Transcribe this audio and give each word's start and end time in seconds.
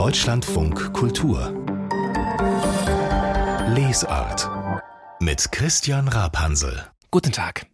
Deutschlandfunk 0.00 0.94
Kultur 0.94 1.52
Lesart 3.76 4.48
mit 5.20 5.52
Christian 5.52 6.08
Rapansel. 6.08 6.86
Guten 7.10 7.32
Tag. 7.32 7.66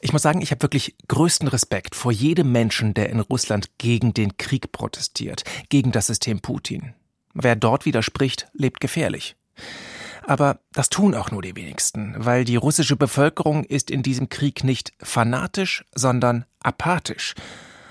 Ich 0.00 0.12
muss 0.12 0.22
sagen, 0.22 0.40
ich 0.40 0.52
habe 0.52 0.62
wirklich 0.62 0.94
größten 1.08 1.48
Respekt 1.48 1.96
vor 1.96 2.12
jedem 2.12 2.52
Menschen, 2.52 2.94
der 2.94 3.10
in 3.10 3.18
Russland 3.18 3.76
gegen 3.76 4.14
den 4.14 4.36
Krieg 4.36 4.70
protestiert, 4.70 5.42
gegen 5.68 5.90
das 5.90 6.06
System 6.06 6.38
Putin. 6.38 6.94
Wer 7.34 7.56
dort 7.56 7.86
widerspricht, 7.86 8.46
lebt 8.52 8.78
gefährlich. 8.78 9.34
Aber 10.24 10.60
das 10.72 10.90
tun 10.90 11.16
auch 11.16 11.32
nur 11.32 11.42
die 11.42 11.56
wenigsten, 11.56 12.14
weil 12.18 12.44
die 12.44 12.54
russische 12.54 12.94
Bevölkerung 12.94 13.64
ist 13.64 13.90
in 13.90 14.04
diesem 14.04 14.28
Krieg 14.28 14.62
nicht 14.62 14.92
fanatisch, 15.02 15.84
sondern 15.92 16.44
apathisch. 16.60 17.34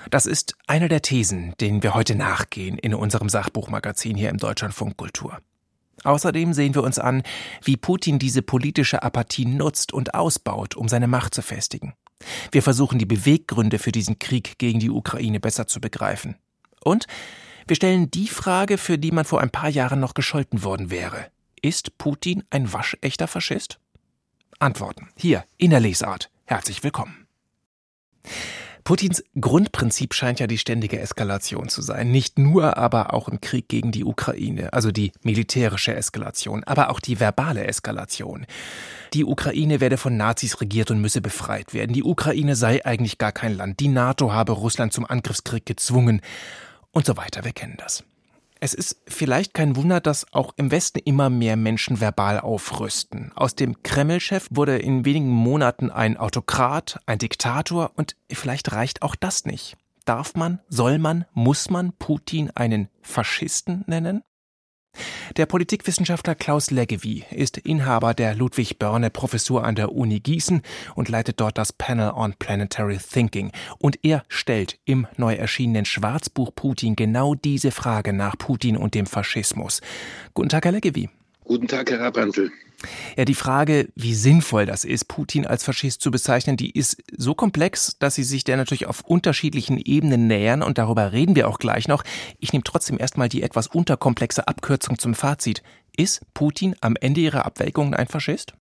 Das 0.10 0.26
ist 0.26 0.56
eine 0.68 0.88
der 0.88 1.02
Thesen, 1.02 1.54
denen 1.60 1.84
wir 1.84 1.94
heute 1.94 2.16
nachgehen 2.16 2.78
in 2.78 2.94
unserem 2.94 3.30
Sachbuchmagazin 3.30 4.16
hier 4.16 4.30
im 4.30 4.38
Deutschlandfunk 4.38 4.96
Kultur. 4.96 5.40
Außerdem 6.04 6.54
sehen 6.54 6.76
wir 6.76 6.84
uns 6.84 7.00
an, 7.00 7.24
wie 7.64 7.76
Putin 7.76 8.20
diese 8.20 8.42
politische 8.42 9.04
Apathie 9.04 9.46
nutzt 9.46 9.92
und 9.92 10.14
ausbaut, 10.14 10.76
um 10.76 10.88
seine 10.88 11.08
Macht 11.08 11.34
zu 11.34 11.42
festigen. 11.42 11.94
Wir 12.52 12.64
versuchen 12.64 13.00
die 13.00 13.06
Beweggründe 13.06 13.80
für 13.80 13.92
diesen 13.92 14.20
Krieg 14.20 14.58
gegen 14.60 14.80
die 14.80 14.90
Ukraine 14.90 15.40
besser 15.40 15.68
zu 15.68 15.82
begreifen. 15.82 16.36
Und 16.84 17.08
wir 17.68 17.76
stellen 17.76 18.10
die 18.10 18.28
Frage, 18.28 18.78
für 18.78 18.98
die 18.98 19.12
man 19.12 19.26
vor 19.26 19.42
ein 19.42 19.50
paar 19.50 19.70
Jahren 19.70 20.00
noch 20.00 20.14
gescholten 20.14 20.64
worden 20.64 20.90
wäre. 20.90 21.28
Ist 21.62 21.98
Putin 21.98 22.44
ein 22.50 22.72
waschechter 22.72 23.28
Faschist? 23.28 23.80
Antworten 24.60 25.10
hier 25.18 25.44
in 25.58 25.72
der 25.72 25.80
Lesart. 25.80 26.30
Herzlich 26.46 26.84
willkommen. 26.84 27.28
Putins 28.88 29.22
Grundprinzip 29.38 30.14
scheint 30.14 30.40
ja 30.40 30.48
die 30.48 30.58
ständige 30.58 30.98
Eskalation 31.02 31.68
zu 31.68 31.82
sein. 31.82 32.10
Nicht 32.10 32.40
nur, 32.40 32.78
aber 32.78 33.14
auch 33.14 33.28
im 33.28 33.42
Krieg 33.42 33.68
gegen 33.68 33.92
die 33.92 34.06
Ukraine, 34.06 34.72
also 34.72 34.94
die 34.94 35.12
militärische 35.24 35.94
Eskalation, 35.94 36.64
aber 36.64 36.90
auch 36.90 37.02
die 37.02 37.20
verbale 37.20 37.68
Eskalation. 37.68 38.46
Die 39.12 39.26
Ukraine 39.26 39.82
werde 39.82 39.98
von 39.98 40.16
Nazis 40.16 40.62
regiert 40.62 40.90
und 40.90 41.02
müsse 41.02 41.20
befreit 41.20 41.74
werden. 41.74 41.92
Die 41.92 42.04
Ukraine 42.04 42.56
sei 42.56 42.86
eigentlich 42.86 43.18
gar 43.18 43.34
kein 43.34 43.58
Land. 43.58 43.82
Die 43.82 43.90
NATO 43.90 44.32
habe 44.32 44.54
Russland 44.54 44.94
zum 44.94 45.06
Angriffskrieg 45.06 45.66
gezwungen 45.66 46.22
und 46.92 47.06
so 47.06 47.18
weiter. 47.18 47.44
Wir 47.44 47.52
kennen 47.52 47.76
das. 47.78 48.06
Es 48.60 48.74
ist 48.74 49.02
vielleicht 49.08 49.54
kein 49.54 49.76
Wunder, 49.76 50.00
dass 50.00 50.32
auch 50.34 50.54
im 50.58 50.72
Westen 50.72 51.00
immer 51.00 51.30
mehr 51.30 51.56
Menschen 51.56 52.00
verbal 52.02 52.40
aufrüsten. 52.40 53.32
Aus 53.36 53.56
dem 53.56 53.84
Kreml-Chef 53.84 54.48
wurde 54.50 54.78
in 54.78 55.06
wenigen 55.06 55.30
Monaten 55.30 55.92
ein 55.92 56.18
Autokrat, 56.18 57.00
ein 57.06 57.20
Diktator 57.20 57.92
und 57.96 58.16
vielleicht 58.32 58.72
reicht 58.72 59.02
auch 59.02 59.16
das 59.16 59.46
nicht. 59.46 59.78
Darf 60.06 60.36
man, 60.36 60.60
soll 60.70 61.00
man, 61.00 61.26
muss 61.34 61.70
man 61.70 61.94
Putin 61.94 62.50
einen 62.52 62.90
Faschisten 63.02 63.84
nennen? 63.88 64.24
Der 65.36 65.46
Politikwissenschaftler 65.46 66.36
Klaus 66.36 66.72
Leggevi 66.72 67.26
ist 67.32 67.58
Inhaber 67.58 68.14
der 68.14 68.36
Ludwig 68.36 68.80
Börne 68.80 69.10
Professur 69.10 69.64
an 69.64 69.76
der 69.76 69.94
Uni 69.94 70.20
Gießen 70.20 70.62
und 70.96 71.10
leitet 71.10 71.40
dort 71.40 71.58
das 71.58 71.74
Panel 71.74 72.12
on 72.12 72.34
Planetary 72.38 72.98
Thinking. 72.98 73.52
Und 73.80 74.04
er 74.04 74.24
stellt 74.28 74.80
im 74.86 75.08
neu 75.18 75.36
erschienenen 75.36 75.86
Schwarzbuch 75.86 76.54
Putin 76.56 76.96
genau 76.96 77.36
diese 77.36 77.72
Frage 77.72 78.14
nach 78.14 78.38
Putin 78.38 78.78
und 78.78 78.96
dem 78.96 79.06
Faschismus. 79.06 79.82
Guten 80.34 80.50
Tag, 80.50 80.66
Herr 80.66 80.72
Leggevi. 80.72 81.10
Guten 81.44 81.68
Tag, 81.68 81.90
Herr 81.90 82.00
Rabantel. 82.00 82.52
Ja, 83.18 83.26
die 83.26 83.34
Frage, 83.34 83.90
wie 83.96 84.14
sinnvoll 84.14 84.68
das 84.68 84.84
ist, 84.84 85.08
Putin 85.08 85.48
als 85.48 85.64
Faschist 85.64 86.02
zu 86.02 86.12
bezeichnen, 86.12 86.58
die 86.58 86.72
ist 86.72 87.02
so 87.16 87.34
komplex, 87.34 87.98
dass 87.98 88.16
sie 88.16 88.24
sich 88.24 88.44
der 88.44 88.58
natürlich 88.58 88.86
auf 88.86 89.02
unterschiedlichen 89.02 89.80
Ebenen 89.84 90.28
nähern 90.28 90.62
und 90.62 90.78
darüber 90.78 91.12
reden 91.12 91.36
wir 91.36 91.48
auch 91.48 91.58
gleich 91.58 91.88
noch. 91.88 92.04
Ich 92.40 92.54
nehme 92.54 92.64
trotzdem 92.64 93.00
erstmal 93.00 93.30
die 93.30 93.42
etwas 93.42 93.68
unterkomplexe 93.68 94.48
Abkürzung 94.48 95.00
zum 95.00 95.16
Fazit. 95.16 95.64
Ist 95.96 96.22
Putin 96.36 96.76
am 96.82 96.96
Ende 96.96 97.22
ihrer 97.22 97.46
Abwägungen 97.46 97.96
ein 97.96 98.08
Faschist? 98.08 98.54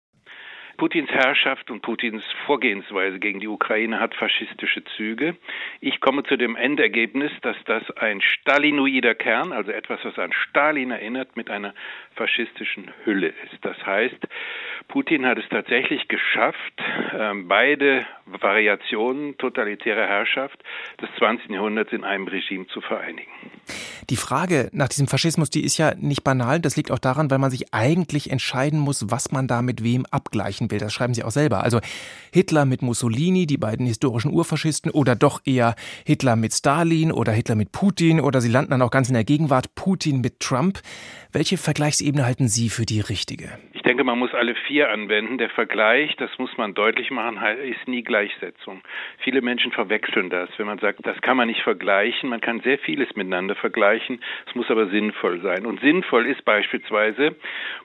Putins 0.77 1.11
Herrschaft 1.11 1.71
und 1.71 1.83
Putins 1.83 2.23
Vorgehensweise 2.45 3.19
gegen 3.19 3.41
die 3.41 3.49
Ukraine 3.49 3.99
hat 4.01 4.15
faschistische 4.15 4.85
Züge. 4.97 5.37
Ich 5.81 6.01
komme 6.01 6.23
zu 6.25 6.37
dem 6.37 6.57
Endergebnis, 6.57 7.33
dass 7.43 7.57
das 7.65 7.83
ein 7.97 8.21
stalinoider 8.21 9.15
Kern, 9.15 9.53
also 9.53 9.71
etwas, 9.71 10.01
was 10.05 10.19
an 10.19 10.33
Stalin 10.33 10.91
erinnert, 10.91 11.37
mit 11.37 11.51
einer 11.51 11.75
faschistischen 12.15 12.93
Hülle 13.05 13.29
ist. 13.29 13.59
Das 13.63 13.77
heißt, 13.85 14.27
Putin 14.89 15.27
hat 15.27 15.39
es 15.39 15.49
tatsächlich 15.49 16.09
geschafft, 16.09 16.83
ähm, 17.13 17.49
beide 17.49 18.07
Variationen 18.27 19.39
totalitärer 19.39 20.07
Herrschaft 20.07 20.63
des 21.01 21.09
20. 21.19 21.51
Jahrhunderts 21.51 21.93
in 21.93 22.05
einem 22.05 22.27
Regime 22.27 22.67
zu 22.67 22.81
vereinigen. 22.81 23.31
Die 24.09 24.17
Frage 24.17 24.69
nach 24.73 24.89
diesem 24.89 25.09
Faschismus, 25.09 25.51
die 25.51 25.65
ist 25.65 25.79
ja 25.79 25.95
nicht 25.97 26.23
banal. 26.23 26.61
Das 26.61 26.77
liegt 26.77 26.93
auch 26.93 26.99
daran, 26.99 27.31
weil 27.31 27.39
man 27.39 27.51
sich 27.51 27.75
eigentlich 27.75 28.31
entscheiden 28.31 28.79
muss, 28.79 29.11
was 29.11 29.33
man 29.33 29.49
da 29.49 29.63
mit 29.63 29.83
wem 29.83 30.07
abgleichen 30.07 30.71
will. 30.71 30.79
Das 30.79 30.93
schreiben 30.93 31.13
Sie 31.13 31.25
auch 31.25 31.33
selber. 31.33 31.65
Also 31.65 31.81
Hitler 32.33 32.67
mit 32.67 32.83
Mussolini, 32.83 33.47
die 33.47 33.57
beiden 33.57 33.85
historischen 33.87 34.33
Urfaschisten, 34.33 34.93
oder 34.93 35.17
doch 35.17 35.41
eher 35.45 35.75
Hitler 36.05 36.37
mit 36.37 36.55
Stalin 36.55 37.11
oder 37.11 37.33
Hitler 37.33 37.57
mit 37.57 37.73
Putin, 37.73 38.21
oder 38.21 38.41
Sie 38.41 38.49
landen 38.49 38.71
dann 38.71 38.83
auch 38.83 38.93
ganz 38.93 39.09
in 39.09 39.15
der 39.15 39.25
Gegenwart 39.25 39.75
Putin 39.75 40.21
mit 40.21 40.39
Trump. 40.39 40.81
Welche 41.33 41.57
Vergleichsebene 41.57 42.25
halten 42.25 42.49
Sie 42.49 42.71
für 42.71 42.87
die 42.87 43.01
richtige? 43.01 43.59
Ich 43.87 43.89
denke, 43.89 44.03
man 44.03 44.19
muss 44.19 44.35
alle 44.35 44.57
vier 44.67 44.91
anwenden. 44.91 45.39
Der 45.39 45.49
Vergleich, 45.49 46.17
das 46.17 46.37
muss 46.39 46.51
man 46.57 46.75
deutlich 46.75 47.13
machen, 47.13 47.39
ist 47.63 47.87
nie 47.87 48.03
Gleichsetzung. 48.03 48.83
Viele 49.19 49.43
Menschen 49.43 49.71
verwechseln 49.71 50.29
das, 50.29 50.51
wenn 50.57 50.67
man 50.67 50.81
sagt, 50.81 51.07
das 51.07 51.21
kann 51.21 51.37
man 51.37 51.47
nicht 51.47 51.63
vergleichen. 51.63 52.29
Man 52.29 52.41
kann 52.41 52.59
sehr 52.63 52.81
vieles 52.81 53.15
miteinander 53.15 53.55
vergleichen. 53.55 54.21
Es 54.49 54.57
muss 54.57 54.69
aber 54.73 54.89
sinnvoll 54.89 55.41
sein. 55.41 55.67
Und 55.67 55.79
sinnvoll 55.83 56.27
ist 56.27 56.45
beispielsweise, 56.45 57.37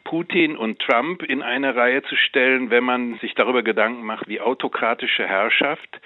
Putin 0.04 0.58
und 0.58 0.80
Trump 0.80 1.22
in 1.22 1.44
eine 1.44 1.76
Reihe 1.76 2.02
zu 2.02 2.16
stellen, 2.16 2.72
wenn 2.72 2.84
man 2.84 3.20
sich 3.20 3.36
darüber 3.36 3.62
Gedanken 3.62 4.04
macht, 4.04 4.28
wie 4.28 4.42
autokratische 4.42 5.28
Herrschaft 5.28 6.02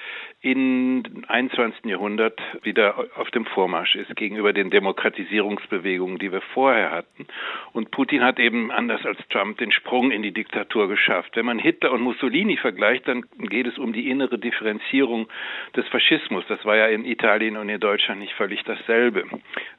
im 0.45 1.01
21. 1.27 1.85
Jahrhundert 1.85 2.39
wieder 2.61 3.07
auf 3.15 3.31
dem 3.31 3.45
Vormarsch 3.45 3.95
ist 3.95 4.15
gegenüber 4.15 4.53
den 4.53 4.69
Demokratisierungsbewegungen, 4.69 6.19
die 6.19 6.31
wir 6.31 6.41
vorher 6.41 6.91
hatten. 6.91 7.25
Und 7.73 7.89
Putin 7.89 8.23
hat 8.23 8.37
eben 8.37 8.69
anders 8.69 9.03
als 9.07 9.17
Trump 9.29 9.57
den 9.57 9.71
Sprung 9.71 10.11
in 10.11 10.21
die 10.21 10.33
Diktatur 10.33 10.87
geschafft. 10.87 11.35
Wenn 11.35 11.47
man 11.47 11.57
Hitler 11.57 11.91
und 11.91 12.01
Mussolini 12.01 12.57
vergleicht, 12.57 13.07
dann 13.07 13.25
geht 13.39 13.65
es 13.65 13.79
um 13.79 13.91
die 13.91 14.07
innere 14.07 14.37
Differenzierung 14.37 15.27
des 15.75 15.87
Faschismus. 15.87 16.45
Das 16.47 16.63
war 16.63 16.75
ja 16.75 16.85
in 16.85 17.05
Italien 17.05 17.57
und 17.57 17.67
in 17.67 17.79
Deutschland 17.79 18.19
nicht 18.19 18.33
völlig 18.33 18.63
dasselbe. 18.65 19.23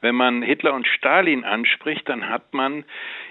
Wenn 0.01 0.15
man 0.15 0.41
Hitler 0.41 0.73
und 0.73 0.85
Stalin 0.85 1.45
anspricht, 1.45 2.09
dann 2.09 2.27
hat 2.27 2.53
man 2.53 2.83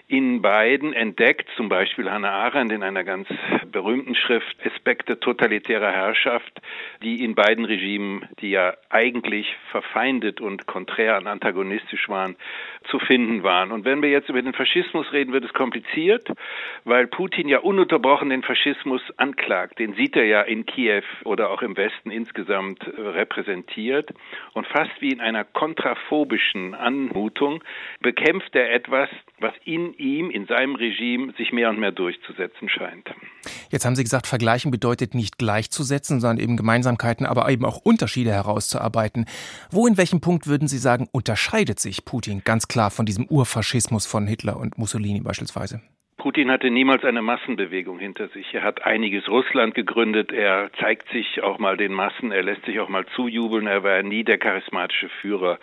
in 0.09 0.41
beiden 0.41 0.93
entdeckt, 0.93 1.49
zum 1.57 1.69
Beispiel 1.69 2.11
Hannah 2.11 2.31
Arendt 2.31 2.73
in 2.73 2.85
einer 2.85 3.03
ganz 3.03 3.29
berühmten 3.73 4.15
Schrift 4.15 4.57
Aspekte 4.65 5.19
totalitärer 5.19 5.91
Herrschaft, 5.91 6.61
die 7.03 7.26
in 7.27 7.35
beiden 7.35 7.65
Regimen, 7.65 8.25
die 8.41 8.51
ja 8.51 8.75
eigentlich 8.89 9.49
verfeindet 9.73 10.41
und 10.41 10.67
konträr 10.67 11.19
und 11.19 11.27
antagonistisch 11.27 12.09
waren, 12.09 12.37
zu 12.89 13.01
finden 13.01 13.43
waren. 13.43 13.73
Und 13.73 13.85
wenn 13.85 14.01
wir 14.01 14.11
jetzt 14.11 14.29
über 14.29 14.41
den 14.41 14.53
Faschismus 14.53 15.13
reden, 15.13 15.33
wird 15.33 15.45
es 15.45 15.53
kompliziert, 15.53 16.29
weil 16.85 17.09
Putin 17.09 17.49
ja 17.49 17.59
ununterbrochen 17.59 18.31
den 18.31 18.45
Faschismus 18.45 19.03
anklagt. 19.17 19.81
Den 19.81 19.95
sieht 19.95 20.15
er 20.15 20.25
ja 20.25 20.43
in 20.43 20.67
Kiew 20.67 21.03
oder 21.25 21.51
auch 21.51 21.63
im 21.63 21.77
Westen 21.77 22.13
insgesamt 22.13 22.87
repräsentiert. 22.97 24.11
Und 24.53 24.69
fast 24.69 24.93
wie 25.01 25.11
in 25.11 25.21
einer 25.21 25.43
kontraphobischen 25.43 26.75
Anmutung 26.75 27.65
bekämpft 28.01 28.55
er 28.55 28.73
etwas, 28.73 29.09
was 29.41 29.53
in 29.65 29.95
ihm, 29.95 30.31
in 30.31 30.47
seinem 30.47 30.77
Regime, 30.77 31.33
sich 31.37 31.53
mehr 31.53 31.71
und 31.71 31.81
mehr 31.81 31.91
durchzusetzen 31.91 32.69
scheint. 32.69 33.11
Jetzt 33.71 33.85
haben 33.85 33.97
Sie 33.97 34.05
gesagt, 34.05 34.29
vergleichen 34.29 34.71
bedeutet 34.71 35.15
nicht 35.15 35.39
gleichzusetzen, 35.39 36.21
sondern 36.21 36.39
eben 36.39 36.57
Gemeinsamkeiten, 36.57 37.16
aber 37.25 37.49
eben 37.49 37.65
auch 37.65 37.79
Unterschiede 37.79 38.33
herauszuarbeiten. 38.33 39.25
Wo 39.71 39.87
in 39.87 39.97
welchem 39.97 40.21
Punkt 40.21 40.47
würden 40.47 40.69
Sie 40.69 40.79
sagen, 40.79 41.09
unterscheidet 41.13 41.81
sich 41.81 42.05
Putin 42.05 42.43
ganz 42.45 42.69
klar 42.69 42.91
von 42.91 43.07
diesem 43.07 43.27
Urfaschismus 43.27 44.05
von 44.05 44.27
Hitler 44.27 44.59
und 44.59 44.77
Mussolini 44.77 45.21
beispielsweise? 45.21 45.81
Putin 46.27 46.51
hatte 46.51 46.71
niemals 46.71 47.05
eine 47.05 47.23
Massenbewegung 47.23 48.01
hinter 48.01 48.27
sich. 48.27 48.53
Er 48.53 48.65
hat 48.65 48.85
einiges 48.85 49.29
Russland 49.29 49.77
gegründet. 49.77 50.33
Er 50.33 50.71
zeigt 50.81 51.09
sich 51.11 51.41
auch 51.43 51.61
mal 51.61 51.77
den 51.77 51.93
Massen. 51.93 52.33
Er 52.33 52.43
lässt 52.43 52.65
sich 52.65 52.81
auch 52.81 52.89
mal 52.89 53.07
zujubeln. 53.15 53.69
Er 53.69 53.85
war 53.85 54.03
nie 54.03 54.25
der 54.25 54.37
charismatische 54.37 55.09
Führer, 55.21 55.61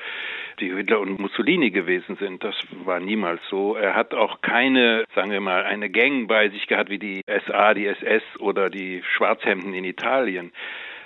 die 0.62 0.74
Hitler 0.74 1.01
und 1.01 1.19
Mussolini 1.19 1.69
gewesen 1.72 2.16
sind. 2.16 2.45
Das 2.45 2.56
war 2.86 3.01
niemals 3.01 3.42
so. 3.50 3.75
Er 3.75 3.94
hat 3.94 4.13
auch 4.13 4.39
keine, 4.39 5.04
sagen 5.13 5.31
wir 5.31 5.42
mal, 5.42 5.66
eine 5.66 5.89
Gang 5.89 6.30
bei 6.30 6.48
sich 6.48 6.66
gehabt 6.68 6.89
wie 6.89 7.00
die 7.00 7.24
SA, 7.45 7.74
die 7.74 7.88
SS 7.88 8.24
oder 8.39 8.69
die 8.69 9.04
Schwarzhemden 9.18 9.74
in 9.74 9.83
Italien. 9.83 10.54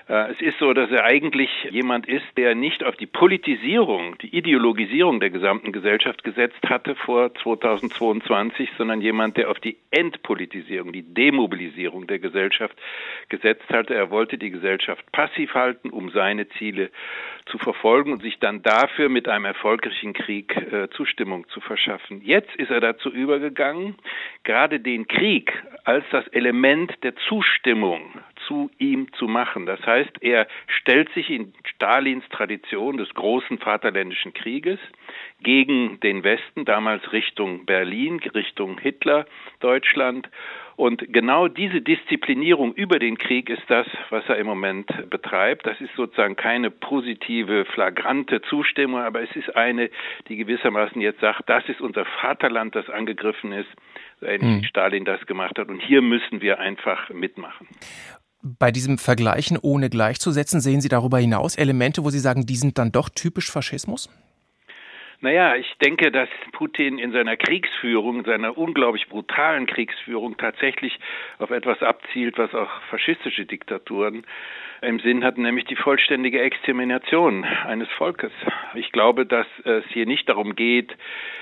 Äh, 0.07 0.31
es 0.31 0.41
ist 0.41 0.59
so, 0.59 0.73
dass 0.73 0.89
er 0.91 1.03
eigentlich 1.03 1.49
jemand 1.71 2.07
ist, 2.07 2.25
der 2.37 2.55
nicht 2.55 2.83
auf 2.83 2.95
die 2.95 3.05
Politisierung, 3.05 4.17
die 4.19 4.35
Ideologisierung 4.35 5.19
der 5.19 5.29
gesamten 5.29 5.71
Gesellschaft 5.71 6.23
gesetzt 6.23 6.61
hatte 6.67 6.95
vor 6.95 7.33
2022, 7.35 8.69
sondern 8.77 9.01
jemand, 9.01 9.37
der 9.37 9.49
auf 9.51 9.59
die 9.59 9.77
Entpolitisierung, 9.91 10.93
die 10.93 11.03
Demobilisierung 11.03 12.07
der 12.07 12.19
Gesellschaft 12.19 12.75
gesetzt 13.29 13.69
hatte. 13.69 13.95
Er 13.95 14.09
wollte 14.09 14.37
die 14.37 14.51
Gesellschaft 14.51 15.11
passiv 15.11 15.53
halten, 15.53 15.89
um 15.89 16.09
seine 16.11 16.47
Ziele 16.49 16.89
zu 17.45 17.57
verfolgen 17.57 18.11
und 18.11 18.21
sich 18.21 18.39
dann 18.39 18.61
dafür 18.61 19.09
mit 19.09 19.27
einem 19.27 19.45
erfolgreichen 19.45 20.13
Krieg 20.13 20.55
äh, 20.55 20.89
Zustimmung 20.91 21.47
zu 21.49 21.61
verschaffen. 21.61 22.21
Jetzt 22.23 22.53
ist 22.55 22.71
er 22.71 22.81
dazu 22.81 23.09
übergegangen, 23.09 23.95
gerade 24.43 24.79
den 24.79 25.07
Krieg 25.07 25.53
als 25.83 26.05
das 26.11 26.27
Element 26.29 26.91
der 27.03 27.15
Zustimmung 27.27 28.13
zu 28.47 28.69
ihm 28.77 29.11
zu 29.13 29.27
machen. 29.27 29.65
Das 29.65 29.85
heißt, 29.85 30.21
er 30.21 30.47
stellt 30.67 31.09
sich 31.13 31.29
in 31.29 31.53
Stalins 31.65 32.23
Tradition 32.29 32.97
des 32.97 33.13
großen 33.13 33.57
Vaterländischen 33.59 34.33
Krieges 34.33 34.79
gegen 35.41 35.99
den 35.99 36.23
Westen, 36.23 36.65
damals 36.65 37.11
Richtung 37.11 37.65
Berlin, 37.65 38.19
Richtung 38.33 38.79
Hitler, 38.79 39.25
Deutschland. 39.59 40.29
Und 40.77 41.11
genau 41.11 41.47
diese 41.47 41.81
Disziplinierung 41.81 42.71
über 42.75 42.99
den 42.99 43.17
Krieg 43.17 43.49
ist 43.49 43.63
das, 43.67 43.87
was 44.11 44.23
er 44.29 44.37
im 44.37 44.45
Moment 44.45 44.87
betreibt. 45.09 45.65
Das 45.65 45.81
ist 45.81 45.93
sozusagen 45.95 46.35
keine 46.35 46.69
positive, 46.69 47.65
flagrante 47.65 48.43
Zustimmung, 48.43 49.01
aber 49.01 49.23
es 49.23 49.35
ist 49.35 49.55
eine, 49.55 49.89
die 50.29 50.37
gewissermaßen 50.37 51.01
jetzt 51.01 51.19
sagt, 51.19 51.49
das 51.49 51.67
ist 51.67 51.81
unser 51.81 52.05
Vaterland, 52.05 52.75
das 52.75 52.91
angegriffen 52.91 53.53
ist, 53.53 53.69
ähnlich 54.21 54.41
wie 54.41 54.55
hm. 54.57 54.63
Stalin 54.65 55.03
das 55.03 55.25
gemacht 55.25 55.57
hat. 55.57 55.69
Und 55.69 55.81
hier 55.81 56.03
müssen 56.03 56.41
wir 56.41 56.59
einfach 56.59 57.09
mitmachen. 57.09 57.67
Bei 58.41 58.71
diesem 58.71 58.97
Vergleichen 58.97 59.57
ohne 59.61 59.89
gleichzusetzen, 59.89 60.61
sehen 60.61 60.81
Sie 60.81 60.89
darüber 60.89 61.17
hinaus 61.17 61.57
Elemente, 61.57 62.03
wo 62.03 62.09
Sie 62.09 62.19
sagen, 62.19 62.45
die 62.45 62.55
sind 62.55 62.77
dann 62.77 62.91
doch 62.91 63.09
typisch 63.09 63.51
Faschismus? 63.51 64.09
Naja, 65.19 65.55
ich 65.55 65.73
denke, 65.83 66.11
dass 66.11 66.29
Putin 66.51 66.99
in 66.99 67.11
seiner 67.11 67.37
Kriegsführung, 67.37 68.23
seiner 68.23 68.55
unglaublich 68.55 69.09
brutalen 69.09 69.65
Kriegsführung 69.65 70.37
tatsächlich 70.37 70.99
auf 71.39 71.49
etwas 71.49 71.81
abzielt, 71.81 72.37
was 72.37 72.53
auch 72.53 72.69
faschistische 72.91 73.45
Diktaturen 73.45 74.27
im 74.81 74.99
Sinn 74.99 75.23
hatten, 75.23 75.41
nämlich 75.41 75.65
die 75.65 75.75
vollständige 75.75 76.41
Extermination 76.41 77.43
eines 77.43 77.89
Volkes. 77.97 78.31
Ich 78.75 78.91
glaube, 78.91 79.25
dass 79.25 79.47
es 79.63 79.85
hier 79.89 80.05
nicht 80.05 80.29
darum 80.29 80.55
geht, 80.55 80.95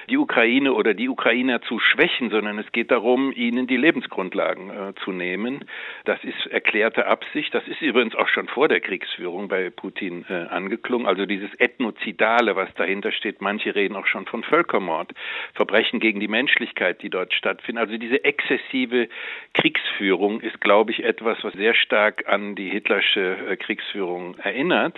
die 0.10 0.18
Ukraine 0.18 0.74
oder 0.74 0.94
die 0.94 1.10
Ukrainer 1.10 1.62
zu 1.64 1.80
schwächen, 1.80 2.30
sondern 2.30 2.60
es 2.60 2.72
geht 2.72 2.92
darum, 2.92 3.32
ihnen 3.32 3.68
die 3.68 3.78
Lebensgrundlagen 3.78 4.70
äh, 4.70 4.94
zu 5.04 5.12
nehmen. 5.12 5.66
Das 6.06 6.24
ist 6.24 6.46
erklärte 6.48 7.08
Absicht. 7.08 7.54
Das 7.54 7.68
ist 7.68 7.82
übrigens 7.82 8.16
auch 8.16 8.28
schon 8.28 8.48
vor 8.48 8.68
der 8.68 8.82
Kriegsführung 8.82 9.48
bei 9.48 9.70
Putin 9.70 10.26
äh, 10.30 10.34
angeklungen. 10.34 11.08
Also 11.08 11.26
dieses 11.26 11.54
Ethnozidale, 11.56 12.56
was 12.56 12.72
dahinter 12.76 13.12
steht. 13.12 13.42
Manche 13.42 13.74
reden 13.74 13.96
auch 13.96 14.06
schon 14.06 14.28
von 14.28 14.44
Völkermord, 14.44 15.12
Verbrechen 15.54 16.00
gegen 16.00 16.20
die 16.20 16.28
Menschlichkeit, 16.28 17.02
die 17.02 17.10
dort 17.10 17.34
stattfinden. 17.34 17.80
Also 17.80 17.98
diese 17.98 18.24
exzessive 18.24 19.10
Kriegsführung 19.54 20.42
ist, 20.42 20.62
glaube 20.62 20.92
ich, 20.92 21.04
etwas, 21.04 21.44
was 21.44 21.54
sehr 21.54 21.74
stark 21.74 22.28
an 22.28 22.56
die 22.56 22.70
hitlersche 22.70 23.25
äh, 23.34 23.58
Kriegsführung 23.58 24.38
erinnert. 24.38 24.98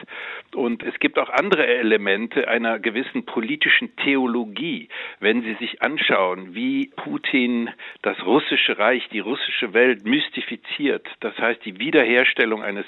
Und 0.53 0.83
es 0.83 0.97
gibt 0.99 1.17
auch 1.17 1.29
andere 1.29 1.65
Elemente 1.67 2.47
einer 2.47 2.79
gewissen 2.79 3.25
politischen 3.25 3.95
Theologie. 3.97 4.89
Wenn 5.19 5.41
Sie 5.43 5.53
sich 5.55 5.81
anschauen, 5.81 6.55
wie 6.55 6.91
Putin 6.95 7.69
das 8.01 8.23
russische 8.25 8.77
Reich, 8.77 9.07
die 9.09 9.19
russische 9.19 9.73
Welt 9.73 10.05
mystifiziert, 10.05 11.07
das 11.19 11.37
heißt 11.37 11.63
die 11.65 11.79
Wiederherstellung 11.79 12.63
eines 12.63 12.85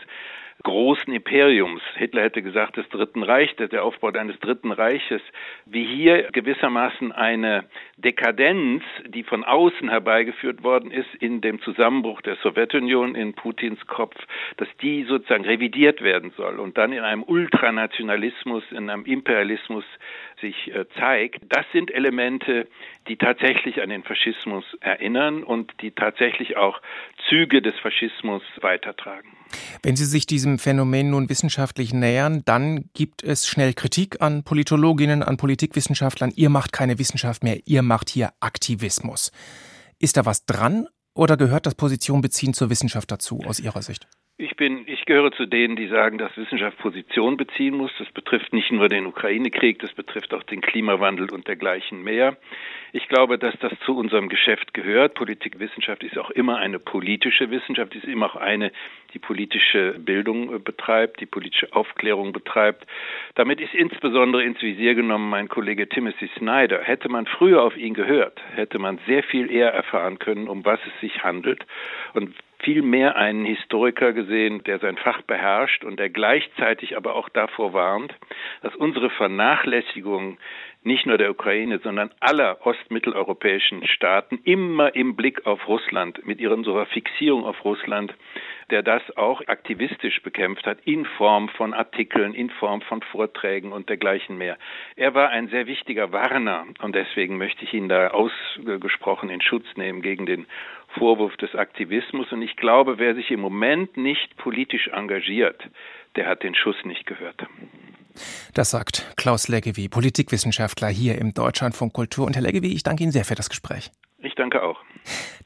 großen 0.63 1.13
Imperiums. 1.13 1.81
Hitler 1.95 2.23
hätte 2.23 2.41
gesagt 2.41 2.77
des 2.77 2.87
Dritten 2.89 3.23
Reichs, 3.23 3.55
der 3.55 3.83
Aufbau 3.83 4.09
eines 4.09 4.39
Dritten 4.39 4.71
Reiches, 4.71 5.21
wie 5.65 5.85
hier 5.85 6.29
gewissermaßen 6.31 7.11
eine 7.11 7.65
Dekadenz, 7.97 8.83
die 9.07 9.23
von 9.23 9.43
außen 9.43 9.89
herbeigeführt 9.89 10.63
worden 10.63 10.91
ist 10.91 11.13
in 11.19 11.41
dem 11.41 11.61
Zusammenbruch 11.61 12.21
der 12.21 12.35
Sowjetunion 12.37 13.15
in 13.15 13.33
Putins 13.33 13.85
Kopf, 13.87 14.15
dass 14.57 14.67
die 14.81 15.03
sozusagen 15.03 15.45
revidiert 15.45 16.01
werden 16.01 16.31
soll 16.35 16.59
und 16.59 16.77
dann 16.77 16.91
in 16.91 17.03
einem 17.03 17.23
Ultranationalismus, 17.23 18.63
in 18.71 18.89
einem 18.89 19.05
Imperialismus 19.05 19.85
sich 20.41 20.73
äh, 20.73 20.85
zeigt. 20.97 21.41
Das 21.49 21.65
sind 21.73 21.91
Elemente, 21.91 22.67
die 23.07 23.17
tatsächlich 23.17 23.81
an 23.81 23.89
den 23.89 24.03
Faschismus 24.03 24.63
erinnern 24.81 25.43
und 25.43 25.73
die 25.81 25.91
tatsächlich 25.91 26.57
auch 26.57 26.81
Züge 27.27 27.61
des 27.61 27.77
Faschismus 27.79 28.43
weitertragen. 28.61 29.29
Wenn 29.83 29.95
Sie 29.95 30.05
sich 30.05 30.25
diesem 30.25 30.59
Phänomen 30.59 31.09
nun 31.11 31.29
wissenschaftlich 31.29 31.93
nähern, 31.93 32.43
dann 32.45 32.89
gibt 32.93 33.23
es 33.23 33.47
schnell 33.47 33.73
Kritik 33.73 34.21
an 34.21 34.43
Politologinnen, 34.43 35.23
an 35.23 35.37
Politikwissenschaftlern. 35.37 36.31
Ihr 36.35 36.49
macht 36.49 36.71
keine 36.71 36.99
Wissenschaft 36.99 37.43
mehr, 37.43 37.59
ihr 37.65 37.81
macht 37.81 38.09
hier 38.09 38.31
Aktivismus. 38.39 39.31
Ist 39.97 40.17
da 40.17 40.25
was 40.25 40.45
dran 40.45 40.87
oder 41.13 41.35
gehört 41.35 41.65
das 41.65 41.75
Position 41.75 42.21
beziehen 42.21 42.53
zur 42.53 42.69
Wissenschaft 42.69 43.11
dazu 43.11 43.41
aus 43.45 43.59
Ihrer 43.59 43.81
Sicht? 43.81 44.07
Ich 44.41 44.55
bin, 44.55 44.85
ich 44.85 45.03
gehöre 45.03 45.33
zu 45.33 45.45
denen, 45.45 45.75
die 45.75 45.87
sagen, 45.87 46.17
dass 46.17 46.37
Wissenschaft 46.37 46.77
Position 46.77 47.35
beziehen 47.35 47.75
muss. 47.75 47.91
Das 47.99 48.09
betrifft 48.09 48.53
nicht 48.53 48.71
nur 48.71 48.87
den 48.87 49.05
Ukraine-Krieg, 49.05 49.79
das 49.79 49.91
betrifft 49.91 50.33
auch 50.33 50.43
den 50.43 50.61
Klimawandel 50.61 51.29
und 51.29 51.49
dergleichen 51.49 52.05
mehr. 52.05 52.37
Ich 52.93 53.09
glaube, 53.09 53.37
dass 53.37 53.53
das 53.59 53.73
zu 53.85 53.97
unserem 53.97 54.29
Geschäft 54.29 54.73
gehört. 54.73 55.15
Politikwissenschaft 55.15 56.05
ist 56.05 56.17
auch 56.17 56.29
immer 56.29 56.57
eine 56.57 56.79
politische 56.79 57.51
Wissenschaft, 57.51 57.93
ist 57.95 58.05
immer 58.05 58.27
auch 58.27 58.37
eine, 58.37 58.71
die 59.13 59.19
politische 59.19 59.99
Bildung 59.99 60.55
äh, 60.55 60.59
betreibt, 60.59 61.19
die 61.19 61.25
politische 61.25 61.73
Aufklärung 61.73 62.31
betreibt. 62.31 62.87
Damit 63.35 63.59
ist 63.59 63.73
insbesondere 63.73 64.45
ins 64.45 64.61
Visier 64.61 64.95
genommen 64.95 65.29
mein 65.29 65.49
Kollege 65.49 65.89
Timothy 65.89 66.29
Snyder. 66.37 66.79
Hätte 66.81 67.09
man 67.09 67.25
früher 67.25 67.61
auf 67.61 67.75
ihn 67.75 67.93
gehört, 67.93 68.39
hätte 68.55 68.79
man 68.79 68.99
sehr 69.05 69.21
viel 69.21 69.51
eher 69.51 69.73
erfahren 69.73 70.17
können, 70.17 70.47
um 70.47 70.63
was 70.63 70.79
es 70.87 71.01
sich 71.01 71.25
handelt. 71.25 71.65
Und 72.13 72.33
vielmehr 72.59 73.15
einen 73.15 73.45
Historiker 73.45 74.13
gesehen, 74.13 74.63
der 74.63 74.79
sein 74.79 74.97
Fach 74.97 75.21
beherrscht 75.21 75.83
und 75.83 75.99
der 75.99 76.09
gleichzeitig 76.09 76.97
aber 76.97 77.15
auch 77.15 77.29
davor 77.29 77.73
warnt, 77.73 78.13
dass 78.61 78.75
unsere 78.75 79.09
Vernachlässigung 79.09 80.37
nicht 80.83 81.05
nur 81.05 81.17
der 81.17 81.31
Ukraine, 81.31 81.79
sondern 81.79 82.11
aller 82.19 82.65
ostmitteleuropäischen 82.65 83.85
Staaten 83.85 84.39
immer 84.45 84.95
im 84.95 85.15
Blick 85.15 85.45
auf 85.45 85.67
Russland, 85.67 86.25
mit 86.25 86.39
ihrer 86.39 86.61
so 86.63 86.83
Fixierung 86.85 87.43
auf 87.43 87.65
Russland, 87.65 88.13
der 88.69 88.81
das 88.81 89.01
auch 89.17 89.41
aktivistisch 89.47 90.21
bekämpft 90.21 90.65
hat, 90.65 90.77
in 90.85 91.05
Form 91.05 91.49
von 91.49 91.73
Artikeln, 91.73 92.33
in 92.33 92.49
Form 92.49 92.81
von 92.81 93.01
Vorträgen 93.01 93.71
und 93.73 93.89
dergleichen 93.89 94.37
mehr. 94.37 94.57
Er 94.95 95.13
war 95.13 95.29
ein 95.29 95.49
sehr 95.49 95.67
wichtiger 95.67 96.13
Warner 96.13 96.65
und 96.81 96.95
deswegen 96.95 97.37
möchte 97.37 97.65
ich 97.65 97.73
ihn 97.73 97.89
da 97.89 98.09
ausgesprochen 98.09 99.29
in 99.29 99.41
Schutz 99.41 99.65
nehmen 99.75 100.01
gegen 100.01 100.25
den 100.25 100.45
Vorwurf 100.97 101.35
des 101.37 101.55
Aktivismus. 101.55 102.31
Und 102.31 102.41
ich 102.41 102.55
glaube, 102.55 102.97
wer 102.97 103.15
sich 103.15 103.31
im 103.31 103.39
Moment 103.39 103.97
nicht 103.97 104.35
politisch 104.37 104.89
engagiert, 104.89 105.61
der 106.15 106.27
hat 106.27 106.43
den 106.43 106.55
Schuss 106.55 106.77
nicht 106.83 107.05
gehört. 107.05 107.45
Das 108.53 108.71
sagt 108.71 109.13
Klaus 109.15 109.47
Leggevi, 109.47 109.87
Politikwissenschaftler 109.87 110.87
hier 110.87 111.17
im 111.17 111.33
Deutschlandfunk 111.33 111.93
Kultur. 111.93 112.25
Und 112.25 112.35
Herr 112.35 112.41
Leggevi, 112.41 112.73
ich 112.73 112.83
danke 112.83 113.03
Ihnen 113.03 113.11
sehr 113.11 113.25
für 113.25 113.35
das 113.35 113.49
Gespräch. 113.49 113.91
Ich 114.21 114.35
danke 114.35 114.63
auch. 114.63 114.81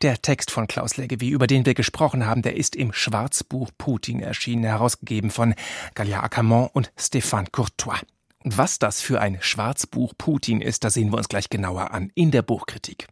Der 0.02 0.22
Text 0.22 0.50
von 0.50 0.68
Klaus 0.68 0.98
Leggevi, 0.98 1.30
über 1.30 1.46
den 1.46 1.66
wir 1.66 1.76
gesprochen 1.76 2.26
haben, 2.26 2.42
der 2.42 2.58
ist 2.58 2.76
im 2.76 2.92
Schwarzbuch 2.92 3.70
Putin 3.78 4.20
erschienen, 4.20 4.64
herausgegeben 4.64 5.30
von 5.30 5.54
Galia 5.94 6.24
Ackermann 6.24 6.70
und 6.74 6.92
Stéphane 6.98 7.52
Courtois. 7.52 8.02
Und 8.44 8.58
was 8.58 8.80
das 8.80 9.02
für 9.02 9.22
ein 9.22 9.38
Schwarzbuch 9.42 10.14
Putin 10.18 10.62
ist, 10.62 10.84
das 10.84 10.96
sehen 10.96 11.12
wir 11.12 11.18
uns 11.18 11.30
gleich 11.30 11.50
genauer 11.50 11.92
an 11.92 12.12
in 12.16 12.32
der 12.32 12.42
Buchkritik. 12.42 13.08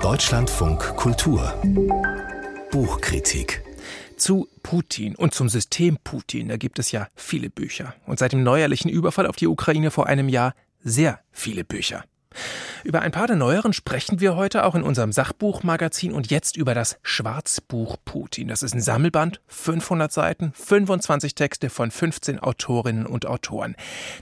Deutschlandfunk 0.00 0.96
Kultur 0.96 1.54
Buchkritik 2.70 3.62
zu 4.16 4.48
Putin 4.62 5.16
und 5.16 5.34
zum 5.34 5.48
System 5.48 5.98
Putin, 6.04 6.48
da 6.48 6.56
gibt 6.56 6.78
es 6.78 6.92
ja 6.92 7.08
viele 7.14 7.50
Bücher. 7.50 7.94
Und 8.06 8.18
seit 8.18 8.32
dem 8.32 8.42
neuerlichen 8.42 8.88
Überfall 8.88 9.26
auf 9.26 9.36
die 9.36 9.48
Ukraine 9.48 9.90
vor 9.90 10.06
einem 10.06 10.28
Jahr 10.28 10.54
sehr 10.82 11.20
viele 11.32 11.64
Bücher. 11.64 12.04
Über 12.84 13.00
ein 13.00 13.12
paar 13.12 13.26
der 13.26 13.36
neueren 13.36 13.72
sprechen 13.72 14.20
wir 14.20 14.36
heute 14.36 14.64
auch 14.64 14.74
in 14.74 14.82
unserem 14.82 15.12
Sachbuchmagazin 15.12 16.12
und 16.12 16.30
jetzt 16.30 16.56
über 16.56 16.74
das 16.74 16.98
Schwarzbuch 17.02 17.96
Putin. 18.04 18.48
Das 18.48 18.62
ist 18.62 18.74
ein 18.74 18.80
Sammelband, 18.80 19.40
500 19.48 20.12
Seiten, 20.12 20.52
25 20.54 21.34
Texte 21.34 21.70
von 21.70 21.90
15 21.90 22.38
Autorinnen 22.38 23.06
und 23.06 23.26
Autoren. 23.26 23.76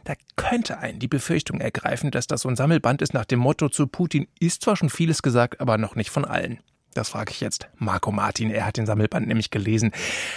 Da 0.05 0.14
könnte 0.37 0.79
einen 0.79 0.99
die 0.99 1.09
Befürchtung 1.09 1.61
ergreifen, 1.61 2.11
dass 2.11 2.26
das 2.26 2.43
so 2.43 2.49
ein 2.49 2.57
Sammelband 2.57 3.02
ist 3.02 3.14
nach 3.14 3.25
dem 3.25 3.38
Motto 3.38 3.69
zu 3.69 3.87
Putin 3.87 4.26
ist 4.38 4.62
zwar 4.62 4.76
schon 4.76 4.90
vieles 4.90 5.23
gesagt, 5.23 5.61
aber 5.61 5.79
noch 5.79 5.97
nicht 5.97 6.11
von 6.11 6.25
allen. 6.25 6.59
Das 6.95 7.09
frage 7.09 7.31
ich 7.31 7.40
jetzt 7.40 7.69
Marco 7.79 8.11
Martin. 8.11 8.50
Er 8.50 8.67
hat 8.67 8.76
den 8.76 8.87
Sammelband 8.87 9.29
nämlich 9.29 9.50
gelesen. 9.50 9.93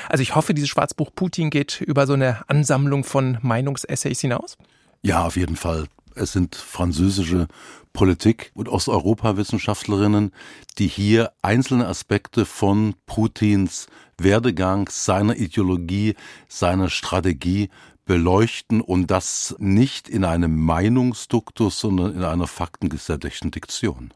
Also 0.07 0.21
ich 0.21 0.35
hoffe, 0.35 0.53
dieses 0.53 0.69
Schwarzbuch 0.69 1.09
Putin 1.15 1.49
geht 1.49 1.81
über 1.81 2.05
so 2.05 2.13
eine 2.13 2.47
Ansammlung 2.47 3.03
von 3.03 3.39
Meinungsessays 3.41 4.21
hinaus. 4.21 4.57
Ja, 5.01 5.25
auf 5.25 5.35
jeden 5.35 5.55
Fall. 5.55 5.87
Es 6.15 6.31
sind 6.31 6.55
französische 6.55 7.47
Politik- 7.93 8.51
und 8.55 8.69
Osteuropa-Wissenschaftlerinnen, 8.69 10.31
die 10.77 10.87
hier 10.87 11.31
einzelne 11.41 11.87
Aspekte 11.87 12.45
von 12.45 12.95
Putins 13.05 13.87
Werdegang, 14.17 14.89
seiner 14.89 15.35
Ideologie, 15.35 16.15
seiner 16.47 16.89
Strategie 16.89 17.69
beleuchten 18.05 18.81
und 18.81 19.07
das 19.07 19.55
nicht 19.59 20.09
in 20.09 20.25
einem 20.25 20.59
Meinungsduktus, 20.59 21.79
sondern 21.79 22.15
in 22.15 22.23
einer 22.23 22.47
faktengesättigten 22.47 23.51
Diktion. 23.51 24.11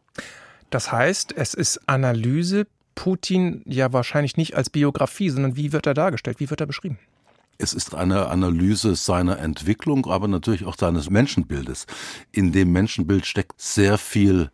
Das 0.70 0.92
heißt, 0.92 1.34
es 1.36 1.54
ist 1.54 1.80
Analyse, 1.88 2.68
Putin 2.96 3.62
ja 3.66 3.94
wahrscheinlich 3.94 4.38
nicht 4.38 4.56
als 4.58 4.70
Biografie, 4.70 5.30
sondern 5.30 5.56
wie 5.56 5.72
wird 5.72 5.86
er 5.86 5.94
dargestellt, 5.94 6.39
wie 6.39 6.50
wird 6.50 6.60
er 6.60 6.68
beschrieben? 6.68 6.98
Es 7.58 7.74
ist 7.74 7.96
eine 7.96 8.28
Analyse 8.28 8.96
seiner 8.96 9.40
Entwicklung, 9.40 10.06
aber 10.06 10.28
natürlich 10.28 10.66
auch 10.66 10.78
seines 10.78 11.10
Menschenbildes. 11.10 11.88
In 12.32 12.52
dem 12.52 12.72
Menschenbild 12.72 13.26
steckt 13.26 13.60
sehr 13.60 13.98
viel 13.98 14.52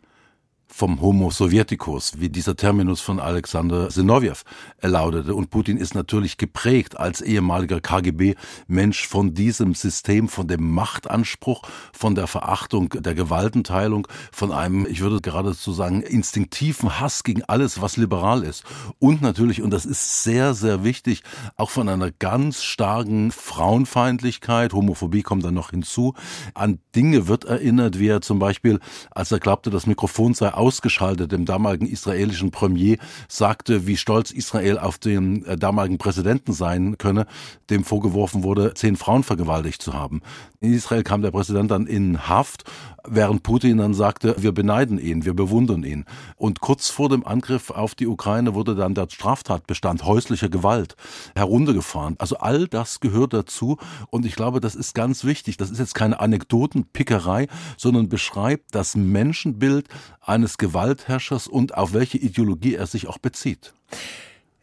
vom 0.74 1.00
Homo 1.00 1.30
Sovieticus, 1.30 2.14
wie 2.18 2.28
dieser 2.28 2.56
Terminus 2.56 3.00
von 3.00 3.20
Alexander 3.20 3.92
Sinowjew 3.92 4.38
lautete. 4.82 5.32
Und 5.36 5.50
Putin 5.50 5.76
ist 5.76 5.94
natürlich 5.94 6.36
geprägt 6.36 6.98
als 6.98 7.20
ehemaliger 7.20 7.80
KGB-Mensch 7.80 9.06
von 9.06 9.34
diesem 9.34 9.76
System, 9.76 10.28
von 10.28 10.48
dem 10.48 10.68
Machtanspruch, 10.74 11.62
von 11.92 12.16
der 12.16 12.26
Verachtung 12.26 12.88
der 12.88 13.14
Gewaltenteilung, 13.14 14.08
von 14.32 14.50
einem, 14.50 14.84
ich 14.90 15.00
würde 15.00 15.20
geradezu 15.20 15.72
sagen, 15.72 16.02
instinktiven 16.02 16.98
Hass 16.98 17.22
gegen 17.22 17.44
alles, 17.44 17.80
was 17.80 17.96
liberal 17.96 18.42
ist. 18.42 18.64
Und 18.98 19.22
natürlich, 19.22 19.62
und 19.62 19.70
das 19.70 19.86
ist 19.86 20.24
sehr, 20.24 20.54
sehr 20.54 20.82
wichtig, 20.82 21.22
auch 21.56 21.70
von 21.70 21.88
einer 21.88 22.10
ganz 22.10 22.64
starken 22.64 23.30
Frauenfeindlichkeit, 23.30 24.72
Homophobie 24.72 25.22
kommt 25.22 25.44
dann 25.44 25.54
noch 25.54 25.70
hinzu, 25.70 26.14
an 26.52 26.80
Dinge 26.96 27.28
wird 27.28 27.44
erinnert, 27.44 28.00
wie 28.00 28.08
er 28.08 28.22
zum 28.22 28.40
Beispiel, 28.40 28.80
als 29.12 29.30
er 29.30 29.38
glaubte, 29.38 29.70
das 29.70 29.86
Mikrofon 29.86 30.34
sei 30.34 30.52
ausgeschaltet, 30.64 31.30
dem 31.30 31.44
damaligen 31.44 31.86
israelischen 31.86 32.50
Premier, 32.50 32.96
sagte, 33.28 33.86
wie 33.86 33.98
stolz 33.98 34.30
Israel 34.30 34.78
auf 34.78 34.96
den 34.96 35.44
äh, 35.44 35.58
damaligen 35.58 35.98
Präsidenten 35.98 36.54
sein 36.54 36.96
könne, 36.96 37.26
dem 37.68 37.84
vorgeworfen 37.84 38.42
wurde, 38.42 38.72
zehn 38.72 38.96
Frauen 38.96 39.24
vergewaltigt 39.24 39.82
zu 39.82 39.92
haben. 39.92 40.22
In 40.60 40.72
Israel 40.72 41.02
kam 41.02 41.20
der 41.20 41.32
Präsident 41.32 41.70
dann 41.70 41.86
in 41.86 42.26
Haft, 42.26 42.64
während 43.06 43.42
Putin 43.42 43.76
dann 43.78 43.92
sagte, 43.92 44.36
wir 44.38 44.52
beneiden 44.52 44.98
ihn, 44.98 45.26
wir 45.26 45.34
bewundern 45.34 45.84
ihn. 45.84 46.06
Und 46.36 46.60
kurz 46.60 46.88
vor 46.88 47.10
dem 47.10 47.26
Angriff 47.26 47.70
auf 47.70 47.94
die 47.94 48.06
Ukraine 48.06 48.54
wurde 48.54 48.74
dann 48.74 48.94
der 48.94 49.08
Straftatbestand 49.10 50.04
häuslicher 50.04 50.48
Gewalt 50.48 50.96
heruntergefahren. 51.34 52.16
Also 52.18 52.38
all 52.38 52.66
das 52.66 53.00
gehört 53.00 53.34
dazu 53.34 53.76
und 54.08 54.24
ich 54.24 54.36
glaube, 54.36 54.60
das 54.60 54.74
ist 54.74 54.94
ganz 54.94 55.24
wichtig. 55.24 55.58
Das 55.58 55.70
ist 55.70 55.78
jetzt 55.78 55.94
keine 55.94 56.20
Anekdotenpickerei, 56.20 57.48
sondern 57.76 58.08
beschreibt 58.08 58.74
das 58.74 58.96
Menschenbild 58.96 59.88
eines 60.22 60.43
Gewaltherrschers 60.58 61.46
und 61.46 61.74
auf 61.74 61.92
welche 61.92 62.18
Ideologie 62.18 62.74
er 62.74 62.86
sich 62.86 63.06
auch 63.06 63.18
bezieht. 63.18 63.74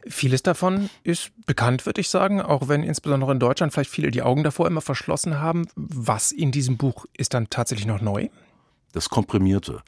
Vieles 0.06 0.42
davon 0.42 0.90
ist 1.04 1.30
bekannt, 1.46 1.86
würde 1.86 2.00
ich 2.00 2.08
sagen, 2.08 2.40
auch 2.40 2.68
wenn 2.68 2.82
insbesondere 2.82 3.32
in 3.32 3.38
Deutschland 3.38 3.72
vielleicht 3.72 3.90
viele 3.90 4.10
die 4.10 4.22
Augen 4.22 4.42
davor 4.42 4.66
immer 4.66 4.80
verschlossen 4.80 5.38
haben. 5.40 5.66
Was 5.76 6.32
in 6.32 6.50
diesem 6.50 6.76
Buch 6.76 7.06
ist 7.16 7.34
dann 7.34 7.50
tatsächlich 7.50 7.86
noch 7.86 8.00
neu? 8.00 8.28
Das 8.92 9.08
Komprimierte. 9.08 9.82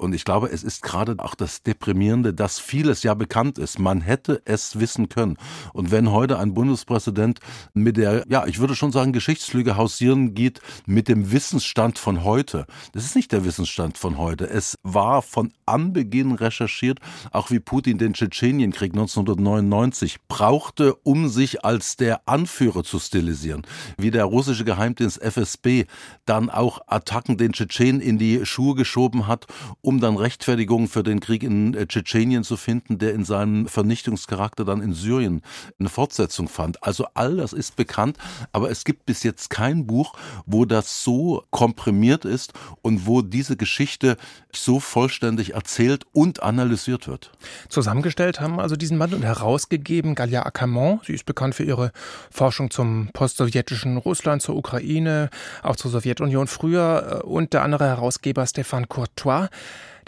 Und 0.00 0.14
ich 0.14 0.24
glaube, 0.24 0.50
es 0.50 0.62
ist 0.62 0.80
gerade 0.80 1.16
auch 1.18 1.34
das 1.34 1.62
Deprimierende, 1.62 2.32
dass 2.32 2.58
vieles 2.58 3.02
ja 3.02 3.12
bekannt 3.12 3.58
ist. 3.58 3.78
Man 3.78 4.00
hätte 4.00 4.40
es 4.46 4.80
wissen 4.80 5.10
können. 5.10 5.36
Und 5.74 5.90
wenn 5.90 6.10
heute 6.10 6.38
ein 6.38 6.54
Bundespräsident 6.54 7.40
mit 7.74 7.98
der, 7.98 8.24
ja, 8.26 8.46
ich 8.46 8.60
würde 8.60 8.74
schon 8.74 8.92
sagen, 8.92 9.12
Geschichtslüge 9.12 9.76
hausieren 9.76 10.34
geht, 10.34 10.60
mit 10.86 11.08
dem 11.08 11.32
Wissensstand 11.32 11.98
von 11.98 12.24
heute. 12.24 12.64
Das 12.92 13.04
ist 13.04 13.14
nicht 13.14 13.30
der 13.30 13.44
Wissensstand 13.44 13.98
von 13.98 14.16
heute. 14.16 14.48
Es 14.48 14.78
war 14.82 15.20
von 15.20 15.52
Anbeginn 15.66 16.32
recherchiert, 16.32 16.98
auch 17.30 17.50
wie 17.50 17.60
Putin 17.60 17.98
den 17.98 18.14
Tschetschenienkrieg 18.14 18.92
1999 18.92 20.16
brauchte, 20.28 20.94
um 20.94 21.28
sich 21.28 21.62
als 21.62 21.96
der 21.96 22.26
Anführer 22.26 22.84
zu 22.84 22.98
stilisieren. 22.98 23.66
Wie 23.98 24.10
der 24.10 24.24
russische 24.24 24.64
Geheimdienst 24.64 25.20
FSB 25.20 25.84
dann 26.24 26.48
auch 26.48 26.80
Attacken 26.86 27.36
den 27.36 27.52
Tschetschenen 27.52 28.00
in 28.00 28.16
die 28.16 28.46
Schuhe 28.46 28.74
geschoben 28.74 29.26
hat, 29.26 29.46
um 29.82 29.89
dann 29.98 30.16
Rechtfertigung 30.16 30.88
für 30.88 31.02
den 31.02 31.20
Krieg 31.20 31.42
in 31.42 31.74
äh, 31.74 31.86
Tschetschenien 31.86 32.44
zu 32.44 32.56
finden, 32.56 32.98
der 32.98 33.14
in 33.14 33.24
seinem 33.24 33.66
Vernichtungscharakter 33.66 34.64
dann 34.64 34.82
in 34.82 34.92
Syrien 34.92 35.42
eine 35.78 35.88
Fortsetzung 35.88 36.48
fand. 36.48 36.82
Also 36.84 37.06
all 37.14 37.36
das 37.36 37.52
ist 37.52 37.76
bekannt, 37.76 38.18
aber 38.52 38.70
es 38.70 38.84
gibt 38.84 39.06
bis 39.06 39.22
jetzt 39.22 39.50
kein 39.50 39.86
Buch, 39.86 40.14
wo 40.46 40.64
das 40.64 41.02
so 41.02 41.44
komprimiert 41.50 42.24
ist 42.24 42.52
und 42.82 43.06
wo 43.06 43.22
diese 43.22 43.56
Geschichte 43.56 44.16
so 44.54 44.80
vollständig 44.80 45.54
erzählt 45.54 46.04
und 46.12 46.42
analysiert 46.42 47.08
wird. 47.08 47.32
Zusammengestellt 47.68 48.40
haben 48.40 48.60
also 48.60 48.76
diesen 48.76 48.98
Mann 48.98 49.14
und 49.14 49.22
herausgegeben 49.22 50.14
Galia 50.14 50.44
Ackermann. 50.44 51.00
Sie 51.04 51.14
ist 51.14 51.26
bekannt 51.26 51.54
für 51.54 51.64
ihre 51.64 51.92
Forschung 52.30 52.70
zum 52.70 53.10
postsowjetischen 53.12 53.96
Russland, 53.96 54.42
zur 54.42 54.56
Ukraine, 54.56 55.30
auch 55.62 55.76
zur 55.76 55.90
Sowjetunion 55.90 56.46
früher 56.46 57.22
äh, 57.24 57.26
und 57.26 57.52
der 57.52 57.62
andere 57.62 57.86
Herausgeber 57.86 58.46
Stefan 58.46 58.88
Courtois. 58.88 59.48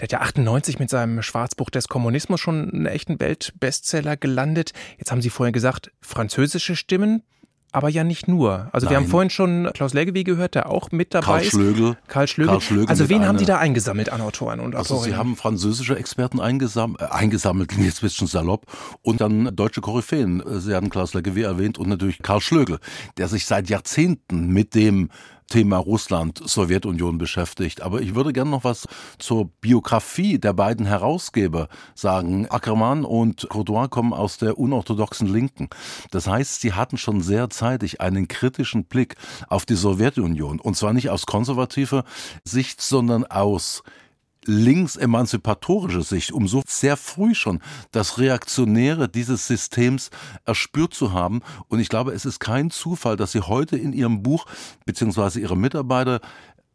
Der 0.02 0.06
hat 0.06 0.12
ja 0.12 0.20
98 0.22 0.80
mit 0.80 0.90
seinem 0.90 1.22
Schwarzbuch 1.22 1.70
des 1.70 1.86
Kommunismus 1.86 2.40
schon 2.40 2.72
einen 2.72 2.86
echten 2.86 3.20
Weltbestseller 3.20 4.16
gelandet. 4.16 4.72
Jetzt 4.98 5.12
haben 5.12 5.22
Sie 5.22 5.30
vorhin 5.30 5.52
gesagt, 5.52 5.92
französische 6.00 6.74
Stimmen, 6.74 7.22
aber 7.70 7.88
ja 7.88 8.02
nicht 8.02 8.26
nur. 8.26 8.68
Also 8.72 8.86
Nein. 8.86 8.90
wir 8.90 8.96
haben 8.96 9.06
vorhin 9.06 9.30
schon 9.30 9.70
Klaus 9.72 9.94
Leggewie 9.94 10.24
gehört, 10.24 10.56
der 10.56 10.68
auch 10.70 10.90
mit 10.90 11.14
dabei 11.14 11.24
Karl 11.24 11.44
Schlögel. 11.44 11.90
ist. 11.90 12.08
Karl 12.08 12.26
Schlögel. 12.26 12.50
Karl 12.50 12.60
Schlögel 12.60 12.88
also 12.88 13.08
wen 13.08 13.24
haben 13.24 13.38
die 13.38 13.44
da 13.44 13.58
eingesammelt 13.58 14.10
an 14.10 14.22
Autoren 14.22 14.58
und 14.58 14.74
Also 14.74 14.98
sie 14.98 15.14
haben 15.14 15.36
französische 15.36 15.96
Experten 15.96 16.40
eingesam 16.40 16.96
äh, 16.98 17.04
eingesammelt, 17.04 17.70
jetzt 17.78 17.98
ein 17.98 18.06
bisschen 18.06 18.26
salopp, 18.26 18.66
und 19.02 19.20
dann 19.20 19.54
deutsche 19.54 19.82
Koryphäen. 19.82 20.42
Sie 20.58 20.74
haben 20.74 20.90
Klaus 20.90 21.14
Leggewie 21.14 21.42
erwähnt 21.42 21.78
und 21.78 21.88
natürlich 21.88 22.18
Karl 22.22 22.40
Schlögel, 22.40 22.80
der 23.18 23.28
sich 23.28 23.46
seit 23.46 23.70
Jahrzehnten 23.70 24.48
mit 24.48 24.74
dem 24.74 25.10
Thema 25.52 25.76
Russland, 25.76 26.40
Sowjetunion 26.42 27.18
beschäftigt. 27.18 27.82
Aber 27.82 28.00
ich 28.00 28.14
würde 28.14 28.32
gerne 28.32 28.50
noch 28.50 28.64
was 28.64 28.88
zur 29.18 29.50
Biografie 29.60 30.38
der 30.38 30.54
beiden 30.54 30.86
Herausgeber 30.86 31.68
sagen. 31.94 32.46
Ackermann 32.48 33.04
und 33.04 33.46
Courtois 33.50 33.88
kommen 33.88 34.14
aus 34.14 34.38
der 34.38 34.58
unorthodoxen 34.58 35.26
Linken. 35.30 35.68
Das 36.10 36.26
heißt, 36.26 36.62
sie 36.62 36.72
hatten 36.72 36.96
schon 36.96 37.20
sehr 37.20 37.50
zeitig 37.50 38.00
einen 38.00 38.28
kritischen 38.28 38.86
Blick 38.86 39.16
auf 39.48 39.66
die 39.66 39.74
Sowjetunion. 39.74 40.58
Und 40.58 40.74
zwar 40.78 40.94
nicht 40.94 41.10
aus 41.10 41.26
konservativer 41.26 42.04
Sicht, 42.44 42.80
sondern 42.80 43.26
aus 43.26 43.82
linksemanzipatorische 44.44 46.02
Sicht, 46.02 46.32
um 46.32 46.48
so 46.48 46.62
sehr 46.66 46.96
früh 46.96 47.34
schon 47.34 47.60
das 47.90 48.18
Reaktionäre 48.18 49.08
dieses 49.08 49.46
Systems 49.46 50.10
erspürt 50.44 50.94
zu 50.94 51.12
haben. 51.12 51.42
Und 51.68 51.80
ich 51.80 51.88
glaube, 51.88 52.12
es 52.12 52.24
ist 52.24 52.40
kein 52.40 52.70
Zufall, 52.70 53.16
dass 53.16 53.32
Sie 53.32 53.40
heute 53.40 53.76
in 53.76 53.92
Ihrem 53.92 54.22
Buch 54.22 54.46
beziehungsweise 54.84 55.40
Ihre 55.40 55.56
Mitarbeiter 55.56 56.20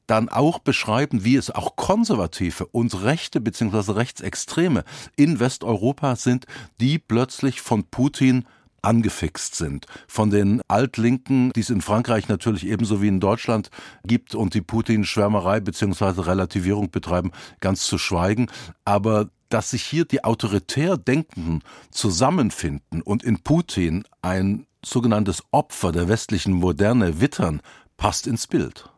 dann 0.08 0.30
auch 0.30 0.60
beschreiben, 0.60 1.26
wie 1.26 1.36
es 1.36 1.52
auch 1.52 1.76
Konservative 1.76 2.66
und 2.68 3.04
Rechte 3.04 3.42
beziehungsweise 3.42 3.98
Rechtsextreme 3.98 4.86
in 5.18 5.40
Westeuropa 5.40 6.16
sind, 6.16 6.46
die 6.80 6.98
plötzlich 6.98 7.62
von 7.62 7.84
Putin 7.84 8.46
angefixt 8.88 9.56
sind. 9.56 9.86
Von 10.08 10.30
den 10.30 10.62
Altlinken, 10.68 11.52
die 11.54 11.60
es 11.60 11.70
in 11.70 11.82
Frankreich 11.82 12.30
natürlich 12.30 12.66
ebenso 12.66 13.02
wie 13.02 13.10
in 13.10 13.20
Deutschland 13.20 13.70
gibt 14.06 14.34
und 14.34 14.54
die 14.54 14.62
Putin-Schwärmerei 14.62 15.60
bzw. 15.60 16.22
Relativierung 16.22 16.90
betreiben, 16.90 17.32
ganz 17.60 17.84
zu 17.84 17.98
schweigen. 17.98 18.48
Aber 18.86 19.30
dass 19.50 19.72
sich 19.72 19.84
hier 19.84 20.06
die 20.06 20.24
autoritär 20.24 20.98
Denkenden 20.98 21.64
zusammenfinden 21.92 23.02
und 23.02 23.24
in 23.24 23.40
Putin 23.40 24.06
ein 24.22 24.66
sogenanntes 24.84 25.44
Opfer 25.52 25.92
der 25.92 26.08
westlichen 26.08 26.54
Moderne 26.54 27.20
wittern, 27.20 27.62
passt 27.98 28.26
ins 28.26 28.48
Bild. 28.48 28.90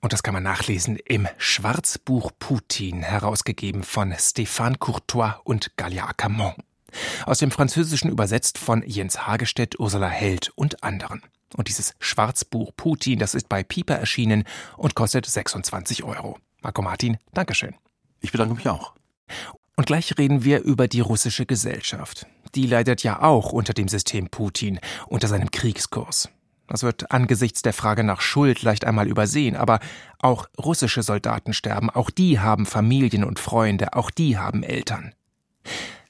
Und 0.00 0.12
das 0.12 0.22
kann 0.22 0.34
man 0.34 0.42
nachlesen 0.42 0.96
im 0.96 1.26
Schwarzbuch 1.38 2.30
Putin, 2.38 3.02
herausgegeben 3.02 3.82
von 3.82 4.12
Stéphane 4.12 4.78
Courtois 4.78 5.40
und 5.44 5.76
Galia 5.76 6.06
Acamont. 6.06 6.54
Aus 7.26 7.38
dem 7.38 7.50
Französischen 7.50 8.10
übersetzt 8.10 8.58
von 8.58 8.82
Jens 8.86 9.26
Hagestedt, 9.26 9.78
Ursula 9.78 10.08
Held 10.08 10.50
und 10.54 10.82
anderen. 10.82 11.22
Und 11.56 11.68
dieses 11.68 11.94
Schwarzbuch 11.98 12.72
Putin, 12.76 13.18
das 13.18 13.34
ist 13.34 13.48
bei 13.48 13.62
Pieper 13.62 13.94
erschienen 13.94 14.44
und 14.76 14.94
kostet 14.94 15.26
26 15.26 16.04
Euro. 16.04 16.38
Marco 16.62 16.82
Martin, 16.82 17.18
Dankeschön. 17.32 17.74
Ich 18.20 18.32
bedanke 18.32 18.54
mich 18.54 18.68
auch. 18.68 18.94
Und 19.76 19.86
gleich 19.86 20.18
reden 20.18 20.44
wir 20.44 20.62
über 20.62 20.88
die 20.88 21.00
russische 21.00 21.46
Gesellschaft. 21.46 22.26
Die 22.54 22.66
leidet 22.66 23.02
ja 23.02 23.22
auch 23.22 23.52
unter 23.52 23.74
dem 23.74 23.88
System 23.88 24.28
Putin, 24.28 24.80
unter 25.06 25.28
seinem 25.28 25.50
Kriegskurs. 25.50 26.28
Das 26.66 26.82
wird 26.82 27.10
angesichts 27.12 27.62
der 27.62 27.72
Frage 27.72 28.04
nach 28.04 28.20
Schuld 28.20 28.62
leicht 28.62 28.84
einmal 28.84 29.08
übersehen, 29.08 29.56
aber 29.56 29.80
auch 30.18 30.48
russische 30.58 31.02
Soldaten 31.02 31.54
sterben, 31.54 31.88
auch 31.88 32.10
die 32.10 32.40
haben 32.40 32.66
Familien 32.66 33.24
und 33.24 33.38
Freunde, 33.38 33.94
auch 33.94 34.10
die 34.10 34.36
haben 34.36 34.62
Eltern. 34.62 35.14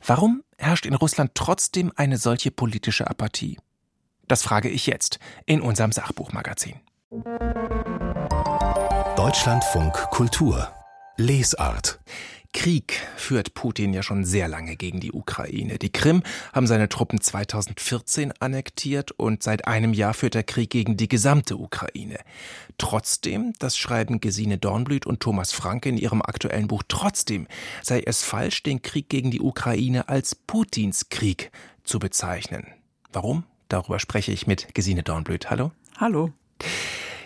Warum 0.05 0.43
herrscht 0.59 0.85
in 0.85 0.95
Russland 0.95 1.33
trotzdem 1.35 1.93
eine 1.97 2.19
solche 2.19 2.51
politische 2.51 3.09
Apathie? 3.09 3.59
Das 4.27 4.43
frage 4.43 4.69
ich 4.69 4.87
jetzt 4.87 5.19
in 5.47 5.63
unserem 5.63 5.93
Sachbuchmagazin. 5.93 6.75
Deutschlandfunk 9.17 9.95
Kultur 10.11 10.71
Lesart 11.17 11.99
Krieg 12.55 12.95
führt 13.17 13.55
Putin 13.55 13.93
ja 13.93 14.03
schon 14.03 14.25
sehr 14.25 14.49
lange 14.49 14.77
gegen 14.77 15.01
die 15.01 15.13
Ukraine. 15.13 15.79
Die 15.79 15.93
Krim 15.93 16.23
haben 16.53 16.67
seine 16.67 16.89
Truppen 16.89 17.21
2014 17.21 18.33
annektiert 18.41 19.13
und 19.13 19.43
seit 19.43 19.67
einem 19.67 19.93
Jahr 19.93 20.15
führt 20.15 20.35
er 20.35 20.43
Krieg 20.43 20.71
gegen 20.71 20.97
die 20.97 21.09
gesamte 21.09 21.57
Ukraine. 21.57 22.19
Trotzdem, 22.79 23.53
das 23.59 23.77
schreiben 23.77 24.21
Gesine 24.21 24.57
Dornblüt 24.57 25.07
und 25.07 25.21
Thomas 25.21 25.53
Franke 25.53 25.91
in 25.91 25.99
ihrem 25.99 26.23
aktuellen 26.23 26.69
Buch, 26.69 26.83
trotzdem 26.89 27.47
sei 27.83 28.03
es 28.05 28.23
falsch, 28.23 28.63
den 28.63 28.81
Krieg 28.83 29.09
gegen 29.09 29.31
die 29.31 29.41
Ukraine 29.41 30.09
als 30.09 30.35
Putins 30.35 31.11
Krieg 31.11 31.51
zu 31.85 31.99
bezeichnen. 31.99 32.67
Warum? 33.13 33.45
Darüber 33.69 33.99
spreche 33.99 34.33
ich 34.33 34.47
mit 34.47 34.75
Gesine 34.75 35.03
Dornblüt. 35.03 35.51
Hallo. 35.51 35.73
Hallo. 35.99 36.33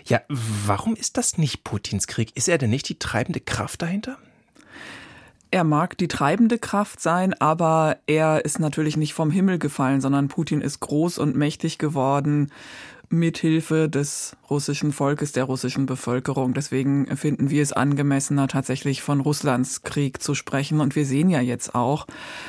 Ja, 0.05 0.21
warum 0.27 0.95
ist 0.95 1.15
das 1.15 1.37
nicht 1.37 1.63
Putins 1.63 2.07
Krieg? 2.07 2.35
Ist 2.35 2.49
er 2.49 2.57
denn 2.57 2.69
nicht 2.69 2.89
die 2.89 2.99
treibende 2.99 3.39
Kraft 3.39 3.81
dahinter? 3.81 4.17
Er 5.53 5.63
mag 5.63 5.99
die 5.99 6.07
treibende 6.07 6.57
Kraft 6.57 6.99
sein, 6.99 7.35
aber 7.35 7.97
er 8.07 8.43
ist 8.43 8.59
natürlich 8.59 8.97
nicht 8.97 9.13
vom 9.13 9.29
Himmel 9.29 9.59
gefallen, 9.59 10.01
sondern 10.01 10.27
Putin 10.27 10.61
ist 10.61 10.79
groß 10.79 11.19
und 11.19 11.35
mächtig 11.35 11.77
geworden 11.77 12.51
mithilfe 13.13 13.87
des 13.87 14.35
russischen 14.49 14.91
Volkes, 14.91 15.31
der 15.31 15.45
russischen 15.45 15.85
Bevölkerung. 15.85 16.53
Deswegen 16.53 17.15
finden 17.15 17.49
wir 17.49 17.63
es 17.63 17.71
angemessener, 17.71 18.47
tatsächlich 18.47 19.01
von 19.01 19.21
Russlands 19.21 19.83
Krieg 19.83 20.21
zu 20.21 20.35
sprechen. 20.35 20.81
Und 20.81 20.95
wir 20.95 21.05
sehen 21.05 21.29
ja 21.29 21.39
jetzt 21.39 21.75
auch, 21.75 22.05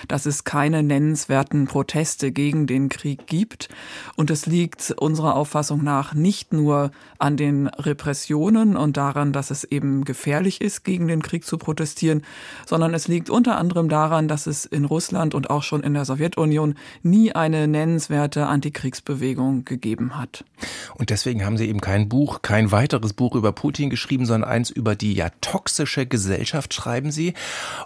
dass 0.09 0.27
es 0.27 0.45
keine 0.45 0.83
nennenswerten 0.83 1.67
Proteste 1.67 2.33
gegen 2.33 2.67
den 2.67 2.89
Krieg 2.89 3.27
gibt. 3.27 3.69
Und 4.17 4.31
es 4.31 4.47
liegt 4.47 4.91
unserer 4.93 5.37
Auffassung 5.37 5.85
nach 5.85 6.15
nicht 6.15 6.53
nur 6.53 6.91
an 7.19 7.37
den 7.37 7.69
Repressionen 7.69 8.77
und 8.77 8.97
daran, 8.97 9.33
dass 9.33 9.51
es 9.51 9.65
eben 9.65 10.05
gefährlich 10.05 10.61
ist, 10.61 10.85
gegen 10.85 11.09
den 11.09 11.23
Krieg 11.23 11.45
zu 11.45 11.59
protestieren, 11.59 12.23
sondern 12.67 12.95
es 12.95 13.09
liegt 13.09 13.31
unter 13.31 13.57
anderem 13.59 13.89
daran, 13.89 14.29
dass 14.29 14.47
es 14.47 14.65
in 14.65 14.85
Russland 14.85 15.35
und 15.35 15.51
auch 15.51 15.63
schon 15.63 15.83
in 15.83 15.95
der 15.95 16.05
Sowjetunion 16.05 16.75
nie 17.03 17.33
eine 17.33 17.69
nennenswerte 17.69 18.47
Antikriegsbewegung 18.47 19.65
gegeben 19.65 20.19
hat. 20.19 20.45
Und 20.97 21.11
deswegen 21.11 21.45
haben 21.45 21.57
Sie 21.57 21.69
eben 21.69 21.81
kein 21.81 22.09
Buch, 22.09 22.43
kein 22.43 22.71
weiteres 22.73 23.13
Buch 23.13 23.35
über 23.35 23.53
Putin 23.53 23.91
geschrieben, 23.91 24.27
sondern 24.27 24.49
eins 24.49 24.71
über 24.71 24.95
die 24.95 25.15
ja 25.15 25.29
toxische 25.41 26.07
Gesellschaft 26.07 26.75
schreiben 26.75 27.11
Sie. 27.11 27.35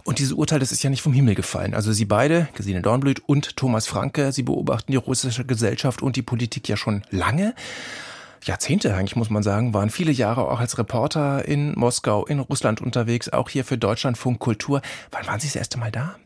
Und 0.04 0.18
dieses 0.18 0.32
Urteil, 0.32 0.58
das 0.58 0.72
ist 0.72 0.82
ja 0.82 0.90
nicht 0.90 1.02
vom 1.02 1.12
Himmel 1.12 1.34
gefallen. 1.34 1.74
Also 1.74 1.92
Sie 1.92 2.04
beide, 2.04 2.48
Gesine 2.54 2.82
Dornblüt 2.82 3.22
und 3.26 3.56
Thomas 3.56 3.86
Franke, 3.86 4.32
Sie 4.32 4.42
beobachten 4.42 4.92
die 4.92 4.98
russische 4.98 5.44
Gesellschaft 5.44 6.02
und 6.02 6.16
die 6.16 6.22
Politik 6.22 6.68
ja 6.68 6.76
schon 6.76 7.02
lange. 7.10 7.54
Jahrzehnte 8.44 8.94
eigentlich, 8.94 9.16
muss 9.16 9.30
man 9.30 9.42
sagen, 9.42 9.74
waren 9.74 9.90
viele 9.90 10.12
Jahre 10.12 10.48
auch 10.48 10.60
als 10.60 10.78
Reporter 10.78 11.44
in 11.44 11.72
Moskau, 11.74 12.24
in 12.24 12.38
Russland 12.38 12.80
unterwegs, 12.80 13.28
auch 13.28 13.48
hier 13.48 13.64
für 13.64 13.78
Deutschlandfunk 13.78 14.38
Kultur. 14.38 14.80
Wann 15.10 15.26
waren 15.26 15.40
Sie 15.40 15.48
das 15.48 15.56
erste 15.56 15.78
Mal 15.78 15.90
da? 15.90 16.16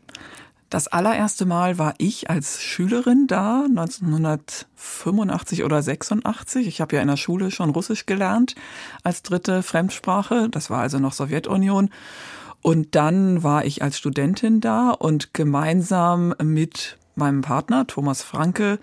Das 0.73 0.87
allererste 0.87 1.45
Mal 1.45 1.77
war 1.77 1.93
ich 1.99 2.31
als 2.31 2.59
Schülerin 2.59 3.27
da, 3.27 3.65
1985 3.69 5.63
oder 5.63 5.83
86. 5.83 6.65
Ich 6.65 6.81
habe 6.81 6.95
ja 6.95 7.03
in 7.03 7.09
der 7.09 7.17
Schule 7.17 7.51
schon 7.51 7.69
Russisch 7.69 8.07
gelernt 8.07 8.55
als 9.03 9.21
dritte 9.21 9.61
Fremdsprache. 9.61 10.49
Das 10.49 10.71
war 10.71 10.81
also 10.81 10.97
noch 10.97 11.13
Sowjetunion. 11.13 11.91
Und 12.63 12.95
dann 12.95 13.43
war 13.43 13.65
ich 13.65 13.83
als 13.83 13.99
Studentin 13.99 14.61
da 14.61 14.89
und 14.89 15.35
gemeinsam 15.35 16.33
mit 16.41 16.97
meinem 17.13 17.41
Partner 17.41 17.85
Thomas 17.85 18.23
Franke 18.23 18.79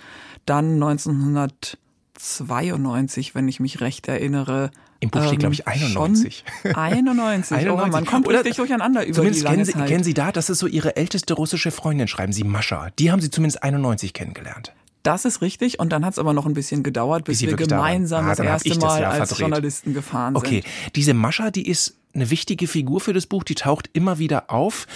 dann 0.46 0.74
1992, 0.74 3.34
wenn 3.34 3.48
ich 3.48 3.58
mich 3.58 3.80
recht 3.80 4.06
erinnere, 4.06 4.70
im 5.00 5.10
Buch 5.10 5.24
steht, 5.26 5.38
glaube 5.40 5.54
ich, 5.54 5.66
91. 5.66 6.44
91. 6.74 7.56
91. 7.56 7.70
Oh, 7.70 7.86
man 7.90 8.04
kommt 8.04 8.28
richtig 8.28 8.56
durcheinander 8.56 9.04
über 9.04 9.14
zumindest 9.14 9.40
die 9.40 9.44
lange 9.44 9.56
kennen 9.56 9.64
Sie, 9.66 9.72
Zeit. 9.72 9.88
kennen 9.88 10.04
Sie 10.04 10.14
da, 10.14 10.30
das 10.32 10.50
ist 10.50 10.58
so 10.58 10.66
Ihre 10.66 10.96
älteste 10.96 11.34
russische 11.34 11.70
Freundin, 11.70 12.06
schreiben 12.08 12.32
Sie, 12.32 12.44
Mascha. 12.44 12.90
Die 12.98 13.10
haben 13.10 13.20
Sie 13.20 13.30
zumindest 13.30 13.62
91 13.62 14.12
kennengelernt. 14.12 14.72
Das 15.02 15.24
ist 15.24 15.40
richtig. 15.40 15.78
Und 15.80 15.90
dann 15.92 16.04
hat 16.04 16.12
es 16.12 16.18
aber 16.18 16.34
noch 16.34 16.44
ein 16.44 16.52
bisschen 16.52 16.82
gedauert, 16.82 17.24
bis, 17.24 17.40
wir 17.40 17.50
wirklich 17.50 17.68
da 17.68 17.76
gemeinsam 17.76 18.26
Ah, 18.26 18.34
das 18.34 18.40
erste 18.40 18.68
das 18.68 18.78
Mal 18.78 19.00
Jahr 19.00 19.10
als 19.12 19.18
verdreht. 19.30 19.38
Journalisten 19.38 19.94
gefahren 19.94 20.36
Okay, 20.36 20.62
sind. 20.84 20.96
diese 20.96 21.14
Mascha, 21.14 21.50
die 21.50 21.66
ist 21.66 21.96
eine 22.12 22.28
wichtige 22.28 22.66
Figur 22.66 23.00
für 23.00 23.14
das 23.14 23.24
Buch, 23.26 23.44
die 23.44 23.54
taucht 23.54 23.88
immer 23.94 24.18
wieder 24.18 24.50
auf. 24.50 24.86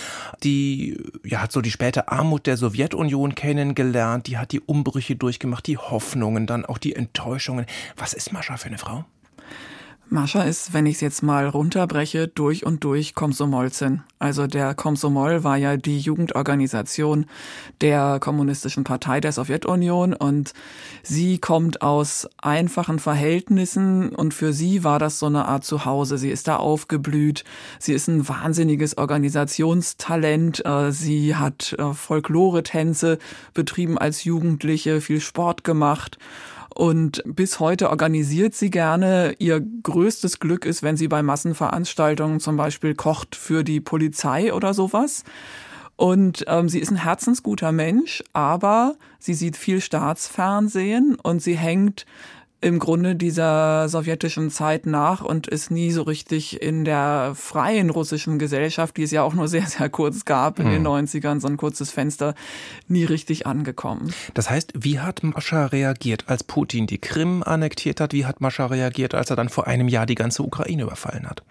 Die 0.43 0.99
ja, 1.25 1.41
hat 1.41 1.53
so 1.53 1.63
die 1.63 1.71
späte 1.71 2.09
Armut 2.09 2.47
der 2.47 2.59
Sowjetunion 2.59 3.35
kennengelernt, 3.35 4.27
die 4.27 4.37
hat 4.37 4.53
die 4.53 4.61
Umbrüche 4.61 5.17
durchgemacht, 5.17 5.67
die 5.67 5.79
Hoffnungen, 5.79 6.47
dann 6.47 6.67
auch 6.67 6.77
die 6.77 6.95
Enttäuschungen. 6.95 7.65
Was 7.97 8.13
ist 8.13 8.33
Mascha 8.33 8.59
für 8.59 8.67
eine 8.67 8.79
Frau? 8.79 9.07
Mascha 10.15 10.45
ist, 10.45 10.73
wenn 10.73 10.87
ich 10.87 10.95
es 10.95 11.01
jetzt 11.01 11.23
mal 11.23 11.49
runterbreche, 11.49 12.29
durch 12.29 12.65
und 12.65 12.85
durch 12.85 13.15
Komsomolzin. 13.15 14.03
Also 14.19 14.47
der 14.47 14.75
Komsomol 14.75 15.45
war 15.45 15.57
ja 15.57 15.77
die 15.77 15.99
Jugendorganisation 15.99 17.27
der 17.81 18.19
Kommunistischen 18.21 18.85
Partei 18.85 19.21
der 19.21 19.33
Sowjetunion 19.33 20.15
und 20.15 20.55
sie 21.03 21.39
kommt 21.39 21.83
aus 21.83 22.29
einfachen 22.41 23.01
Verhältnissen 23.01 24.11
und 24.11 24.33
für 24.33 24.53
sie 24.53 24.85
war 24.85 24.99
das 24.99 25.19
so 25.19 25.27
eine 25.27 25.47
Art 25.47 25.65
Zuhause. 25.65 26.17
Sie 26.17 26.31
ist 26.31 26.49
da 26.49 26.57
aufgeblüht. 26.57 27.45
Sie 27.81 27.93
ist 27.93 28.09
ein 28.09 28.27
wahnsinniges 28.29 28.97
Organisationstalent. 28.97 30.65
Äh, 30.65 30.93
Sie 30.93 31.35
hat 31.35 31.75
äh, 31.77 31.93
Folklore-Tänze 31.93 33.19
betrieben 33.53 33.99
als 33.99 34.25
Jugendliche, 34.25 35.01
viel 35.01 35.21
Sport 35.21 35.65
gemacht. 35.65 36.19
Und 36.75 37.23
bis 37.25 37.61
heute 37.61 37.91
organisiert 37.91 38.55
sie 38.55 38.71
gerne. 38.71 39.35
Ihr 39.39 39.61
größtes 39.61 40.41
Glück 40.41 40.65
ist, 40.65 40.83
wenn 40.83 40.97
sie 40.97 41.07
bei 41.09 41.23
Massenveranstaltungen 41.23 42.41
zum 42.41 42.57
Beispiel 42.57 42.95
kocht 42.95 43.37
für 43.37 43.63
die 43.63 43.81
Polizei 43.81 44.53
oder 44.53 44.75
sowas. 44.75 45.23
Und 45.97 46.45
ähm, 46.49 46.69
sie 46.69 46.81
ist 46.81 46.91
ein 46.91 46.97
herzensguter 46.97 47.71
Mensch, 47.71 48.25
aber 48.33 48.97
sie 49.21 49.35
sieht 49.35 49.57
viel 49.57 49.81
Staatsfernsehen 49.81 51.17
und 51.23 51.41
sie 51.41 51.57
hängt 51.57 52.07
im 52.65 52.79
Grunde 52.79 53.15
dieser 53.15 53.89
sowjetischen 53.89 54.51
Zeit 54.51 54.87
nach 54.87 55.23
und 55.23 55.47
ist 55.47 55.71
nie 55.71 55.93
so 55.93 56.03
richtig 56.03 56.63
in 56.63 56.85
der 56.85 57.33
freien 57.35 57.91
russischen 57.91 58.39
Gesellschaft, 58.39 58.97
die 58.97 59.03
es 59.03 59.11
ja 59.11 59.23
auch 59.23 59.35
nur 59.35 59.49
sehr, 59.49 59.67
sehr 59.67 59.91
kurz 59.91 60.25
gab 60.25 60.59
in 60.59 60.71
den 60.71 60.87
90ern, 60.87 61.41
so 61.41 61.47
ein 61.47 61.59
kurzes 61.59 61.91
Fenster, 61.91 62.35
nie 62.89 63.05
richtig 63.05 63.47
angekommen. 63.47 64.13
Das 64.33 64.49
heißt, 64.49 64.73
wie 64.75 64.99
hat 64.99 65.23
Mascha 65.23 65.67
reagiert, 65.67 66.25
als 66.29 66.43
Putin 66.43 66.87
die 66.87 66.99
Krim 66.99 67.43
annektiert 67.43 68.01
hat? 68.01 68.15
Wie 68.15 68.25
hat 68.25 68.41
Mascha 68.41 68.67
reagiert, 68.67 69.15
als 69.15 69.29
er 69.29 69.37
dann 69.37 69.51
vor 69.51 69.67
einem 69.67 69.89
Jahr 69.89 70.07
die 70.07 70.15
ganze 70.15 70.43
Ukraine 70.43 70.85
überfallen 70.85 71.29
hat? 71.29 71.43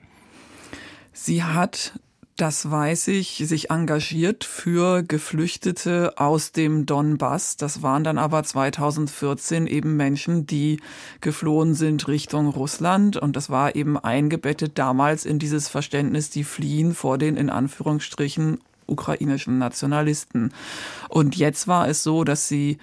Sie 1.11 1.43
hat, 1.43 1.93
das 2.37 2.69
weiß 2.69 3.09
ich, 3.09 3.43
sich 3.45 3.69
engagiert 3.69 4.43
für 4.43 5.03
Geflüchtete 5.03 6.13
aus 6.17 6.51
dem 6.51 6.85
Donbass. 6.87 7.57
Das 7.57 7.83
waren 7.83 8.03
dann 8.03 8.17
aber 8.17 8.43
2014 8.43 9.67
eben 9.67 9.95
Menschen, 9.95 10.47
die 10.47 10.79
geflohen 11.21 11.75
sind 11.75 12.07
Richtung 12.07 12.47
Russland. 12.47 13.17
Und 13.17 13.35
das 13.35 13.51
war 13.51 13.75
eben 13.75 13.97
eingebettet 13.97 14.79
damals 14.79 15.25
in 15.25 15.37
dieses 15.37 15.67
Verständnis, 15.67 16.31
die 16.31 16.43
fliehen 16.43 16.95
vor 16.95 17.19
den 17.19 17.37
in 17.37 17.51
Anführungsstrichen 17.51 18.59
ukrainischen 18.87 19.59
Nationalisten. 19.59 20.53
Und 21.09 21.35
jetzt 21.35 21.67
war 21.67 21.87
es 21.87 22.01
so, 22.01 22.23
dass 22.23 22.47
sie 22.47 22.79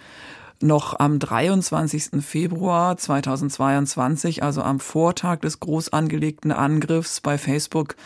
noch 0.62 0.98
am 0.98 1.18
23. 1.18 2.22
Februar 2.22 2.96
2022, 2.96 4.42
also 4.42 4.62
am 4.62 4.78
Vortag 4.78 5.40
des 5.40 5.60
groß 5.60 5.92
angelegten 5.92 6.52
Angriffs 6.52 7.20
bei 7.20 7.38
Facebook, 7.38 7.96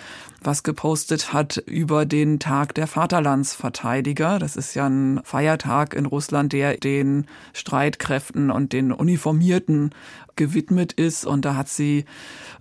was 0.40 0.62
gepostet 0.62 1.33
hat 1.33 1.57
über 1.67 2.07
den 2.07 2.38
Tag 2.38 2.75
der 2.75 2.87
Vaterlandsverteidiger. 2.87 4.38
Das 4.38 4.57
ist 4.57 4.75
ja 4.75 4.87
ein 4.87 5.21
Feiertag 5.25 5.95
in 5.95 6.07
Russland, 6.07 6.53
der 6.53 6.77
den 6.77 7.27
Streitkräften 7.53 8.51
und 8.51 8.73
den 8.73 8.93
Uniformierten 8.93 9.90
gewidmet 10.37 10.92
ist. 10.92 11.27
Und 11.27 11.44
da 11.44 11.57
hat 11.57 11.68
sie 11.68 12.05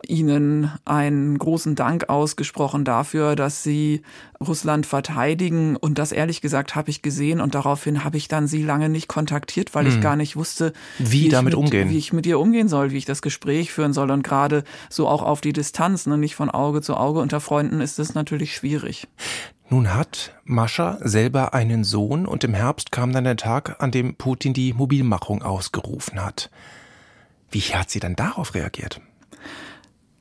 ihnen 0.06 0.72
einen 0.86 1.38
großen 1.38 1.76
Dank 1.76 2.10
ausgesprochen 2.10 2.84
dafür, 2.86 3.36
dass 3.36 3.64
sie 3.64 4.02
Russland 4.40 4.86
verteidigen. 4.86 5.76
Und 5.76 5.98
das 5.98 6.12
ehrlich 6.12 6.42
gesagt 6.42 6.76
habe 6.76 6.90
ich 6.90 7.02
gesehen 7.02 7.40
und 7.40 7.56
daraufhin 7.56 8.04
habe 8.04 8.18
ich 8.18 8.28
dann 8.28 8.48
sie 8.48 8.64
lange 8.64 8.90
nicht 8.90 9.08
kontaktiert, 9.08 9.74
weil 9.76 9.88
ich 9.88 10.02
gar 10.02 10.16
nicht 10.16 10.36
wusste, 10.36 10.74
Hm. 10.98 11.12
Wie 11.12 11.26
ich 11.26 11.32
damit 11.32 11.54
mit, 11.54 11.56
umgehen. 11.56 11.90
wie 11.90 11.98
ich 11.98 12.14
mit 12.14 12.26
ihr 12.26 12.40
umgehen 12.40 12.68
soll, 12.68 12.92
wie 12.92 12.98
ich 12.98 13.06
das 13.06 13.22
Gespräch 13.22 13.72
führen 13.72 13.94
soll. 13.94 14.12
Und 14.12 14.24
gerade 14.24 14.64
so 14.90 15.08
auch 15.08 15.22
auf 15.22 15.42
die 15.42 15.54
Distanz, 15.54 16.06
ne, 16.06 16.18
nicht 16.18 16.36
von 16.36 16.50
Auge 16.50 16.82
zu 16.82 16.96
Auge 16.96 17.20
unter 17.20 17.40
Freunden 17.40 17.82
ist 17.82 18.00
es 18.00 18.14
natürlich 18.14 18.56
schwierig. 18.56 19.08
Nun 19.70 19.94
hat 19.94 20.36
Mascha 20.44 21.00
selber 21.02 21.54
einen 21.54 21.84
Sohn 21.84 22.26
und 22.26 22.44
im 22.44 22.54
Herbst 22.54 22.92
kam 22.92 23.12
dann 23.12 23.24
der 23.24 23.38
Tag, 23.38 23.78
an 23.82 23.92
dem 23.92 24.16
Putin 24.16 24.54
die 24.54 24.74
Mobilmachung 24.74 25.42
ausgerufen 25.42 26.24
hat. 26.24 26.50
Wie 27.54 27.62
hat 27.62 27.92
sie 27.92 28.00
dann 28.00 28.16
darauf 28.16 28.56
reagiert? 28.56 29.00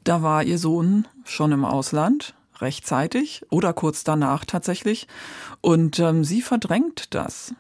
Da 0.05 0.21
war 0.21 0.43
ihr 0.43 0.59
Sohn 0.59 1.09
schon 1.25 1.51
im 1.53 1.65
Ausland, 1.65 2.35
rechtzeitig 2.59 3.47
oder 3.49 3.73
kurz 3.73 4.05
danach 4.05 4.45
tatsächlich. 4.45 5.09
Und 5.63 5.99
ähm, 5.99 6.25
sie 6.25 6.43
verdrängt 6.43 7.15
das. 7.15 7.55